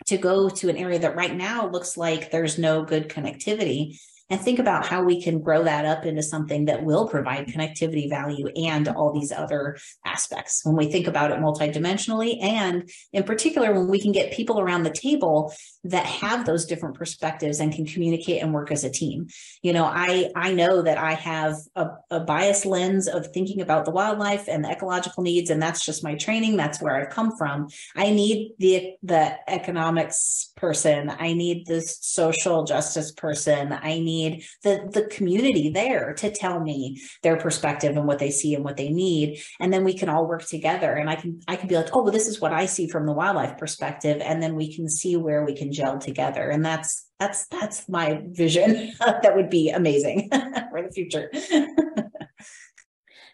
to 0.05 0.17
go 0.17 0.49
to 0.49 0.69
an 0.69 0.77
area 0.77 0.99
that 0.99 1.15
right 1.15 1.35
now 1.35 1.67
looks 1.67 1.97
like 1.97 2.29
there's 2.29 2.59
no 2.59 2.83
good 2.83 3.09
connectivity 3.09 3.97
and 4.29 4.39
think 4.39 4.59
about 4.59 4.85
how 4.85 5.03
we 5.03 5.21
can 5.21 5.41
grow 5.41 5.63
that 5.63 5.85
up 5.85 6.05
into 6.05 6.21
something 6.21 6.65
that 6.65 6.83
will 6.83 7.07
provide 7.07 7.47
connectivity 7.47 8.09
value 8.09 8.47
and 8.55 8.87
all 8.87 9.11
these 9.11 9.31
other 9.31 9.77
aspects. 10.05 10.61
When 10.63 10.75
we 10.75 10.91
think 10.91 11.07
about 11.07 11.31
it 11.31 11.39
multidimensionally 11.39 12.41
and 12.41 12.89
in 13.11 13.23
particular 13.23 13.73
when 13.73 13.87
we 13.87 13.99
can 13.99 14.11
get 14.11 14.33
people 14.33 14.59
around 14.59 14.83
the 14.83 14.91
table 14.91 15.53
that 15.85 16.05
have 16.05 16.45
those 16.45 16.65
different 16.65 16.95
perspectives 16.95 17.59
and 17.59 17.73
can 17.73 17.85
communicate 17.85 18.41
and 18.41 18.53
work 18.53 18.71
as 18.71 18.83
a 18.83 18.89
team. 18.89 19.27
You 19.63 19.73
know 19.73 19.85
i 19.85 20.29
i 20.35 20.53
know 20.53 20.81
that 20.81 20.97
i 20.97 21.13
have 21.13 21.55
a, 21.75 21.87
a 22.11 22.19
biased 22.19 22.65
lens 22.65 23.07
of 23.07 23.27
thinking 23.27 23.61
about 23.61 23.85
the 23.85 23.91
wildlife 23.91 24.47
and 24.47 24.63
the 24.63 24.69
ecological 24.69 25.23
needs 25.23 25.49
and 25.49 25.61
that's 25.61 25.83
just 25.83 26.03
my 26.03 26.15
training. 26.15 26.57
That's 26.57 26.81
where 26.81 26.95
i've 26.95 27.09
come 27.09 27.35
from. 27.35 27.69
I 27.95 28.11
need 28.11 28.53
the 28.59 28.93
the 29.01 29.37
economics 29.49 30.51
person. 30.55 31.09
I 31.09 31.33
need 31.33 31.65
the 31.65 31.81
social 31.81 32.63
justice 32.65 33.11
person. 33.11 33.71
I 33.71 33.99
need 33.99 34.18
the 34.63 34.89
the 34.93 35.03
community 35.15 35.69
there 35.69 36.13
to 36.13 36.31
tell 36.31 36.59
me 36.59 37.01
their 37.23 37.37
perspective 37.37 37.95
and 37.97 38.07
what 38.07 38.19
they 38.19 38.31
see 38.31 38.53
and 38.55 38.63
what 38.63 38.77
they 38.77 38.89
need 38.89 39.41
and 39.59 39.71
then 39.73 39.83
we 39.83 39.93
can 39.93 40.09
all 40.09 40.27
work 40.27 40.45
together 40.45 40.93
and 40.93 41.09
i 41.09 41.15
can 41.15 41.39
i 41.47 41.55
can 41.55 41.67
be 41.67 41.75
like 41.75 41.89
oh 41.93 42.03
well 42.03 42.11
this 42.11 42.27
is 42.27 42.39
what 42.41 42.53
i 42.53 42.65
see 42.65 42.87
from 42.87 43.05
the 43.05 43.13
wildlife 43.13 43.57
perspective 43.57 44.21
and 44.21 44.41
then 44.41 44.55
we 44.55 44.73
can 44.73 44.87
see 44.87 45.15
where 45.15 45.45
we 45.45 45.55
can 45.55 45.71
gel 45.71 45.99
together. 45.99 46.49
And 46.49 46.65
that's 46.65 47.07
that's 47.19 47.47
that's 47.47 47.89
my 47.89 48.21
vision. 48.29 48.93
that 48.99 49.35
would 49.35 49.49
be 49.49 49.69
amazing 49.69 50.29
for 50.71 50.81
the 50.81 50.91
future. 50.93 51.31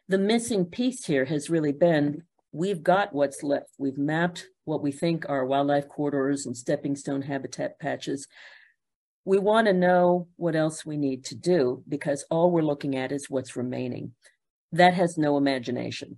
The 0.08 0.20
missing 0.20 0.66
piece 0.66 1.06
here 1.06 1.26
has 1.26 1.50
really 1.50 1.72
been 1.72 2.26
we've 2.52 2.84
got 2.84 3.12
what's 3.12 3.42
left. 3.42 3.72
We've 3.80 3.98
mapped 3.98 4.46
what 4.64 4.84
we 4.84 4.92
think 4.92 5.26
are 5.28 5.48
wildlife 5.48 5.90
corridors 5.90 6.46
and 6.46 6.56
stepping 6.56 6.96
stone 6.96 7.24
habitat 7.24 7.80
patches. 7.80 8.28
We 9.26 9.40
want 9.40 9.68
to 9.68 9.74
know 9.74 10.28
what 10.36 10.56
else 10.56 10.86
we 10.86 10.98
need 10.98 11.26
to 11.26 11.36
do 11.36 11.84
because 11.88 12.26
all 12.30 12.52
we're 12.52 12.62
looking 12.62 12.96
at 12.96 13.12
is 13.12 13.30
what's 13.30 13.56
remaining. 13.56 14.14
That 14.72 14.94
has 14.94 15.18
no 15.18 15.38
imagination. 15.38 16.18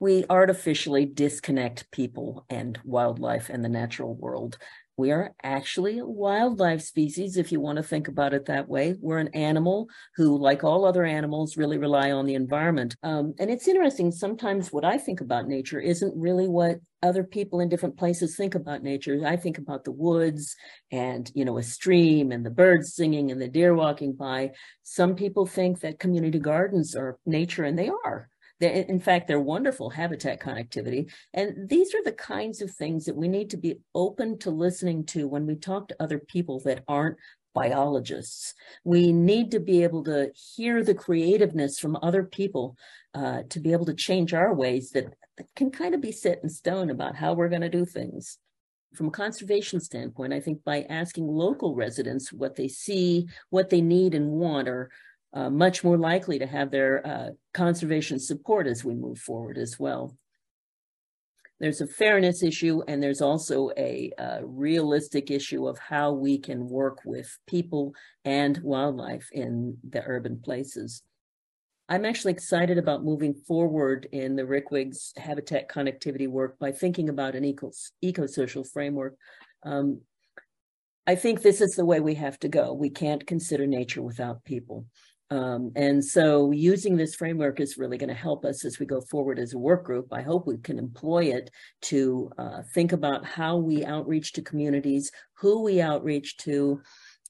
We 0.00 0.24
artificially 0.28 1.06
disconnect 1.06 1.90
people 1.90 2.44
and 2.50 2.78
wildlife 2.84 3.48
and 3.48 3.64
the 3.64 3.68
natural 3.68 4.14
world 4.14 4.58
we 4.96 5.10
are 5.10 5.34
actually 5.42 5.98
a 5.98 6.06
wildlife 6.06 6.80
species, 6.80 7.36
if 7.36 7.50
you 7.50 7.60
want 7.60 7.76
to 7.76 7.82
think 7.82 8.06
about 8.06 8.32
it 8.32 8.46
that 8.46 8.68
way. 8.68 8.94
We're 9.00 9.18
an 9.18 9.34
animal 9.34 9.88
who, 10.16 10.38
like 10.38 10.62
all 10.62 10.84
other 10.84 11.04
animals, 11.04 11.56
really 11.56 11.78
rely 11.78 12.12
on 12.12 12.26
the 12.26 12.34
environment. 12.34 12.96
Um, 13.02 13.34
and 13.38 13.50
it's 13.50 13.66
interesting, 13.66 14.12
sometimes 14.12 14.72
what 14.72 14.84
I 14.84 14.98
think 14.98 15.20
about 15.20 15.48
nature 15.48 15.80
isn't 15.80 16.14
really 16.16 16.46
what 16.46 16.78
other 17.04 17.22
people 17.22 17.60
in 17.60 17.68
different 17.68 17.96
places 17.96 18.34
think 18.34 18.54
about 18.54 18.82
nature. 18.82 19.20
I 19.24 19.36
think 19.36 19.58
about 19.58 19.84
the 19.84 19.92
woods 19.92 20.56
and, 20.90 21.30
you 21.34 21.44
know, 21.44 21.58
a 21.58 21.62
stream 21.62 22.32
and 22.32 22.44
the 22.44 22.50
birds 22.50 22.94
singing 22.94 23.30
and 23.30 23.40
the 23.40 23.48
deer 23.48 23.74
walking 23.74 24.14
by. 24.14 24.52
Some 24.82 25.14
people 25.14 25.46
think 25.46 25.80
that 25.80 26.00
community 26.00 26.38
gardens 26.38 26.96
are 26.96 27.18
nature, 27.26 27.64
and 27.64 27.78
they 27.78 27.90
are. 28.04 28.28
They're, 28.60 28.72
in 28.72 29.00
fact, 29.00 29.28
they're 29.28 29.40
wonderful 29.40 29.90
habitat 29.90 30.40
connectivity. 30.40 31.10
And 31.32 31.68
these 31.68 31.94
are 31.94 32.02
the 32.02 32.12
kinds 32.12 32.62
of 32.62 32.70
things 32.70 33.04
that 33.04 33.16
we 33.16 33.28
need 33.28 33.50
to 33.50 33.56
be 33.56 33.80
open 33.94 34.38
to 34.40 34.50
listening 34.50 35.04
to 35.06 35.28
when 35.28 35.46
we 35.46 35.56
talk 35.56 35.88
to 35.88 35.96
other 36.00 36.18
people 36.18 36.60
that 36.60 36.84
aren't 36.88 37.18
biologists. 37.54 38.54
We 38.82 39.12
need 39.12 39.52
to 39.52 39.60
be 39.60 39.84
able 39.84 40.04
to 40.04 40.30
hear 40.34 40.82
the 40.82 40.94
creativeness 40.94 41.78
from 41.78 41.98
other 42.02 42.24
people 42.24 42.76
uh, 43.14 43.42
to 43.48 43.60
be 43.60 43.72
able 43.72 43.86
to 43.86 43.94
change 43.94 44.34
our 44.34 44.52
ways 44.52 44.90
that, 44.90 45.14
can 45.56 45.70
kind 45.70 45.94
of 45.94 46.00
be 46.00 46.12
set 46.12 46.38
in 46.44 46.48
stone 46.48 46.90
about 46.90 47.16
how 47.16 47.32
we're 47.32 47.48
going 47.48 47.60
to 47.60 47.68
do 47.68 47.84
things. 47.84 48.38
From 48.94 49.08
a 49.08 49.10
conservation 49.10 49.80
standpoint, 49.80 50.32
I 50.32 50.38
think 50.38 50.62
by 50.62 50.86
asking 50.88 51.26
local 51.26 51.74
residents 51.74 52.32
what 52.32 52.54
they 52.54 52.68
see, 52.68 53.26
what 53.50 53.68
they 53.68 53.80
need 53.80 54.14
and 54.14 54.30
want, 54.30 54.68
are 54.68 54.90
uh, 55.32 55.50
much 55.50 55.82
more 55.82 55.98
likely 55.98 56.38
to 56.38 56.46
have 56.46 56.70
their 56.70 57.04
uh, 57.04 57.30
conservation 57.52 58.20
support 58.20 58.68
as 58.68 58.84
we 58.84 58.94
move 58.94 59.18
forward 59.18 59.58
as 59.58 59.78
well. 59.78 60.16
There's 61.58 61.80
a 61.80 61.86
fairness 61.86 62.42
issue, 62.42 62.82
and 62.86 63.02
there's 63.02 63.20
also 63.20 63.70
a, 63.76 64.12
a 64.18 64.22
uh, 64.22 64.40
realistic 64.42 65.30
issue 65.30 65.66
of 65.66 65.78
how 65.78 66.12
we 66.12 66.38
can 66.38 66.68
work 66.68 67.00
with 67.04 67.38
people 67.46 67.94
and 68.24 68.58
wildlife 68.58 69.28
in 69.32 69.78
the 69.88 70.02
urban 70.04 70.40
places. 70.40 71.02
I'm 71.88 72.06
actually 72.06 72.32
excited 72.32 72.78
about 72.78 73.04
moving 73.04 73.34
forward 73.34 74.08
in 74.10 74.36
the 74.36 74.42
RCWG's 74.42 75.12
habitat 75.16 75.68
connectivity 75.68 76.26
work 76.26 76.58
by 76.58 76.72
thinking 76.72 77.10
about 77.10 77.34
an 77.34 77.44
eco, 77.44 77.72
eco-social 78.00 78.64
framework. 78.64 79.16
Um, 79.64 80.00
I 81.06 81.14
think 81.14 81.42
this 81.42 81.60
is 81.60 81.74
the 81.74 81.84
way 81.84 82.00
we 82.00 82.14
have 82.14 82.38
to 82.40 82.48
go. 82.48 82.72
We 82.72 82.88
can't 82.88 83.26
consider 83.26 83.66
nature 83.66 84.00
without 84.00 84.44
people. 84.44 84.86
Um, 85.30 85.72
and 85.76 86.02
so 86.02 86.52
using 86.52 86.96
this 86.96 87.14
framework 87.14 87.60
is 87.60 87.76
really 87.76 87.98
going 87.98 88.08
to 88.08 88.14
help 88.14 88.44
us 88.44 88.64
as 88.64 88.78
we 88.78 88.86
go 88.86 89.00
forward 89.02 89.38
as 89.38 89.52
a 89.52 89.58
work 89.58 89.84
group. 89.84 90.08
I 90.12 90.22
hope 90.22 90.46
we 90.46 90.58
can 90.58 90.78
employ 90.78 91.24
it 91.24 91.50
to 91.82 92.30
uh, 92.38 92.62
think 92.72 92.92
about 92.92 93.26
how 93.26 93.56
we 93.56 93.84
outreach 93.84 94.32
to 94.34 94.42
communities, 94.42 95.10
who 95.34 95.62
we 95.62 95.82
outreach 95.82 96.36
to, 96.38 96.80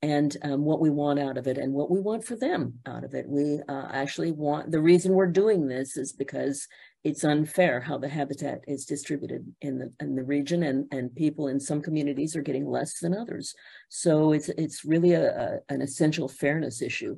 and 0.04 0.36
um, 0.42 0.66
what 0.66 0.80
we 0.80 0.90
want 0.90 1.18
out 1.18 1.38
of 1.38 1.46
it 1.46 1.56
and 1.56 1.72
what 1.72 1.90
we 1.90 1.98
want 1.98 2.22
for 2.22 2.36
them 2.36 2.74
out 2.84 3.04
of 3.04 3.14
it. 3.14 3.24
We 3.26 3.60
uh, 3.66 3.88
actually 3.90 4.32
want 4.32 4.70
the 4.70 4.82
reason 4.82 5.14
we're 5.14 5.26
doing 5.28 5.66
this 5.66 5.96
is 5.96 6.12
because 6.12 6.68
it's 7.04 7.24
unfair 7.24 7.80
how 7.80 7.96
the 7.96 8.08
habitat 8.10 8.60
is 8.68 8.84
distributed 8.84 9.50
in 9.62 9.78
the 9.78 9.90
in 10.00 10.14
the 10.14 10.22
region 10.22 10.62
and 10.62 10.86
and 10.92 11.14
people 11.14 11.48
in 11.48 11.58
some 11.58 11.80
communities 11.80 12.36
are 12.36 12.42
getting 12.42 12.66
less 12.66 13.00
than 13.00 13.16
others. 13.16 13.54
So 13.88 14.32
it's 14.32 14.50
it's 14.50 14.84
really 14.84 15.12
a, 15.12 15.24
a 15.30 15.58
an 15.70 15.80
essential 15.80 16.28
fairness 16.28 16.82
issue 16.82 17.16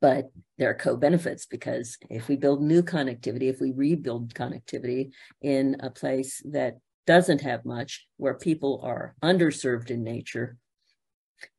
but 0.00 0.32
there 0.58 0.68
are 0.68 0.74
co-benefits 0.74 1.46
because 1.46 1.96
if 2.10 2.26
we 2.26 2.34
build 2.34 2.60
new 2.60 2.82
connectivity, 2.82 3.48
if 3.48 3.60
we 3.60 3.70
rebuild 3.70 4.34
connectivity 4.34 5.12
in 5.42 5.76
a 5.78 5.90
place 5.90 6.42
that 6.50 6.78
doesn't 7.06 7.40
have 7.42 7.64
much, 7.64 8.04
where 8.16 8.34
people 8.34 8.80
are 8.82 9.14
underserved 9.22 9.90
in 9.90 10.02
nature, 10.02 10.56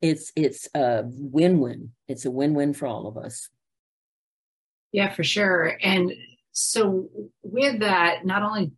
it's 0.02 0.32
it's 0.36 0.68
a 0.76 1.04
win-win. 1.06 1.92
It's 2.08 2.26
a 2.26 2.32
win-win 2.32 2.74
for 2.74 2.88
all 2.88 3.08
of 3.08 3.18
us. 3.18 3.50
Yeah, 4.92 5.14
for 5.14 5.24
sure. 5.24 5.78
And 5.82 6.14
so 6.52 7.10
with 7.42 7.80
that, 7.80 8.26
not 8.26 8.44
only 8.44 8.72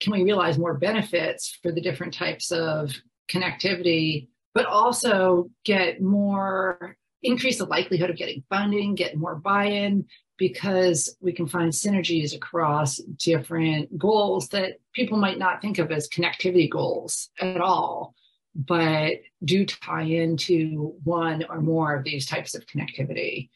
can 0.00 0.12
we 0.12 0.24
realize 0.24 0.58
more 0.58 0.74
benefits 0.74 1.58
for 1.62 1.70
the 1.70 1.80
different 1.80 2.14
types 2.14 2.50
of 2.50 2.92
connectivity, 3.30 4.28
but 4.54 4.66
also 4.66 5.48
get 5.64 6.02
more 6.02 6.96
increase 7.22 7.58
the 7.58 7.64
likelihood 7.64 8.10
of 8.10 8.16
getting 8.16 8.42
funding, 8.50 8.96
get 8.96 9.16
more 9.16 9.36
buy-in, 9.36 10.04
because 10.38 11.16
we 11.20 11.32
can 11.32 11.46
find 11.46 11.70
synergies 11.70 12.34
across 12.34 12.96
different 12.96 13.96
goals 13.96 14.48
that 14.48 14.72
people 14.92 15.16
might 15.16 15.38
not 15.38 15.62
think 15.62 15.78
of 15.78 15.92
as 15.92 16.08
connectivity 16.08 16.68
goals 16.68 17.30
at 17.40 17.60
all, 17.60 18.14
but 18.54 19.14
do 19.44 19.64
tie 19.64 20.02
into 20.02 20.94
one 21.04 21.44
or 21.48 21.60
more 21.60 21.96
of 21.96 22.04
these 22.04 22.26
types 22.26 22.54
of 22.54 22.66
connectivity. 22.66 23.50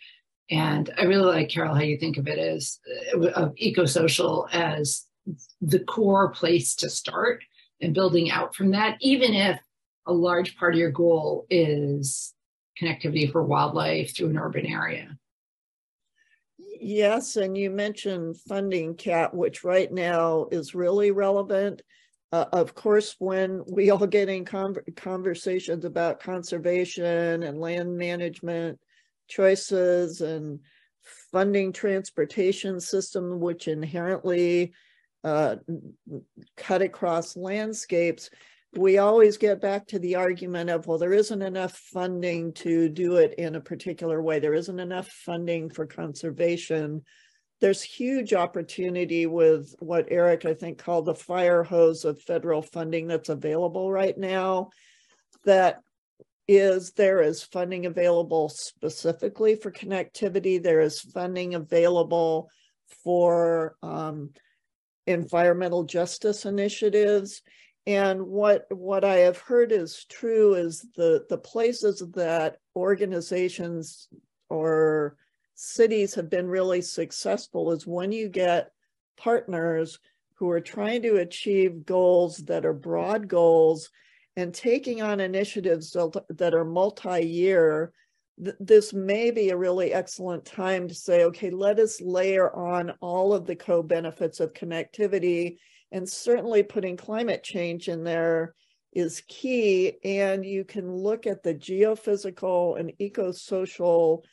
And 0.50 0.90
I 0.96 1.04
really 1.04 1.26
like, 1.26 1.48
Carole, 1.48 1.74
how 1.74 1.82
you 1.82 1.98
think 1.98 2.18
of 2.18 2.28
it 2.28 2.38
as 2.38 2.78
uh, 3.14 3.28
of 3.30 3.52
eco-social 3.56 4.48
as 4.52 5.04
the 5.60 5.80
core 5.80 6.30
place 6.30 6.74
to 6.76 6.88
start 6.88 7.42
and 7.80 7.92
building 7.92 8.30
out 8.30 8.54
from 8.54 8.70
that, 8.70 8.96
even 9.00 9.34
if 9.34 9.60
a 10.06 10.12
large 10.12 10.56
part 10.56 10.74
of 10.74 10.78
your 10.78 10.92
goal 10.92 11.46
is 11.50 12.32
connectivity 12.80 13.30
for 13.30 13.42
wildlife 13.42 14.16
through 14.16 14.30
an 14.30 14.38
urban 14.38 14.66
area. 14.66 15.18
Yes, 16.58 17.36
and 17.36 17.56
you 17.56 17.70
mentioned 17.70 18.36
funding, 18.36 18.94
Cat, 18.94 19.34
which 19.34 19.64
right 19.64 19.90
now 19.90 20.46
is 20.52 20.74
really 20.74 21.10
relevant. 21.10 21.82
Uh, 22.32 22.44
of 22.52 22.74
course, 22.74 23.14
when 23.18 23.62
we 23.68 23.90
all 23.90 24.06
get 24.06 24.28
in 24.28 24.44
con- 24.44 24.76
conversations 24.96 25.84
about 25.84 26.20
conservation 26.20 27.42
and 27.42 27.60
land 27.60 27.96
management 27.96 28.78
choices 29.28 30.20
and 30.20 30.60
funding 31.32 31.72
transportation 31.72 32.80
system, 32.80 33.38
which 33.38 33.68
inherently 33.68 34.72
uh, 35.22 35.56
cut 36.56 36.82
across 36.82 37.36
landscapes, 37.36 38.30
we 38.74 38.98
always 38.98 39.36
get 39.38 39.60
back 39.60 39.86
to 39.86 39.98
the 39.98 40.16
argument 40.16 40.68
of, 40.68 40.86
well, 40.86 40.98
there 40.98 41.12
isn't 41.12 41.42
enough 41.42 41.76
funding 41.76 42.52
to 42.52 42.88
do 42.88 43.16
it 43.16 43.34
in 43.38 43.54
a 43.54 43.60
particular 43.60 44.20
way. 44.20 44.38
There 44.38 44.54
isn't 44.54 44.80
enough 44.80 45.08
funding 45.08 45.70
for 45.70 45.86
conservation. 45.86 47.02
There's 47.60 47.82
huge 47.82 48.34
opportunity 48.34 49.26
with 49.26 49.74
what 49.78 50.06
Eric, 50.10 50.44
I 50.44 50.54
think, 50.54 50.78
called 50.78 51.06
the 51.06 51.14
fire 51.14 51.62
hose 51.62 52.04
of 52.04 52.20
federal 52.20 52.62
funding 52.62 53.06
that's 53.06 53.28
available 53.28 53.90
right 53.90 54.16
now. 54.16 54.70
That 55.44 55.80
is, 56.46 56.92
there 56.92 57.22
is 57.22 57.42
funding 57.42 57.86
available 57.86 58.48
specifically 58.48 59.56
for 59.56 59.70
connectivity. 59.70 60.62
There 60.62 60.80
is 60.80 61.00
funding 61.00 61.54
available 61.54 62.50
for 63.02 63.76
um, 63.82 64.30
environmental 65.06 65.84
justice 65.84 66.44
initiatives 66.44 67.42
and 67.86 68.26
what 68.26 68.66
what 68.70 69.04
I 69.04 69.16
have 69.18 69.38
heard 69.38 69.70
is 69.70 70.04
true 70.08 70.54
is 70.54 70.84
the 70.96 71.24
the 71.28 71.38
places 71.38 72.02
that 72.14 72.56
organizations 72.74 74.08
or 74.48 75.16
cities 75.56 76.14
have 76.14 76.30
been 76.30 76.46
really 76.46 76.80
successful 76.80 77.72
is 77.72 77.86
when 77.86 78.12
you 78.12 78.28
get 78.28 78.70
partners 79.16 79.98
who 80.34 80.50
are 80.50 80.60
trying 80.60 81.02
to 81.02 81.16
achieve 81.16 81.84
goals 81.84 82.36
that 82.38 82.64
are 82.64 82.74
broad 82.74 83.26
goals 83.26 83.90
and 84.36 84.52
taking 84.52 85.02
on 85.02 85.18
initiatives 85.18 85.96
that 86.28 86.54
are 86.54 86.64
multi-year 86.64 87.92
this 88.60 88.92
may 88.92 89.30
be 89.30 89.48
a 89.48 89.56
really 89.56 89.94
excellent 89.94 90.44
time 90.44 90.86
to 90.86 90.94
say 90.94 91.24
okay 91.24 91.48
let 91.48 91.78
us 91.78 92.02
layer 92.02 92.54
on 92.54 92.92
all 93.00 93.32
of 93.32 93.46
the 93.46 93.56
co-benefits 93.56 94.40
of 94.40 94.52
connectivity 94.52 95.56
and 95.92 96.08
certainly 96.08 96.62
putting 96.62 96.96
climate 96.96 97.42
change 97.42 97.88
in 97.88 98.04
there 98.04 98.54
is 98.92 99.22
key. 99.28 99.98
And 100.04 100.44
you 100.44 100.64
can 100.64 100.90
look 100.90 101.26
at 101.26 101.42
the 101.42 101.54
geophysical 101.54 102.80
and 102.80 102.92
eco-social 102.98 104.24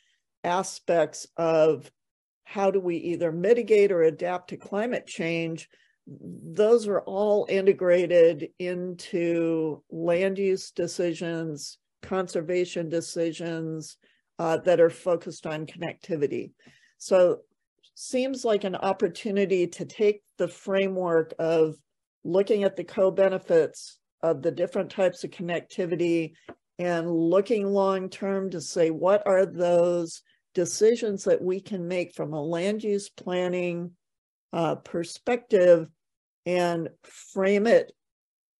aspects 0.43 1.27
of 1.37 1.89
how 2.43 2.69
do 2.71 2.79
we 2.79 2.97
either 2.97 3.31
mitigate 3.31 3.91
or 3.91 4.03
adapt 4.03 4.49
to 4.49 4.57
climate 4.57 5.07
change. 5.07 5.69
Those 6.07 6.87
are 6.87 7.01
all 7.01 7.45
integrated 7.49 8.49
into 8.59 9.81
land 9.89 10.37
use 10.37 10.71
decisions, 10.71 11.77
conservation 12.01 12.89
decisions 12.89 13.97
uh, 14.39 14.57
that 14.57 14.81
are 14.81 14.89
focused 14.89 15.47
on 15.47 15.65
connectivity. 15.65 16.51
So 16.97 17.39
seems 17.95 18.43
like 18.43 18.63
an 18.63 18.75
opportunity 18.75 19.67
to 19.67 19.85
take 19.85 20.21
the 20.37 20.47
framework 20.47 21.33
of 21.39 21.75
looking 22.23 22.63
at 22.63 22.75
the 22.75 22.83
co-benefits 22.83 23.99
of 24.21 24.41
the 24.41 24.51
different 24.51 24.89
types 24.89 25.23
of 25.23 25.31
connectivity 25.31 26.33
and 26.79 27.09
looking 27.09 27.67
long 27.67 28.09
term 28.09 28.49
to 28.49 28.61
say 28.61 28.89
what 28.89 29.21
are 29.27 29.45
those 29.45 30.21
decisions 30.53 31.23
that 31.23 31.41
we 31.41 31.59
can 31.59 31.87
make 31.87 32.13
from 32.13 32.33
a 32.33 32.41
land 32.41 32.83
use 32.83 33.09
planning 33.09 33.91
uh, 34.51 34.75
perspective 34.75 35.89
and 36.45 36.89
frame 37.03 37.67
it 37.67 37.91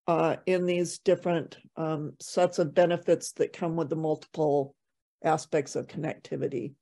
uh, 0.08 0.36
in 0.46 0.66
these 0.66 1.00
different 1.00 1.58
um, 1.78 2.14
sets 2.20 2.60
of 2.60 2.74
benefits 2.74 3.32
that 3.34 3.54
come 3.54 3.76
with 3.76 3.90
the 3.90 3.96
multiple 3.96 4.76
aspects 5.24 5.76
of 5.76 5.88
connectivity. 5.88 6.74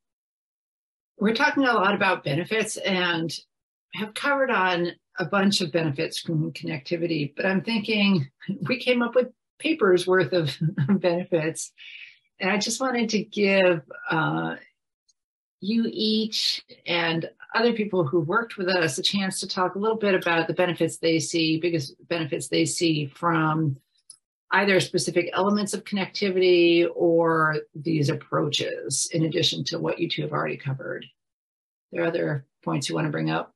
We're 1.18 1.34
talking 1.34 1.64
a 1.64 1.72
lot 1.72 1.94
about 1.94 2.24
benefits 2.24 2.76
and 2.78 3.32
have 3.94 4.14
covered 4.14 4.50
on 4.50 4.92
a 5.18 5.24
bunch 5.26 5.60
of 5.60 5.70
benefits 5.70 6.18
from 6.18 6.52
connectivity, 6.52 7.32
but 7.36 7.46
I'm 7.46 7.62
thinking 7.62 8.28
we 8.62 8.78
came 8.78 9.02
up 9.02 9.14
with 9.14 9.28
papers 9.58 10.06
worth 10.06 10.32
of 10.32 10.56
benefits. 11.00 11.72
And 12.40 12.50
I 12.50 12.58
just 12.58 12.80
wanted 12.80 13.10
to 13.10 13.22
give 13.22 13.82
uh, 14.10 14.56
you 15.62 15.88
each 15.90 16.64
and 16.86 17.30
other 17.54 17.72
people 17.72 18.04
who 18.04 18.20
worked 18.20 18.56
with 18.56 18.68
us 18.68 18.98
a 18.98 19.02
chance 19.02 19.38
to 19.40 19.46
talk 19.46 19.76
a 19.76 19.78
little 19.78 19.96
bit 19.96 20.14
about 20.14 20.48
the 20.48 20.54
benefits 20.54 20.98
they 20.98 21.20
see, 21.20 21.58
biggest 21.58 21.94
benefits 22.08 22.48
they 22.48 22.64
see 22.64 23.06
from 23.06 23.76
either 24.50 24.80
specific 24.80 25.30
elements 25.32 25.72
of 25.72 25.84
connectivity 25.84 26.86
or 26.94 27.58
these 27.74 28.10
approaches, 28.10 29.08
in 29.12 29.24
addition 29.24 29.64
to 29.64 29.78
what 29.78 29.98
you 29.98 30.08
two 30.08 30.22
have 30.22 30.32
already 30.32 30.56
covered. 30.56 31.06
There 31.92 32.02
are 32.02 32.08
other 32.08 32.46
points 32.64 32.88
you 32.88 32.96
want 32.96 33.06
to 33.06 33.12
bring 33.12 33.30
up? 33.30 33.54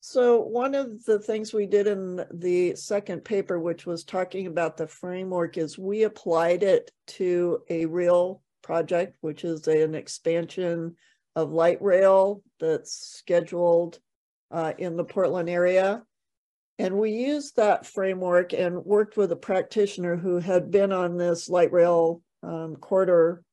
So 0.00 0.40
one 0.40 0.74
of 0.74 1.04
the 1.04 1.18
things 1.18 1.52
we 1.52 1.66
did 1.66 1.86
in 1.86 2.24
the 2.32 2.76
second 2.76 3.24
paper, 3.24 3.58
which 3.58 3.84
was 3.84 4.04
talking 4.04 4.46
about 4.46 4.76
the 4.76 4.86
framework, 4.86 5.58
is 5.58 5.78
we 5.78 6.04
applied 6.04 6.62
it 6.62 6.90
to 7.08 7.62
a 7.68 7.86
real 7.86 8.42
project, 8.62 9.16
which 9.20 9.44
is 9.44 9.66
an 9.66 9.94
expansion 9.94 10.96
of 11.34 11.52
light 11.52 11.80
rail 11.82 12.42
that's 12.60 12.92
scheduled 13.16 13.98
uh, 14.50 14.72
in 14.78 14.96
the 14.96 15.04
Portland 15.04 15.48
area. 15.48 16.02
And 16.78 16.98
we 16.98 17.12
used 17.12 17.56
that 17.56 17.86
framework 17.86 18.52
and 18.52 18.84
worked 18.84 19.16
with 19.16 19.30
a 19.32 19.36
practitioner 19.36 20.16
who 20.16 20.38
had 20.38 20.70
been 20.70 20.92
on 20.92 21.16
this 21.16 21.48
light 21.48 21.72
rail 21.72 22.22
um, 22.42 22.76
corridor 22.76 23.44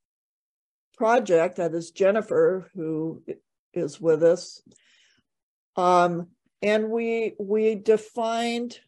project. 0.98 1.58
That 1.58 1.74
is 1.74 1.92
Jennifer, 1.92 2.70
who 2.76 3.24
is 3.74 4.02
with 4.02 4.24
us. 4.24 4.62
Um, 5.76 6.28
and 6.62 6.90
we 6.90 7.36
we 7.40 7.76
defined 7.76 8.80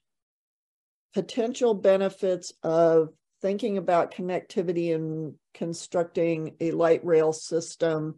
potential 1.14 1.74
benefits 1.74 2.54
of 2.64 3.10
thinking 3.42 3.78
about 3.78 4.14
connectivity 4.14 4.94
and 4.94 5.36
constructing 5.54 6.56
a 6.60 6.72
light 6.72 7.04
rail 7.06 7.34
system 7.34 8.16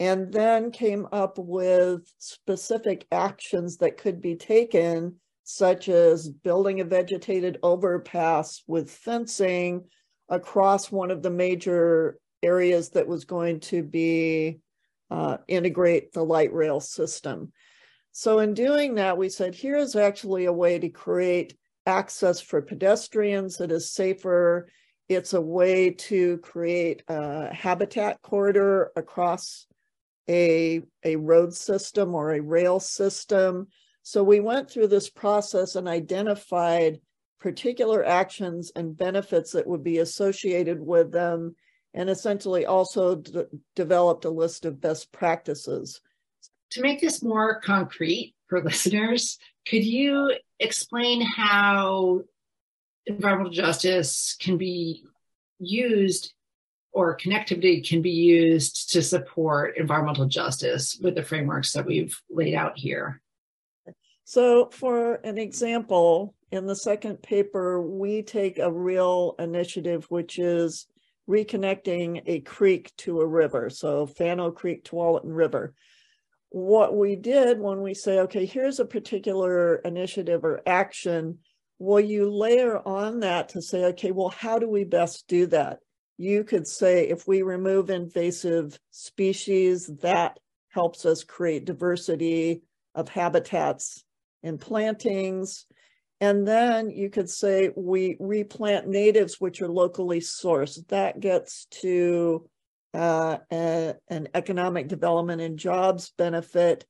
and 0.00 0.32
then 0.32 0.70
came 0.70 1.06
up 1.12 1.38
with 1.38 2.12
specific 2.18 3.06
actions 3.10 3.78
that 3.78 3.96
could 3.96 4.20
be 4.20 4.36
taken 4.36 5.16
such 5.44 5.88
as 5.88 6.28
building 6.28 6.80
a 6.80 6.84
vegetated 6.84 7.58
overpass 7.62 8.62
with 8.66 8.90
fencing 8.90 9.84
across 10.28 10.92
one 10.92 11.10
of 11.10 11.22
the 11.22 11.30
major 11.30 12.18
areas 12.42 12.90
that 12.90 13.08
was 13.08 13.24
going 13.24 13.60
to 13.60 13.82
be 13.82 14.58
uh, 15.10 15.38
integrate 15.48 16.12
the 16.12 16.22
light 16.22 16.52
rail 16.52 16.80
system 16.80 17.50
so 18.18 18.40
in 18.40 18.52
doing 18.52 18.96
that, 18.96 19.16
we 19.16 19.28
said, 19.28 19.54
here 19.54 19.76
is 19.76 19.94
actually 19.94 20.46
a 20.46 20.52
way 20.52 20.80
to 20.80 20.88
create 20.88 21.56
access 21.86 22.40
for 22.40 22.60
pedestrians 22.60 23.58
that 23.58 23.70
is 23.70 23.92
safer. 23.92 24.66
It's 25.08 25.34
a 25.34 25.40
way 25.40 25.90
to 25.90 26.38
create 26.38 27.04
a 27.06 27.54
habitat 27.54 28.20
corridor 28.20 28.90
across 28.96 29.67
a, 30.28 30.82
a 31.04 31.16
road 31.16 31.54
system 31.54 32.14
or 32.14 32.32
a 32.32 32.40
rail 32.40 32.80
system. 32.80 33.68
So 34.02 34.22
we 34.22 34.40
went 34.40 34.70
through 34.70 34.88
this 34.88 35.08
process 35.08 35.74
and 35.74 35.88
identified 35.88 37.00
particular 37.40 38.04
actions 38.04 38.72
and 38.74 38.96
benefits 38.96 39.52
that 39.52 39.66
would 39.66 39.84
be 39.84 39.98
associated 39.98 40.80
with 40.80 41.12
them, 41.12 41.54
and 41.94 42.10
essentially 42.10 42.66
also 42.66 43.22
developed 43.76 44.24
a 44.24 44.30
list 44.30 44.64
of 44.64 44.80
best 44.80 45.12
practices 45.12 46.00
to 46.70 46.82
make 46.82 47.00
this 47.00 47.22
more 47.22 47.60
concrete 47.60 48.34
for 48.48 48.62
listeners, 48.64 49.38
could 49.66 49.84
you 49.84 50.34
explain 50.58 51.22
how 51.22 52.22
environmental 53.06 53.52
justice 53.52 54.36
can 54.38 54.56
be 54.56 55.04
used 55.58 56.32
or 56.98 57.16
connectivity 57.16 57.88
can 57.88 58.02
be 58.02 58.10
used 58.10 58.90
to 58.90 59.00
support 59.00 59.76
environmental 59.76 60.26
justice 60.26 60.98
with 61.00 61.14
the 61.14 61.22
frameworks 61.22 61.72
that 61.72 61.86
we've 61.86 62.20
laid 62.28 62.56
out 62.56 62.72
here? 62.76 63.20
So, 64.24 64.68
for 64.72 65.14
an 65.22 65.38
example, 65.38 66.34
in 66.50 66.66
the 66.66 66.74
second 66.74 67.22
paper, 67.22 67.80
we 67.80 68.22
take 68.22 68.58
a 68.58 68.72
real 68.72 69.36
initiative, 69.38 70.06
which 70.08 70.40
is 70.40 70.88
reconnecting 71.30 72.24
a 72.26 72.40
creek 72.40 72.90
to 72.96 73.20
a 73.20 73.26
river. 73.26 73.70
So, 73.70 74.04
Fanno 74.04 74.50
Creek, 74.50 74.82
to 74.84 74.96
Tualatin 74.96 75.36
River 75.36 75.74
what 76.50 76.96
we 76.96 77.14
did 77.14 77.60
when 77.60 77.82
we 77.82 77.92
say, 77.92 78.20
okay, 78.20 78.46
here's 78.46 78.80
a 78.80 78.84
particular 78.84 79.76
initiative 79.76 80.44
or 80.46 80.62
action, 80.66 81.38
well, 81.78 82.00
you 82.00 82.30
layer 82.30 82.78
on 82.88 83.20
that 83.20 83.50
to 83.50 83.60
say, 83.60 83.84
okay, 83.84 84.10
well, 84.10 84.30
how 84.30 84.58
do 84.58 84.68
we 84.68 84.84
best 84.84 85.28
do 85.28 85.46
that? 85.46 85.78
You 86.18 86.44
could 86.44 86.66
say 86.66 87.08
if 87.08 87.26
we 87.26 87.42
remove 87.42 87.90
invasive 87.90 88.78
species, 88.90 89.86
that 90.02 90.38
helps 90.68 91.06
us 91.06 91.24
create 91.24 91.64
diversity 91.64 92.62
of 92.94 93.08
habitats 93.08 94.04
and 94.42 94.60
plantings. 94.60 95.64
And 96.20 96.46
then 96.46 96.90
you 96.90 97.10
could 97.10 97.30
say 97.30 97.70
we 97.76 98.16
replant 98.18 98.88
natives, 98.88 99.40
which 99.40 99.62
are 99.62 99.68
locally 99.68 100.18
sourced. 100.18 100.86
That 100.88 101.20
gets 101.20 101.66
to 101.82 102.48
uh, 102.92 103.38
a, 103.52 103.94
an 104.08 104.28
economic 104.34 104.88
development 104.88 105.40
and 105.40 105.58
jobs 105.58 106.12
benefit. 106.18 106.84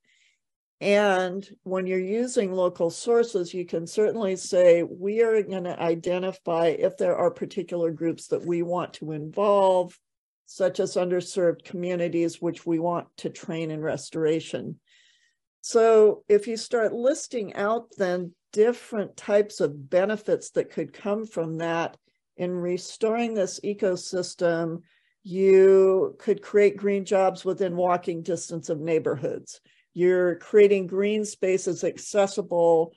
And 0.81 1.47
when 1.63 1.87
you're 1.87 1.99
using 1.99 2.53
local 2.53 2.89
sources, 2.89 3.53
you 3.53 3.65
can 3.65 3.85
certainly 3.85 4.37
say, 4.37 4.83
we 4.83 5.21
are 5.21 5.43
going 5.43 5.65
to 5.65 5.81
identify 5.81 6.67
if 6.67 6.95
there 6.97 7.17
are 7.17 7.31
particular 7.31 7.91
groups 7.91 8.27
that 8.27 8.45
we 8.45 8.61
want 8.61 8.93
to 8.93 9.11
involve, 9.11 9.99
such 10.45 10.79
as 10.79 10.95
underserved 10.95 11.65
communities, 11.65 12.41
which 12.41 12.65
we 12.65 12.79
want 12.79 13.07
to 13.17 13.29
train 13.29 13.71
in 13.71 13.81
restoration. 13.81 14.79
So 15.61 16.23
if 16.29 16.47
you 16.47 16.55
start 16.55 16.93
listing 16.93 17.53
out 17.55 17.89
then 17.97 18.33
different 18.53 19.17
types 19.17 19.59
of 19.59 19.89
benefits 19.89 20.51
that 20.51 20.71
could 20.71 20.93
come 20.93 21.25
from 21.25 21.57
that 21.57 21.97
in 22.37 22.51
restoring 22.51 23.33
this 23.33 23.59
ecosystem, 23.65 24.83
you 25.23 26.15
could 26.17 26.41
create 26.41 26.77
green 26.77 27.03
jobs 27.03 27.43
within 27.43 27.75
walking 27.75 28.23
distance 28.23 28.69
of 28.69 28.79
neighborhoods. 28.79 29.59
You're 29.99 30.35
creating 30.35 30.87
green 30.87 31.25
spaces 31.25 31.83
accessible 31.83 32.93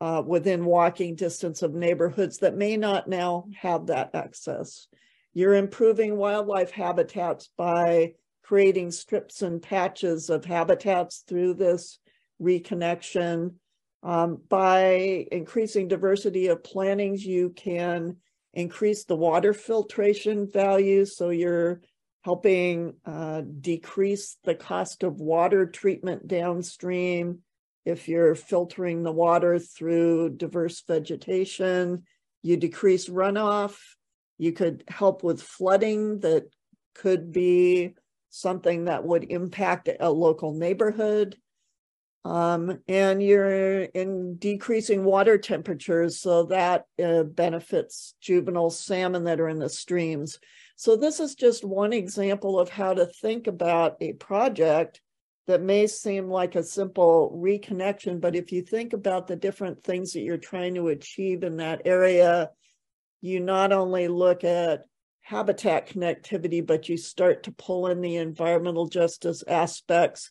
uh, 0.00 0.22
within 0.26 0.64
walking 0.64 1.14
distance 1.14 1.60
of 1.60 1.74
neighborhoods 1.74 2.38
that 2.38 2.56
may 2.56 2.78
not 2.78 3.06
now 3.08 3.44
have 3.60 3.88
that 3.88 4.14
access. 4.14 4.88
You're 5.34 5.52
improving 5.52 6.16
wildlife 6.16 6.70
habitats 6.70 7.50
by 7.58 8.14
creating 8.42 8.92
strips 8.92 9.42
and 9.42 9.60
patches 9.60 10.30
of 10.30 10.46
habitats 10.46 11.24
through 11.28 11.54
this 11.54 11.98
reconnection. 12.40 13.56
Um, 14.02 14.40
by 14.48 15.26
increasing 15.30 15.88
diversity 15.88 16.46
of 16.46 16.64
plantings, 16.64 17.22
you 17.22 17.50
can 17.50 18.16
increase 18.54 19.04
the 19.04 19.16
water 19.16 19.52
filtration 19.52 20.50
value. 20.50 21.04
So 21.04 21.28
you're 21.28 21.82
helping 22.26 22.92
uh, 23.04 23.40
decrease 23.60 24.36
the 24.42 24.54
cost 24.56 25.04
of 25.04 25.20
water 25.20 25.64
treatment 25.64 26.26
downstream. 26.26 27.38
If 27.84 28.08
you're 28.08 28.34
filtering 28.34 29.04
the 29.04 29.12
water 29.12 29.60
through 29.60 30.30
diverse 30.30 30.82
vegetation, 30.88 32.02
you 32.42 32.56
decrease 32.56 33.08
runoff. 33.08 33.78
You 34.38 34.50
could 34.50 34.82
help 34.88 35.22
with 35.22 35.40
flooding 35.40 36.18
that 36.22 36.50
could 36.96 37.30
be 37.30 37.94
something 38.30 38.86
that 38.86 39.04
would 39.04 39.30
impact 39.30 39.88
a 40.00 40.10
local 40.10 40.52
neighborhood. 40.52 41.36
Um, 42.24 42.80
and 42.88 43.22
you're 43.22 43.82
in 43.82 44.34
decreasing 44.36 45.04
water 45.04 45.38
temperatures, 45.38 46.18
so 46.18 46.46
that 46.46 46.86
uh, 47.00 47.22
benefits 47.22 48.16
juvenile 48.20 48.70
salmon 48.70 49.22
that 49.24 49.38
are 49.38 49.48
in 49.48 49.60
the 49.60 49.68
streams. 49.68 50.40
So 50.76 50.94
this 50.94 51.20
is 51.20 51.34
just 51.34 51.64
one 51.64 51.94
example 51.94 52.60
of 52.60 52.68
how 52.68 52.92
to 52.92 53.06
think 53.06 53.46
about 53.46 53.96
a 54.00 54.12
project 54.12 55.00
that 55.46 55.62
may 55.62 55.86
seem 55.86 56.28
like 56.28 56.54
a 56.54 56.62
simple 56.62 57.32
reconnection, 57.34 58.20
but 58.20 58.36
if 58.36 58.52
you 58.52 58.60
think 58.60 58.92
about 58.92 59.26
the 59.26 59.36
different 59.36 59.82
things 59.82 60.12
that 60.12 60.20
you're 60.20 60.36
trying 60.36 60.74
to 60.74 60.88
achieve 60.88 61.44
in 61.44 61.56
that 61.58 61.82
area, 61.86 62.50
you 63.22 63.40
not 63.40 63.72
only 63.72 64.06
look 64.08 64.44
at 64.44 64.84
habitat 65.22 65.88
connectivity, 65.88 66.64
but 66.64 66.88
you 66.90 66.98
start 66.98 67.44
to 67.44 67.52
pull 67.52 67.86
in 67.86 68.02
the 68.02 68.16
environmental 68.16 68.86
justice 68.86 69.42
aspects 69.48 70.30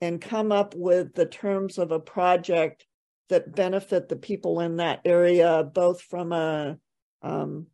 and 0.00 0.20
come 0.20 0.50
up 0.50 0.74
with 0.74 1.14
the 1.14 1.26
terms 1.26 1.78
of 1.78 1.92
a 1.92 2.00
project 2.00 2.86
that 3.28 3.54
benefit 3.54 4.08
the 4.08 4.16
people 4.16 4.60
in 4.60 4.76
that 4.76 5.00
area, 5.04 5.62
both 5.62 6.02
from 6.02 6.32
a 6.32 6.76
um, 7.22 7.66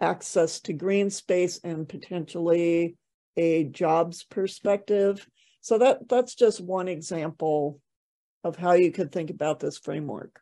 access 0.00 0.60
to 0.60 0.72
green 0.72 1.10
space 1.10 1.60
and 1.64 1.88
potentially 1.88 2.96
a 3.36 3.64
jobs 3.64 4.24
perspective. 4.24 5.26
So 5.60 5.78
that 5.78 6.08
that's 6.08 6.34
just 6.34 6.60
one 6.60 6.88
example 6.88 7.80
of 8.44 8.56
how 8.56 8.72
you 8.72 8.92
could 8.92 9.10
think 9.10 9.30
about 9.30 9.60
this 9.60 9.78
framework. 9.78 10.40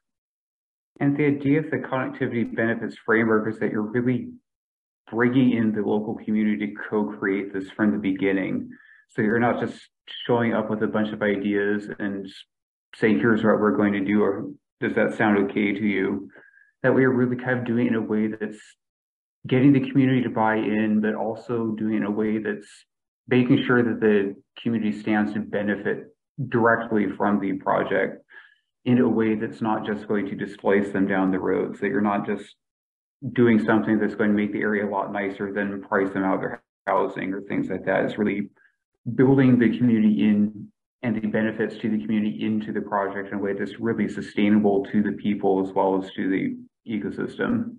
And 1.01 1.17
the 1.17 1.27
idea 1.27 1.61
of 1.61 1.71
the 1.71 1.79
connectivity 1.79 2.55
benefits 2.55 2.97
framework 3.05 3.53
is 3.53 3.59
that 3.59 3.73
you're 3.73 3.83
really 3.83 4.29
bringing 5.11 5.53
in 5.53 5.73
the 5.73 5.83
local 5.83 6.15
community 6.15 6.67
to 6.67 6.75
co-create 6.89 7.53
this 7.53 7.71
from 7.71 7.93
the 7.93 7.99
beginning. 7.99 8.71
So 9.09 9.23
you're 9.23 9.41
not 9.41 9.61
just 9.61 9.89
showing 10.27 10.55
up 10.55 10.71
with 10.71 10.83
a 10.83 10.87
bunch 10.87 11.13
of 11.13 11.23
ideas 11.23 11.89
and 11.99 12.29
saying, 12.97 13.19
here's 13.19 13.43
what 13.43 13.61
we're 13.61 13.77
going 13.77 13.93
to 13.95 14.05
do, 14.05 14.23
or 14.23 14.51
does 14.81 14.95
that 14.95 15.15
sound 15.17 15.39
okay 15.51 15.73
to 15.73 15.87
you? 15.87 16.29
That 16.83 16.95
we 16.95 17.05
are 17.05 17.11
really 17.11 17.37
kind 17.37 17.59
of 17.59 17.65
doing 17.65 17.87
it 17.87 17.91
in 17.91 17.95
a 17.97 18.01
way 18.01 18.29
that's 18.29 18.61
getting 19.47 19.73
the 19.73 19.91
community 19.91 20.23
to 20.23 20.31
buy 20.31 20.57
in, 20.57 21.01
but 21.01 21.15
also 21.15 21.69
doing 21.73 21.95
it 21.95 21.97
in 21.99 22.05
a 22.05 22.11
way 22.11 22.39
that's 22.39 22.69
making 23.29 23.65
sure 23.65 23.83
that 23.83 24.01
the 24.01 24.35
community 24.63 24.99
stands 24.99 25.33
to 25.33 25.41
benefit 25.41 26.15
directly 26.49 27.07
from 27.17 27.41
the 27.41 27.53
project 27.55 28.23
in 28.85 28.99
a 28.99 29.09
way 29.09 29.35
that's 29.35 29.63
not 29.63 29.87
just 29.87 30.09
going 30.09 30.27
to 30.27 30.35
displace 30.35 30.93
them 30.93 31.07
down 31.07 31.31
the 31.31 31.39
road. 31.39 31.79
So 31.79 31.87
you're 31.87 32.01
not 32.01 32.27
just 32.27 32.55
doing 33.33 33.65
something 33.65 33.99
that's 33.99 34.15
going 34.15 34.31
to 34.31 34.37
make 34.37 34.53
the 34.53 34.61
area 34.61 34.87
a 34.87 34.91
lot 34.91 35.13
nicer 35.13 35.53
than 35.53 35.83
price 35.83 36.13
them 36.13 36.25
out 36.25 36.35
of 36.35 36.41
their 36.41 36.63
housing 36.87 37.33
or 37.33 37.41
things 37.43 37.69
like 37.69 37.85
that. 37.87 38.05
It's 38.05 38.19
really 38.19 38.51
building 39.15 39.59
the 39.59 39.77
community 39.77 40.29
in 40.29 40.69
and 41.03 41.21
the 41.21 41.27
benefits 41.27 41.77
to 41.77 41.91
the 41.91 42.03
community 42.03 42.45
into 42.45 42.73
the 42.73 42.81
project 42.81 43.29
in 43.29 43.39
a 43.39 43.39
way 43.39 43.53
that's 43.53 43.79
really 43.79 44.09
sustainable 44.09 44.87
to 44.87 45.03
the 45.03 45.13
people 45.13 45.63
as 45.67 45.73
well 45.75 46.03
as 46.03 46.11
to 46.13 46.31
the 46.31 46.57
ecosystem. 46.91 47.77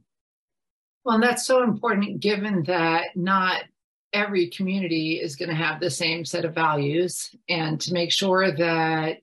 Well, 1.06 1.16
and 1.16 1.24
that's 1.24 1.45
so 1.45 1.64
important 1.64 2.20
given 2.20 2.64
that 2.64 3.16
not 3.16 3.64
every 4.12 4.49
community 4.49 5.20
is 5.22 5.36
going 5.36 5.49
to 5.49 5.56
have 5.56 5.80
the 5.80 5.89
same 5.89 6.26
set 6.26 6.45
of 6.45 6.56
values 6.56 7.36
and 7.47 7.80
to 7.82 7.93
make 7.93 8.12
sure 8.12 8.51
that 8.51 9.18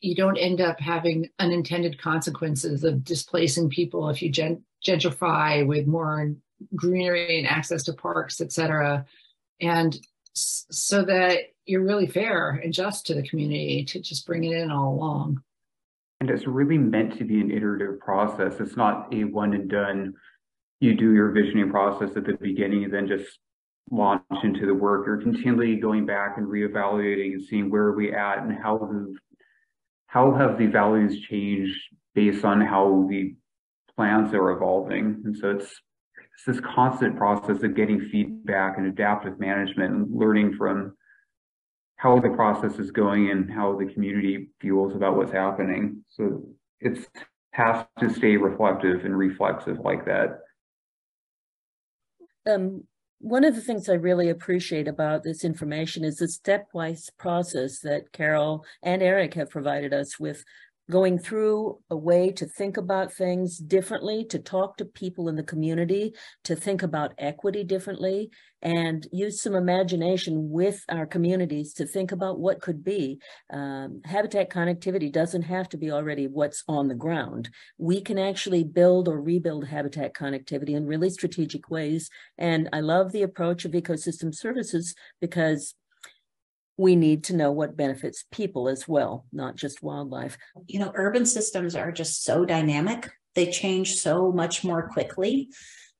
you 0.00 0.14
don't 0.14 0.36
end 0.36 0.60
up 0.60 0.78
having 0.78 1.28
unintended 1.38 2.00
consequences 2.00 2.84
of 2.84 3.02
displacing 3.02 3.70
people 3.70 4.08
if 4.08 4.22
you 4.22 4.30
gentrify 4.86 5.66
with 5.66 5.86
more 5.86 6.32
greenery 6.76 7.38
and 7.38 7.48
access 7.48 7.82
to 7.84 7.92
parks, 7.94 8.40
et 8.40 8.52
cetera. 8.52 9.04
And 9.60 9.98
so 10.34 11.02
that 11.04 11.38
you're 11.64 11.82
really 11.82 12.06
fair 12.06 12.60
and 12.62 12.72
just 12.72 13.06
to 13.06 13.14
the 13.14 13.26
community 13.26 13.84
to 13.86 14.00
just 14.00 14.26
bring 14.26 14.44
it 14.44 14.52
in 14.52 14.70
all 14.70 14.94
along. 14.94 15.42
And 16.20 16.30
it's 16.30 16.46
really 16.46 16.78
meant 16.78 17.16
to 17.18 17.24
be 17.24 17.40
an 17.40 17.50
iterative 17.50 17.98
process. 18.00 18.60
It's 18.60 18.76
not 18.76 19.12
a 19.14 19.24
one 19.24 19.54
and 19.54 19.68
done. 19.68 20.14
You 20.84 20.94
do 20.94 21.14
your 21.14 21.30
visioning 21.30 21.70
process 21.70 22.10
at 22.14 22.26
the 22.26 22.36
beginning 22.38 22.84
and 22.84 22.92
then 22.92 23.08
just 23.08 23.38
launch 23.90 24.22
into 24.42 24.66
the 24.66 24.74
work. 24.74 25.06
You're 25.06 25.22
continually 25.22 25.76
going 25.76 26.04
back 26.04 26.36
and 26.36 26.46
reevaluating 26.46 27.32
and 27.32 27.42
seeing 27.42 27.70
where 27.70 27.84
are 27.84 27.96
we 27.96 28.12
at 28.12 28.40
and 28.40 28.52
how 28.62 28.78
have 28.78 29.06
how 30.06 30.34
have 30.34 30.58
the 30.58 30.66
values 30.66 31.20
changed 31.22 31.74
based 32.14 32.44
on 32.44 32.60
how 32.60 33.06
the 33.08 33.34
plans 33.96 34.34
are 34.34 34.50
evolving. 34.50 35.22
And 35.24 35.34
so 35.34 35.52
it's 35.52 35.80
it's 36.34 36.44
this 36.46 36.60
constant 36.60 37.16
process 37.16 37.62
of 37.62 37.74
getting 37.74 38.08
feedback 38.12 38.76
and 38.76 38.86
adaptive 38.86 39.40
management 39.40 39.94
and 39.94 40.14
learning 40.14 40.54
from 40.58 40.96
how 41.96 42.20
the 42.20 42.28
process 42.28 42.78
is 42.78 42.90
going 42.90 43.30
and 43.30 43.50
how 43.50 43.78
the 43.78 43.86
community 43.86 44.50
feels 44.60 44.94
about 44.94 45.16
what's 45.16 45.32
happening. 45.32 46.04
So 46.10 46.42
it's 46.80 47.06
has 47.52 47.86
to 48.00 48.10
stay 48.10 48.36
reflective 48.36 49.04
and 49.04 49.16
reflexive 49.16 49.78
like 49.78 50.04
that. 50.04 50.40
Um, 52.46 52.84
one 53.20 53.44
of 53.44 53.54
the 53.54 53.60
things 53.60 53.88
I 53.88 53.94
really 53.94 54.28
appreciate 54.28 54.86
about 54.86 55.22
this 55.22 55.44
information 55.44 56.04
is 56.04 56.18
the 56.18 56.26
stepwise 56.26 57.10
process 57.18 57.80
that 57.80 58.12
Carole 58.12 58.64
and 58.82 59.02
Eric 59.02 59.34
have 59.34 59.48
provided 59.48 59.94
us 59.94 60.20
with 60.20 60.44
going 60.90 61.18
through 61.18 61.78
a 61.90 61.96
way 61.96 62.30
to 62.32 62.46
think 62.46 62.76
about 62.76 63.12
things 63.12 63.56
differently, 63.58 64.24
to 64.26 64.38
talk 64.38 64.76
to 64.76 64.84
people 64.84 65.28
in 65.28 65.36
the 65.36 65.42
community, 65.42 66.14
to 66.44 66.54
think 66.54 66.82
about 66.82 67.14
equity 67.18 67.64
differently, 67.64 68.30
and 68.60 69.06
use 69.12 69.42
some 69.42 69.54
imagination 69.54 70.50
with 70.50 70.82
our 70.88 71.06
communities 71.06 71.72
to 71.74 71.86
think 71.86 72.12
about 72.12 72.38
what 72.38 72.60
could 72.60 72.82
be. 72.82 73.18
Um, 73.52 74.00
habitat 74.04 74.50
connectivity 74.50 75.12
doesn't 75.12 75.42
have 75.42 75.68
to 75.70 75.76
be 75.76 75.90
already 75.90 76.26
what's 76.26 76.64
on 76.66 76.88
the 76.88 76.94
ground. 76.94 77.50
We 77.78 78.00
can 78.00 78.18
actually 78.18 78.64
build 78.64 79.08
or 79.08 79.20
rebuild 79.20 79.66
habitat 79.66 80.14
connectivity 80.14 80.70
in 80.70 80.86
really 80.86 81.10
strategic 81.10 81.70
ways. 81.70 82.10
And 82.38 82.68
I 82.72 82.80
love 82.80 83.12
the 83.12 83.22
approach 83.22 83.64
of 83.64 83.72
ecosystem 83.72 84.34
services 84.34 84.94
because 85.20 85.74
we 86.76 86.96
need 86.96 87.24
to 87.24 87.36
know 87.36 87.52
what 87.52 87.76
benefits 87.76 88.24
people 88.32 88.68
as 88.68 88.88
well, 88.88 89.26
not 89.32 89.56
just 89.56 89.82
wildlife. 89.82 90.36
You 90.66 90.80
know, 90.80 90.92
urban 90.94 91.26
systems 91.26 91.76
are 91.76 91.92
just 91.92 92.24
so 92.24 92.44
dynamic, 92.44 93.10
they 93.34 93.50
change 93.50 93.96
so 93.96 94.32
much 94.32 94.64
more 94.64 94.88
quickly 94.88 95.50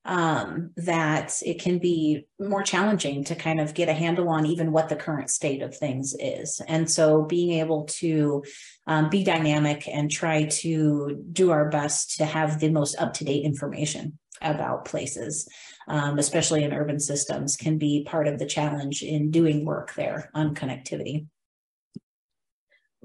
um, 0.04 0.70
that 0.76 1.40
it 1.44 1.60
can 1.60 1.78
be 1.78 2.26
more 2.38 2.62
challenging 2.62 3.24
to 3.24 3.34
kind 3.34 3.58
of 3.60 3.72
get 3.72 3.88
a 3.88 3.94
handle 3.94 4.28
on 4.28 4.44
even 4.44 4.70
what 4.70 4.88
the 4.88 4.96
current 4.96 5.30
state 5.30 5.62
of 5.62 5.76
things 5.76 6.14
is. 6.18 6.60
And 6.68 6.90
so 6.90 7.22
being 7.22 7.58
able 7.60 7.84
to 7.84 8.44
um, 8.86 9.08
be 9.08 9.24
dynamic 9.24 9.88
and 9.88 10.10
try 10.10 10.44
to 10.44 11.24
do 11.32 11.50
our 11.50 11.70
best 11.70 12.18
to 12.18 12.26
have 12.26 12.60
the 12.60 12.70
most 12.70 12.96
up 13.00 13.14
to 13.14 13.24
date 13.24 13.44
information 13.44 14.18
about 14.44 14.84
places 14.84 15.48
um, 15.88 16.18
especially 16.18 16.64
in 16.64 16.72
urban 16.72 16.98
systems, 16.98 17.56
can 17.56 17.78
be 17.78 18.04
part 18.04 18.26
of 18.26 18.38
the 18.38 18.46
challenge 18.46 19.02
in 19.02 19.30
doing 19.30 19.64
work 19.64 19.94
there 19.94 20.30
on 20.34 20.54
connectivity. 20.54 21.26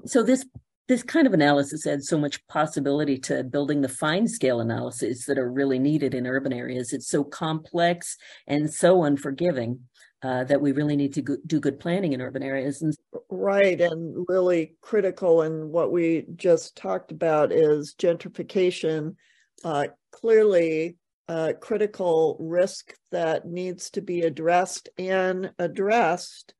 So 0.06 0.22
this 0.22 0.46
this 0.88 1.02
kind 1.04 1.24
of 1.24 1.32
analysis 1.32 1.86
adds 1.86 2.08
so 2.08 2.18
much 2.18 2.44
possibility 2.48 3.16
to 3.16 3.44
building 3.44 3.80
the 3.80 3.88
fine 3.88 4.26
scale 4.26 4.60
analyses 4.60 5.24
that 5.26 5.38
are 5.38 5.48
really 5.48 5.78
needed 5.78 6.14
in 6.14 6.26
urban 6.26 6.52
areas. 6.52 6.92
It's 6.92 7.06
so 7.06 7.22
complex 7.22 8.16
and 8.48 8.72
so 8.72 9.04
unforgiving 9.04 9.78
uh, 10.24 10.42
that 10.44 10.60
we 10.60 10.72
really 10.72 10.96
need 10.96 11.14
to 11.14 11.22
go- 11.22 11.36
do 11.46 11.60
good 11.60 11.78
planning 11.78 12.12
in 12.12 12.20
urban 12.20 12.42
areas. 12.42 12.82
And- 12.82 12.92
right. 13.30 13.80
And 13.80 14.26
really 14.28 14.74
critical 14.80 15.42
in 15.42 15.70
what 15.70 15.92
we 15.92 16.26
just 16.34 16.76
talked 16.76 17.12
about 17.12 17.52
is 17.52 17.94
gentrification. 17.96 19.14
Uh, 19.62 19.86
clearly, 20.10 20.96
uh, 21.30 21.52
critical 21.60 22.36
risk 22.40 22.92
that 23.12 23.46
needs 23.46 23.90
to 23.90 24.00
be 24.00 24.22
addressed 24.22 24.88
and 24.98 25.52
addressed 25.60 26.54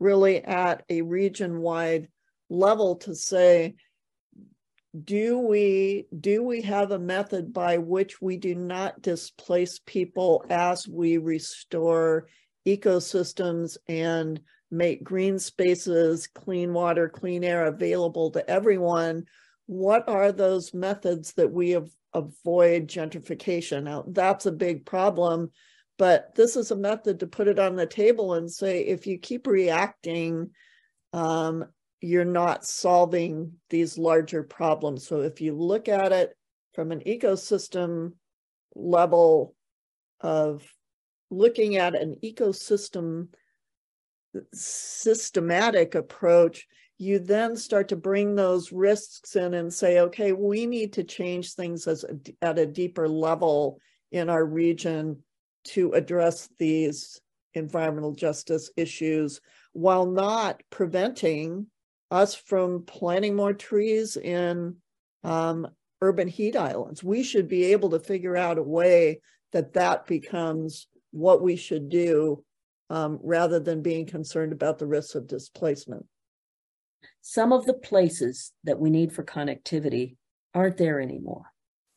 really 0.00 0.42
at 0.42 0.82
a 0.88 1.02
region 1.02 1.60
wide 1.60 2.08
level 2.48 2.96
to 2.96 3.14
say 3.14 3.74
do 5.04 5.38
we 5.40 6.06
do 6.18 6.42
we 6.42 6.62
have 6.62 6.90
a 6.90 6.98
method 6.98 7.52
by 7.52 7.76
which 7.76 8.22
we 8.22 8.38
do 8.38 8.54
not 8.54 9.02
displace 9.02 9.78
people 9.84 10.42
as 10.48 10.88
we 10.88 11.18
restore 11.18 12.26
ecosystems 12.66 13.76
and 13.88 14.40
make 14.70 15.04
green 15.04 15.38
spaces 15.38 16.28
clean 16.28 16.72
water 16.72 17.10
clean 17.10 17.44
air 17.44 17.66
available 17.66 18.30
to 18.30 18.48
everyone? 18.48 19.26
What 19.66 20.08
are 20.08 20.32
those 20.32 20.72
methods 20.72 21.34
that 21.34 21.52
we 21.52 21.70
have 21.70 21.90
avoid 22.14 22.88
gentrification. 22.88 23.84
Now, 23.84 24.04
that's 24.06 24.46
a 24.46 24.52
big 24.52 24.86
problem, 24.86 25.50
but 25.98 26.34
this 26.34 26.56
is 26.56 26.70
a 26.70 26.76
method 26.76 27.20
to 27.20 27.26
put 27.26 27.48
it 27.48 27.58
on 27.58 27.76
the 27.76 27.86
table 27.86 28.34
and 28.34 28.50
say 28.50 28.80
if 28.80 29.06
you 29.06 29.18
keep 29.18 29.46
reacting, 29.46 30.50
um, 31.12 31.66
you're 32.00 32.24
not 32.24 32.64
solving 32.64 33.52
these 33.70 33.98
larger 33.98 34.42
problems. 34.42 35.06
So 35.06 35.22
if 35.22 35.40
you 35.40 35.54
look 35.54 35.88
at 35.88 36.12
it 36.12 36.36
from 36.74 36.92
an 36.92 37.00
ecosystem 37.00 38.12
level 38.74 39.54
of 40.20 40.62
looking 41.30 41.76
at 41.76 41.94
an 41.94 42.16
ecosystem 42.22 43.28
systematic 44.52 45.94
approach, 45.94 46.66
you 46.98 47.18
then 47.18 47.56
start 47.56 47.88
to 47.88 47.96
bring 47.96 48.34
those 48.34 48.72
risks 48.72 49.36
in 49.36 49.54
and 49.54 49.72
say, 49.72 50.00
okay, 50.00 50.32
we 50.32 50.66
need 50.66 50.92
to 50.94 51.04
change 51.04 51.54
things 51.54 51.86
as 51.86 52.04
a, 52.04 52.16
at 52.44 52.58
a 52.58 52.66
deeper 52.66 53.08
level 53.08 53.78
in 54.12 54.30
our 54.30 54.44
region 54.44 55.18
to 55.64 55.92
address 55.92 56.48
these 56.58 57.20
environmental 57.54 58.12
justice 58.12 58.70
issues 58.76 59.40
while 59.72 60.06
not 60.06 60.62
preventing 60.70 61.66
us 62.10 62.34
from 62.34 62.84
planting 62.84 63.34
more 63.34 63.52
trees 63.52 64.16
in 64.16 64.76
um, 65.24 65.66
urban 66.00 66.28
heat 66.28 66.54
islands. 66.54 67.02
We 67.02 67.22
should 67.22 67.48
be 67.48 67.72
able 67.72 67.90
to 67.90 67.98
figure 67.98 68.36
out 68.36 68.58
a 68.58 68.62
way 68.62 69.20
that 69.52 69.72
that 69.74 70.06
becomes 70.06 70.86
what 71.10 71.42
we 71.42 71.56
should 71.56 71.88
do 71.88 72.44
um, 72.90 73.18
rather 73.22 73.58
than 73.60 73.82
being 73.82 74.06
concerned 74.06 74.52
about 74.52 74.78
the 74.78 74.86
risks 74.86 75.14
of 75.14 75.26
displacement. 75.26 76.06
Some 77.20 77.52
of 77.52 77.66
the 77.66 77.74
places 77.74 78.52
that 78.64 78.78
we 78.78 78.90
need 78.90 79.12
for 79.12 79.24
connectivity 79.24 80.16
aren't 80.54 80.76
there 80.76 81.00
anymore. 81.00 81.46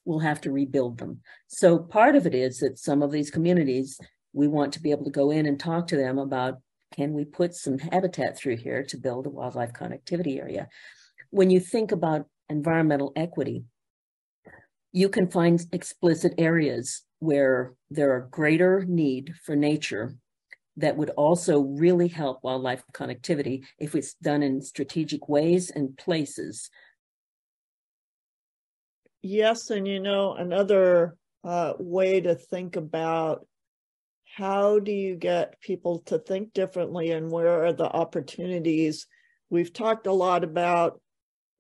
We'll 0.06 0.20
have 0.20 0.42
to 0.42 0.52
rebuild 0.52 0.98
them. 0.98 1.22
So 1.48 1.78
part 1.78 2.16
of 2.16 2.26
it 2.26 2.34
is 2.34 2.60
that 2.60 2.80
some 2.80 3.02
of 3.02 3.12
these 3.12 3.30
communities, 3.30 4.00
we 4.34 4.48
want 4.48 4.74
to 4.74 4.82
be 4.82 4.92
able 4.92 5.06
to 5.06 5.12
go 5.12 5.32
in 5.32 5.46
and 5.46 5.60
talk 5.60 5.88
to 5.88 5.98
them 5.98 6.18
about 6.18 6.56
can 6.94 7.14
we 7.14 7.26
put 7.26 7.54
some 7.54 7.78
habitat 7.78 8.38
through 8.38 8.58
here 8.58 8.84
to 8.84 8.98
build 8.98 9.26
a 9.26 9.30
wildlife 9.30 9.74
connectivity 9.74 10.40
area? 10.40 10.70
When 11.32 11.50
you 11.50 11.60
think 11.60 11.92
about 11.92 12.28
environmental 12.50 13.12
equity, 13.16 13.66
you 14.94 15.10
can 15.10 15.30
find 15.30 15.64
explicit 15.74 16.34
areas 16.38 17.04
where 17.20 17.74
there 17.90 18.14
are 18.14 18.30
greater 18.32 18.86
need 18.86 19.34
for 19.44 19.56
nature 19.56 20.16
that 20.78 20.96
would 20.96 21.10
also 21.12 21.60
really 21.60 22.08
help 22.08 22.44
wildlife 22.44 22.84
connectivity 22.94 23.66
if 23.80 23.96
it's 23.96 24.14
done 24.14 24.44
in 24.44 24.62
strategic 24.62 25.28
ways 25.28 25.72
and 25.72 25.98
places. 25.98 26.70
Yes, 29.22 29.72
and 29.72 29.88
you 29.88 30.00
know, 30.00 30.34
another 30.34 31.18
uh, 31.44 31.74
way 31.80 32.22
to 32.22 32.36
think 32.36 32.76
about 32.76 33.46
how 34.36 34.80
do 34.80 34.92
you 34.92 35.16
get 35.16 35.60
people 35.62 36.00
to 36.00 36.20
think 36.20 36.54
differently 36.54 37.12
and 37.12 37.32
where 37.32 37.66
are 37.66 37.74
the 37.74 37.90
opportunities? 37.90 39.08
We've 39.50 39.74
talked 39.74 40.06
a 40.06 40.14
lot 40.14 40.44
about 40.44 41.02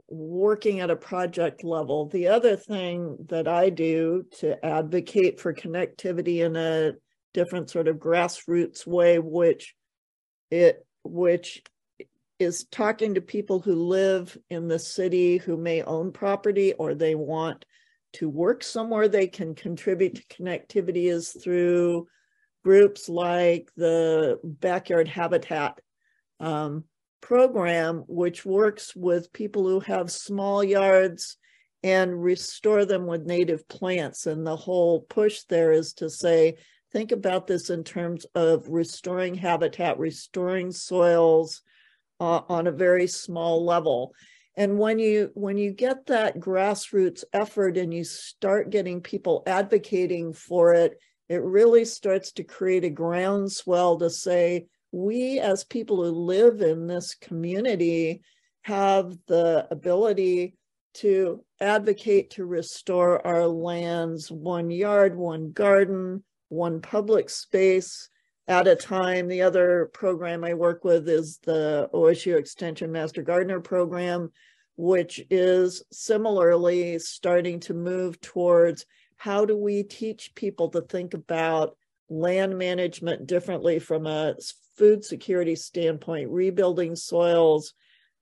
working 0.09 0.79
at 0.79 0.91
a 0.91 0.95
project 0.95 1.63
level. 1.63 2.07
The 2.07 2.27
other 2.27 2.55
thing 2.55 3.17
that 3.29 3.47
I 3.47 3.69
do 3.69 4.25
to 4.39 4.63
advocate 4.63 5.39
for 5.39 5.53
connectivity 5.53 6.45
in 6.45 6.55
a 6.55 6.93
different 7.37 7.69
sort 7.69 7.87
of 7.87 7.97
grassroots 7.97 8.87
way, 8.87 9.19
which 9.19 9.75
it 10.49 10.83
which 11.03 11.61
is 12.39 12.65
talking 12.71 13.13
to 13.13 13.21
people 13.21 13.59
who 13.59 13.75
live 13.75 14.35
in 14.49 14.67
the 14.67 14.79
city 14.79 15.37
who 15.37 15.55
may 15.55 15.83
own 15.83 16.11
property 16.11 16.73
or 16.73 16.95
they 16.95 17.13
want 17.13 17.63
to 18.13 18.27
work 18.27 18.63
somewhere 18.63 19.07
they 19.07 19.27
can 19.27 19.53
contribute 19.53 20.15
to 20.15 20.23
connectivity 20.35 21.11
is 21.11 21.31
through 21.43 22.07
groups 22.63 23.07
like 23.07 23.69
the 23.77 24.39
Backyard 24.43 25.07
Habitat 25.07 25.79
um, 26.39 26.85
program, 27.21 28.03
which 28.07 28.43
works 28.45 28.95
with 28.95 29.31
people 29.31 29.67
who 29.67 29.79
have 29.81 30.09
small 30.11 30.63
yards 30.63 31.37
and 31.83 32.23
restore 32.23 32.85
them 32.85 33.05
with 33.05 33.27
native 33.27 33.67
plants. 33.67 34.25
And 34.25 34.45
the 34.45 34.55
whole 34.55 35.01
push 35.01 35.43
there 35.43 35.71
is 35.71 35.93
to 35.93 36.09
say, 36.09 36.57
think 36.97 37.11
about 37.11 37.45
this 37.45 37.69
in 37.69 37.83
terms 37.83 38.25
of 38.33 38.67
restoring 38.67 39.35
habitat, 39.35 39.99
restoring 39.99 40.71
soils 40.71 41.61
uh, 42.19 42.41
on 42.49 42.65
a 42.65 42.71
very 42.71 43.05
small 43.05 43.63
level. 43.63 44.15
And 44.55 44.79
when 44.79 44.97
you 44.97 45.29
when 45.35 45.59
you 45.59 45.73
get 45.73 46.07
that 46.07 46.39
grassroots 46.39 47.23
effort 47.33 47.77
and 47.77 47.93
you 47.93 48.03
start 48.03 48.71
getting 48.71 49.01
people 49.01 49.43
advocating 49.45 50.33
for 50.33 50.73
it, 50.73 50.97
it 51.29 51.43
really 51.43 51.85
starts 51.85 52.31
to 52.31 52.43
create 52.43 52.83
a 52.83 52.89
groundswell 52.89 53.99
to 53.99 54.09
say, 54.09 54.65
we 54.91 55.39
as 55.39 55.63
people 55.63 55.97
who 55.97 56.09
live 56.09 56.61
in 56.61 56.87
this 56.87 57.13
community 57.13 58.21
have 58.63 59.15
the 59.27 59.67
ability 59.69 60.55
to 60.95 61.45
advocate 61.61 62.31
to 62.31 62.45
restore 62.47 63.23
our 63.27 63.45
lands 63.45 64.31
one 64.31 64.71
yard, 64.71 65.15
one 65.15 65.51
garden, 65.51 66.23
one 66.49 66.81
public 66.81 67.29
space 67.29 68.09
at 68.47 68.67
a 68.67 68.75
time. 68.75 69.27
The 69.27 69.41
other 69.41 69.89
program 69.93 70.43
I 70.43 70.53
work 70.53 70.83
with 70.83 71.07
is 71.09 71.39
the 71.43 71.89
OSU 71.93 72.37
Extension 72.37 72.91
Master 72.91 73.21
Gardener 73.21 73.59
Program, 73.59 74.31
which 74.75 75.21
is 75.29 75.83
similarly 75.91 76.99
starting 76.99 77.59
to 77.61 77.73
move 77.73 78.19
towards 78.21 78.85
how 79.17 79.45
do 79.45 79.57
we 79.57 79.83
teach 79.83 80.33
people 80.35 80.69
to 80.69 80.81
think 80.81 81.13
about 81.13 81.75
land 82.09 82.57
management 82.57 83.27
differently 83.27 83.79
from 83.79 84.05
a 84.05 84.35
food 84.77 85.03
security 85.03 85.55
standpoint, 85.55 86.29
rebuilding 86.29 86.95
soils, 86.95 87.73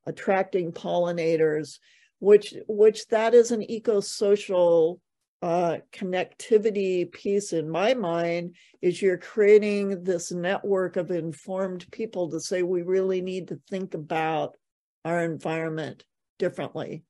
attracting 0.07 0.71
pollinators, 0.71 1.79
which 2.19 2.55
which 2.67 3.05
that 3.07 3.33
is 3.33 3.51
an 3.51 3.69
eco-social 3.69 4.99
uh, 5.45 5.77
connectivity 5.93 7.11
piece 7.11 7.53
in 7.53 7.69
my 7.69 7.93
mind 7.93 8.55
is 8.81 8.99
you're 8.99 9.15
creating 9.15 10.03
this 10.03 10.31
network 10.31 10.97
of 10.97 11.11
informed 11.11 11.85
people 11.91 12.31
to 12.31 12.39
say 12.39 12.63
we 12.63 12.81
really 12.81 13.21
need 13.21 13.47
to 13.47 13.59
think 13.69 13.93
about 13.93 14.55
our 15.05 15.23
environment 15.23 16.03
differently 16.39 17.03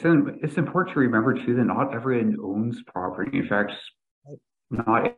so 0.00 0.26
it's 0.40 0.56
important 0.56 0.94
to 0.94 1.00
remember 1.00 1.34
too 1.34 1.56
that 1.56 1.64
not 1.64 1.94
everyone 1.94 2.36
owns 2.42 2.82
property. 2.86 3.38
In 3.38 3.48
fact, 3.48 3.72
not 4.70 5.16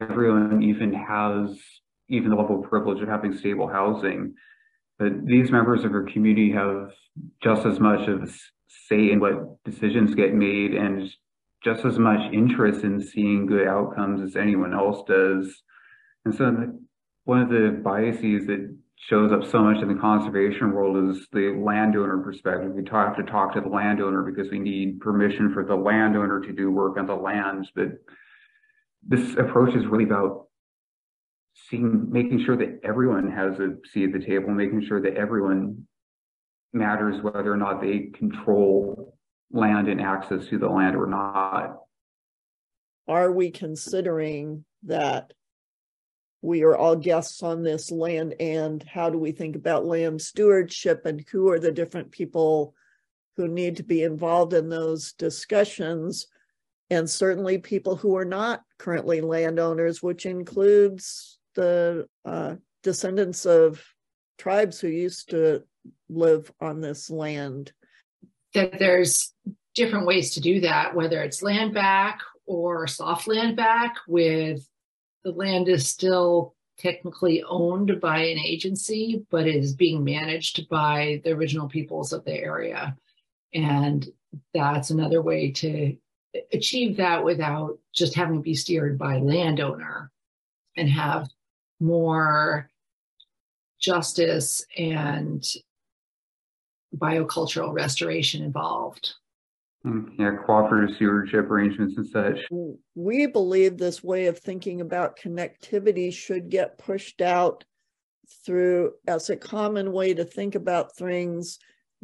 everyone 0.00 0.62
even 0.62 0.92
has 0.92 1.58
even 2.08 2.30
the 2.30 2.36
level 2.36 2.62
of 2.62 2.70
privilege 2.70 3.02
of 3.02 3.08
having 3.08 3.36
stable 3.36 3.66
housing. 3.66 4.34
But 5.00 5.26
these 5.26 5.50
members 5.50 5.84
of 5.84 5.92
our 5.92 6.04
community 6.04 6.52
have 6.52 6.90
just 7.42 7.66
as 7.66 7.80
much 7.80 8.08
of 8.08 8.32
say 8.88 9.10
in 9.10 9.20
what 9.20 9.62
decisions 9.64 10.14
get 10.14 10.34
made 10.34 10.74
and 10.74 11.10
just 11.64 11.84
as 11.84 11.98
much 11.98 12.32
interest 12.32 12.84
in 12.84 13.00
seeing 13.00 13.46
good 13.46 13.66
outcomes 13.66 14.20
as 14.22 14.36
anyone 14.36 14.72
else 14.72 15.02
does. 15.08 15.62
And 16.24 16.34
so 16.34 16.78
one 17.24 17.40
of 17.40 17.48
the 17.48 17.80
biases 17.82 18.46
that 18.46 18.76
shows 18.96 19.32
up 19.32 19.44
so 19.44 19.62
much 19.62 19.82
in 19.82 19.88
the 19.88 20.00
conservation 20.00 20.72
world 20.72 21.10
is 21.10 21.26
the 21.32 21.60
landowner 21.60 22.18
perspective. 22.18 22.72
We 22.72 22.84
have 22.90 23.16
to 23.16 23.22
talk 23.24 23.54
to 23.54 23.60
the 23.60 23.68
landowner 23.68 24.22
because 24.22 24.50
we 24.50 24.58
need 24.58 25.00
permission 25.00 25.52
for 25.52 25.64
the 25.64 25.74
landowner 25.74 26.40
to 26.40 26.52
do 26.52 26.70
work 26.70 26.96
on 26.98 27.06
the 27.06 27.14
land. 27.14 27.68
But 27.74 27.88
this 29.06 29.36
approach 29.36 29.74
is 29.74 29.86
really 29.86 30.04
about 30.04 30.46
seeing, 31.68 32.10
making 32.10 32.44
sure 32.44 32.56
that 32.56 32.80
everyone 32.84 33.30
has 33.30 33.58
a 33.60 33.74
seat 33.92 34.14
at 34.14 34.20
the 34.20 34.26
table, 34.26 34.50
making 34.50 34.86
sure 34.86 35.00
that 35.02 35.16
everyone 35.16 35.86
matters 36.76 37.22
whether 37.22 37.52
or 37.52 37.56
not 37.56 37.80
they 37.80 38.10
control 38.14 39.16
land 39.50 39.88
and 39.88 40.00
access 40.00 40.46
to 40.48 40.58
the 40.58 40.68
land 40.68 40.96
or 40.96 41.06
not. 41.06 41.78
Are 43.08 43.32
we 43.32 43.50
considering 43.50 44.64
that 44.84 45.32
we 46.42 46.62
are 46.62 46.76
all 46.76 46.96
guests 46.96 47.42
on 47.42 47.62
this 47.62 47.90
land 47.90 48.34
and 48.40 48.82
how 48.82 49.10
do 49.10 49.18
we 49.18 49.32
think 49.32 49.56
about 49.56 49.86
land 49.86 50.20
stewardship 50.20 51.06
and 51.06 51.24
who 51.30 51.48
are 51.50 51.58
the 51.58 51.72
different 51.72 52.10
people 52.10 52.74
who 53.36 53.48
need 53.48 53.76
to 53.76 53.82
be 53.82 54.02
involved 54.02 54.52
in 54.52 54.68
those 54.68 55.12
discussions 55.14 56.26
and 56.88 57.08
certainly 57.10 57.58
people 57.58 57.96
who 57.96 58.16
are 58.16 58.24
not 58.24 58.62
currently 58.78 59.20
landowners 59.20 60.02
which 60.02 60.24
includes 60.24 61.38
the 61.54 62.06
uh, 62.24 62.54
descendants 62.82 63.44
of 63.44 63.82
tribes 64.38 64.78
who 64.78 64.88
used 64.88 65.30
to 65.30 65.62
live 66.08 66.50
on 66.60 66.80
this 66.80 67.10
land 67.10 67.72
that 68.54 68.78
there's 68.78 69.34
different 69.74 70.06
ways 70.06 70.34
to 70.34 70.40
do 70.40 70.60
that 70.60 70.94
whether 70.94 71.22
it's 71.22 71.42
land 71.42 71.74
back 71.74 72.20
or 72.46 72.86
soft 72.86 73.26
land 73.26 73.56
back 73.56 73.96
with 74.08 74.66
the 75.24 75.32
land 75.32 75.68
is 75.68 75.88
still 75.88 76.54
technically 76.78 77.42
owned 77.48 78.00
by 78.00 78.18
an 78.18 78.38
agency, 78.38 79.24
but 79.30 79.48
is 79.48 79.74
being 79.74 80.04
managed 80.04 80.68
by 80.68 81.20
the 81.24 81.32
original 81.32 81.68
peoples 81.68 82.12
of 82.12 82.24
the 82.24 82.34
area. 82.34 82.96
And 83.54 84.06
that's 84.52 84.90
another 84.90 85.22
way 85.22 85.50
to 85.52 85.96
achieve 86.52 86.98
that 86.98 87.24
without 87.24 87.78
just 87.94 88.14
having 88.14 88.36
to 88.36 88.42
be 88.42 88.54
steered 88.54 88.98
by 88.98 89.18
landowner 89.18 90.10
and 90.76 90.88
have 90.88 91.28
more 91.80 92.70
justice 93.80 94.64
and 94.76 95.44
biocultural 96.96 97.72
restoration 97.72 98.42
involved. 98.42 99.14
Mm, 99.84 100.10
yeah, 100.18 100.36
cooperative 100.44 100.96
stewardship 100.96 101.50
arrangements 101.50 101.96
and 101.96 102.06
such. 102.06 102.38
We 102.94 103.26
believe 103.26 103.76
this 103.76 104.02
way 104.02 104.26
of 104.26 104.38
thinking 104.38 104.80
about 104.80 105.18
connectivity 105.18 106.12
should 106.12 106.48
get 106.48 106.78
pushed 106.78 107.20
out 107.20 107.64
through 108.44 108.92
as 109.06 109.30
a 109.30 109.36
common 109.36 109.92
way 109.92 110.14
to 110.14 110.24
think 110.24 110.54
about 110.54 110.96
things 110.96 111.58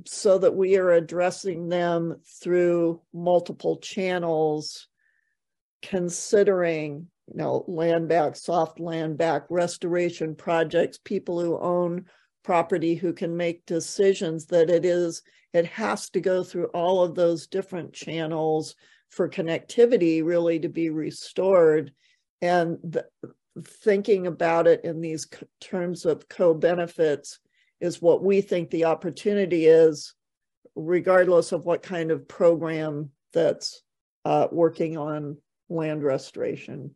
so 0.06 0.38
that 0.38 0.54
we 0.54 0.76
are 0.76 0.92
addressing 0.92 1.68
them 1.68 2.20
through 2.40 3.00
multiple 3.12 3.78
channels, 3.78 4.88
considering 5.82 7.08
you 7.28 7.36
know, 7.36 7.64
land 7.68 8.08
back, 8.08 8.36
soft 8.36 8.80
land 8.80 9.16
back, 9.16 9.44
restoration 9.48 10.34
projects, 10.34 10.98
people 10.98 11.40
who 11.40 11.58
own 11.58 12.06
property 12.42 12.94
who 12.94 13.12
can 13.12 13.36
make 13.36 13.66
decisions 13.66 14.46
that 14.46 14.70
it 14.70 14.84
is, 14.84 15.22
it 15.52 15.66
has 15.66 16.10
to 16.10 16.20
go 16.20 16.42
through 16.42 16.66
all 16.66 17.02
of 17.02 17.14
those 17.14 17.46
different 17.46 17.92
channels 17.92 18.74
for 19.10 19.28
connectivity 19.28 20.24
really 20.24 20.58
to 20.58 20.68
be 20.68 20.90
restored. 20.90 21.92
And 22.40 22.78
the, 22.82 23.06
thinking 23.62 24.26
about 24.26 24.66
it 24.66 24.84
in 24.84 25.00
these 25.00 25.26
terms 25.60 26.06
of 26.06 26.28
co-benefits 26.28 27.38
is 27.80 28.00
what 28.00 28.22
we 28.22 28.40
think 28.40 28.70
the 28.70 28.86
opportunity 28.86 29.66
is, 29.66 30.14
regardless 30.74 31.52
of 31.52 31.66
what 31.66 31.82
kind 31.82 32.10
of 32.10 32.26
program 32.26 33.10
that's 33.32 33.82
uh, 34.24 34.46
working 34.50 34.96
on 34.96 35.36
land 35.68 36.02
restoration. 36.02 36.94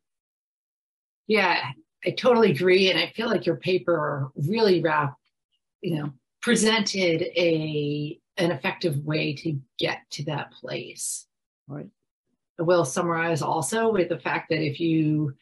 Yeah, 1.26 1.61
I 2.05 2.11
totally 2.11 2.53
agree. 2.53 2.90
And 2.90 2.99
I 2.99 3.12
feel 3.14 3.28
like 3.28 3.47
your 3.47 3.57
paper 3.57 4.30
really 4.36 4.80
wrapped, 4.80 5.20
you 5.83 5.97
know, 5.97 6.12
presented 6.43 7.22
a 7.37 8.18
an 8.39 8.51
effective 8.51 8.99
way 9.05 9.35
to 9.35 9.59
get 9.79 10.01
to 10.11 10.24
that 10.24 10.53
place. 10.53 11.27
Right. 11.66 11.89
I 12.59 12.62
will 12.62 12.85
summarize 12.85 13.43
also 13.43 13.91
with 13.91 14.09
the 14.09 14.18
fact 14.18 14.51
that 14.51 14.62
if 14.62 14.79
you 14.79 15.35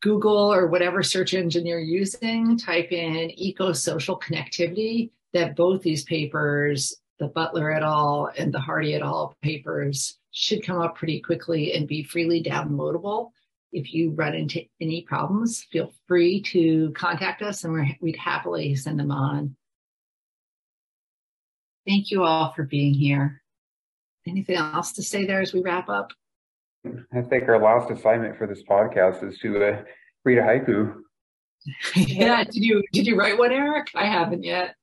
Google 0.00 0.52
or 0.52 0.66
whatever 0.66 1.02
search 1.02 1.34
engine 1.34 1.66
you're 1.66 1.78
using, 1.78 2.56
type 2.56 2.90
in 2.90 3.30
eco-social 3.38 4.18
connectivity, 4.18 5.10
that 5.32 5.54
both 5.54 5.82
these 5.82 6.04
papers, 6.04 6.96
the 7.18 7.28
Butler 7.28 7.72
et 7.72 7.82
al. 7.82 8.30
and 8.36 8.52
the 8.52 8.58
Hardy 8.58 8.94
et 8.94 9.02
al. 9.02 9.34
papers, 9.42 10.18
should 10.32 10.64
come 10.64 10.80
up 10.80 10.96
pretty 10.96 11.20
quickly 11.20 11.74
and 11.74 11.86
be 11.86 12.02
freely 12.02 12.42
downloadable. 12.42 13.30
If 13.72 13.94
you 13.94 14.10
run 14.10 14.34
into 14.34 14.62
any 14.80 15.02
problems, 15.02 15.64
feel 15.70 15.92
free 16.08 16.42
to 16.42 16.92
contact 16.96 17.42
us 17.42 17.64
and 17.64 17.96
we'd 18.00 18.16
happily 18.16 18.74
send 18.74 18.98
them 18.98 19.12
on. 19.12 19.56
Thank 21.86 22.10
you 22.10 22.24
all 22.24 22.52
for 22.52 22.64
being 22.64 22.94
here. 22.94 23.42
Anything 24.26 24.56
else 24.56 24.92
to 24.92 25.02
say 25.02 25.24
there 25.24 25.40
as 25.40 25.52
we 25.52 25.60
wrap 25.60 25.88
up? 25.88 26.12
I 26.84 27.22
think 27.22 27.48
our 27.48 27.62
last 27.62 27.90
assignment 27.90 28.36
for 28.38 28.46
this 28.46 28.62
podcast 28.62 29.26
is 29.26 29.38
to 29.40 29.64
uh, 29.64 29.82
read 30.24 30.38
a 30.38 30.42
haiku. 30.42 30.94
yeah, 31.96 32.44
did 32.44 32.64
you 32.64 32.82
did 32.92 33.06
you 33.06 33.18
write 33.18 33.38
one, 33.38 33.52
Eric? 33.52 33.88
I 33.94 34.06
haven't 34.06 34.44
yet. 34.44 34.74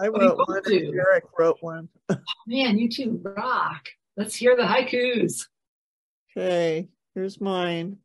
I 0.00 0.08
wrote 0.08 0.36
one. 0.46 0.62
Eric 0.66 1.24
wrote 1.38 1.58
one. 1.60 1.88
oh, 2.08 2.16
man, 2.46 2.78
you 2.78 2.88
two 2.88 3.20
rock. 3.22 3.88
Let's 4.16 4.34
hear 4.34 4.56
the 4.56 4.64
haikus. 4.64 5.46
Okay, 6.36 6.88
here's 7.14 7.40
mine. 7.40 7.98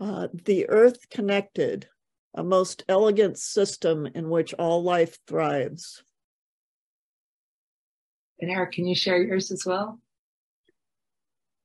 Uh, 0.00 0.28
the 0.44 0.68
earth 0.68 1.08
connected, 1.10 1.88
a 2.34 2.44
most 2.44 2.84
elegant 2.88 3.38
system 3.38 4.06
in 4.06 4.30
which 4.30 4.54
all 4.54 4.82
life 4.82 5.18
thrives. 5.26 6.02
And 8.40 8.50
Eric, 8.50 8.72
can 8.72 8.86
you 8.86 8.94
share 8.94 9.20
yours 9.20 9.50
as 9.50 9.64
well? 9.66 10.00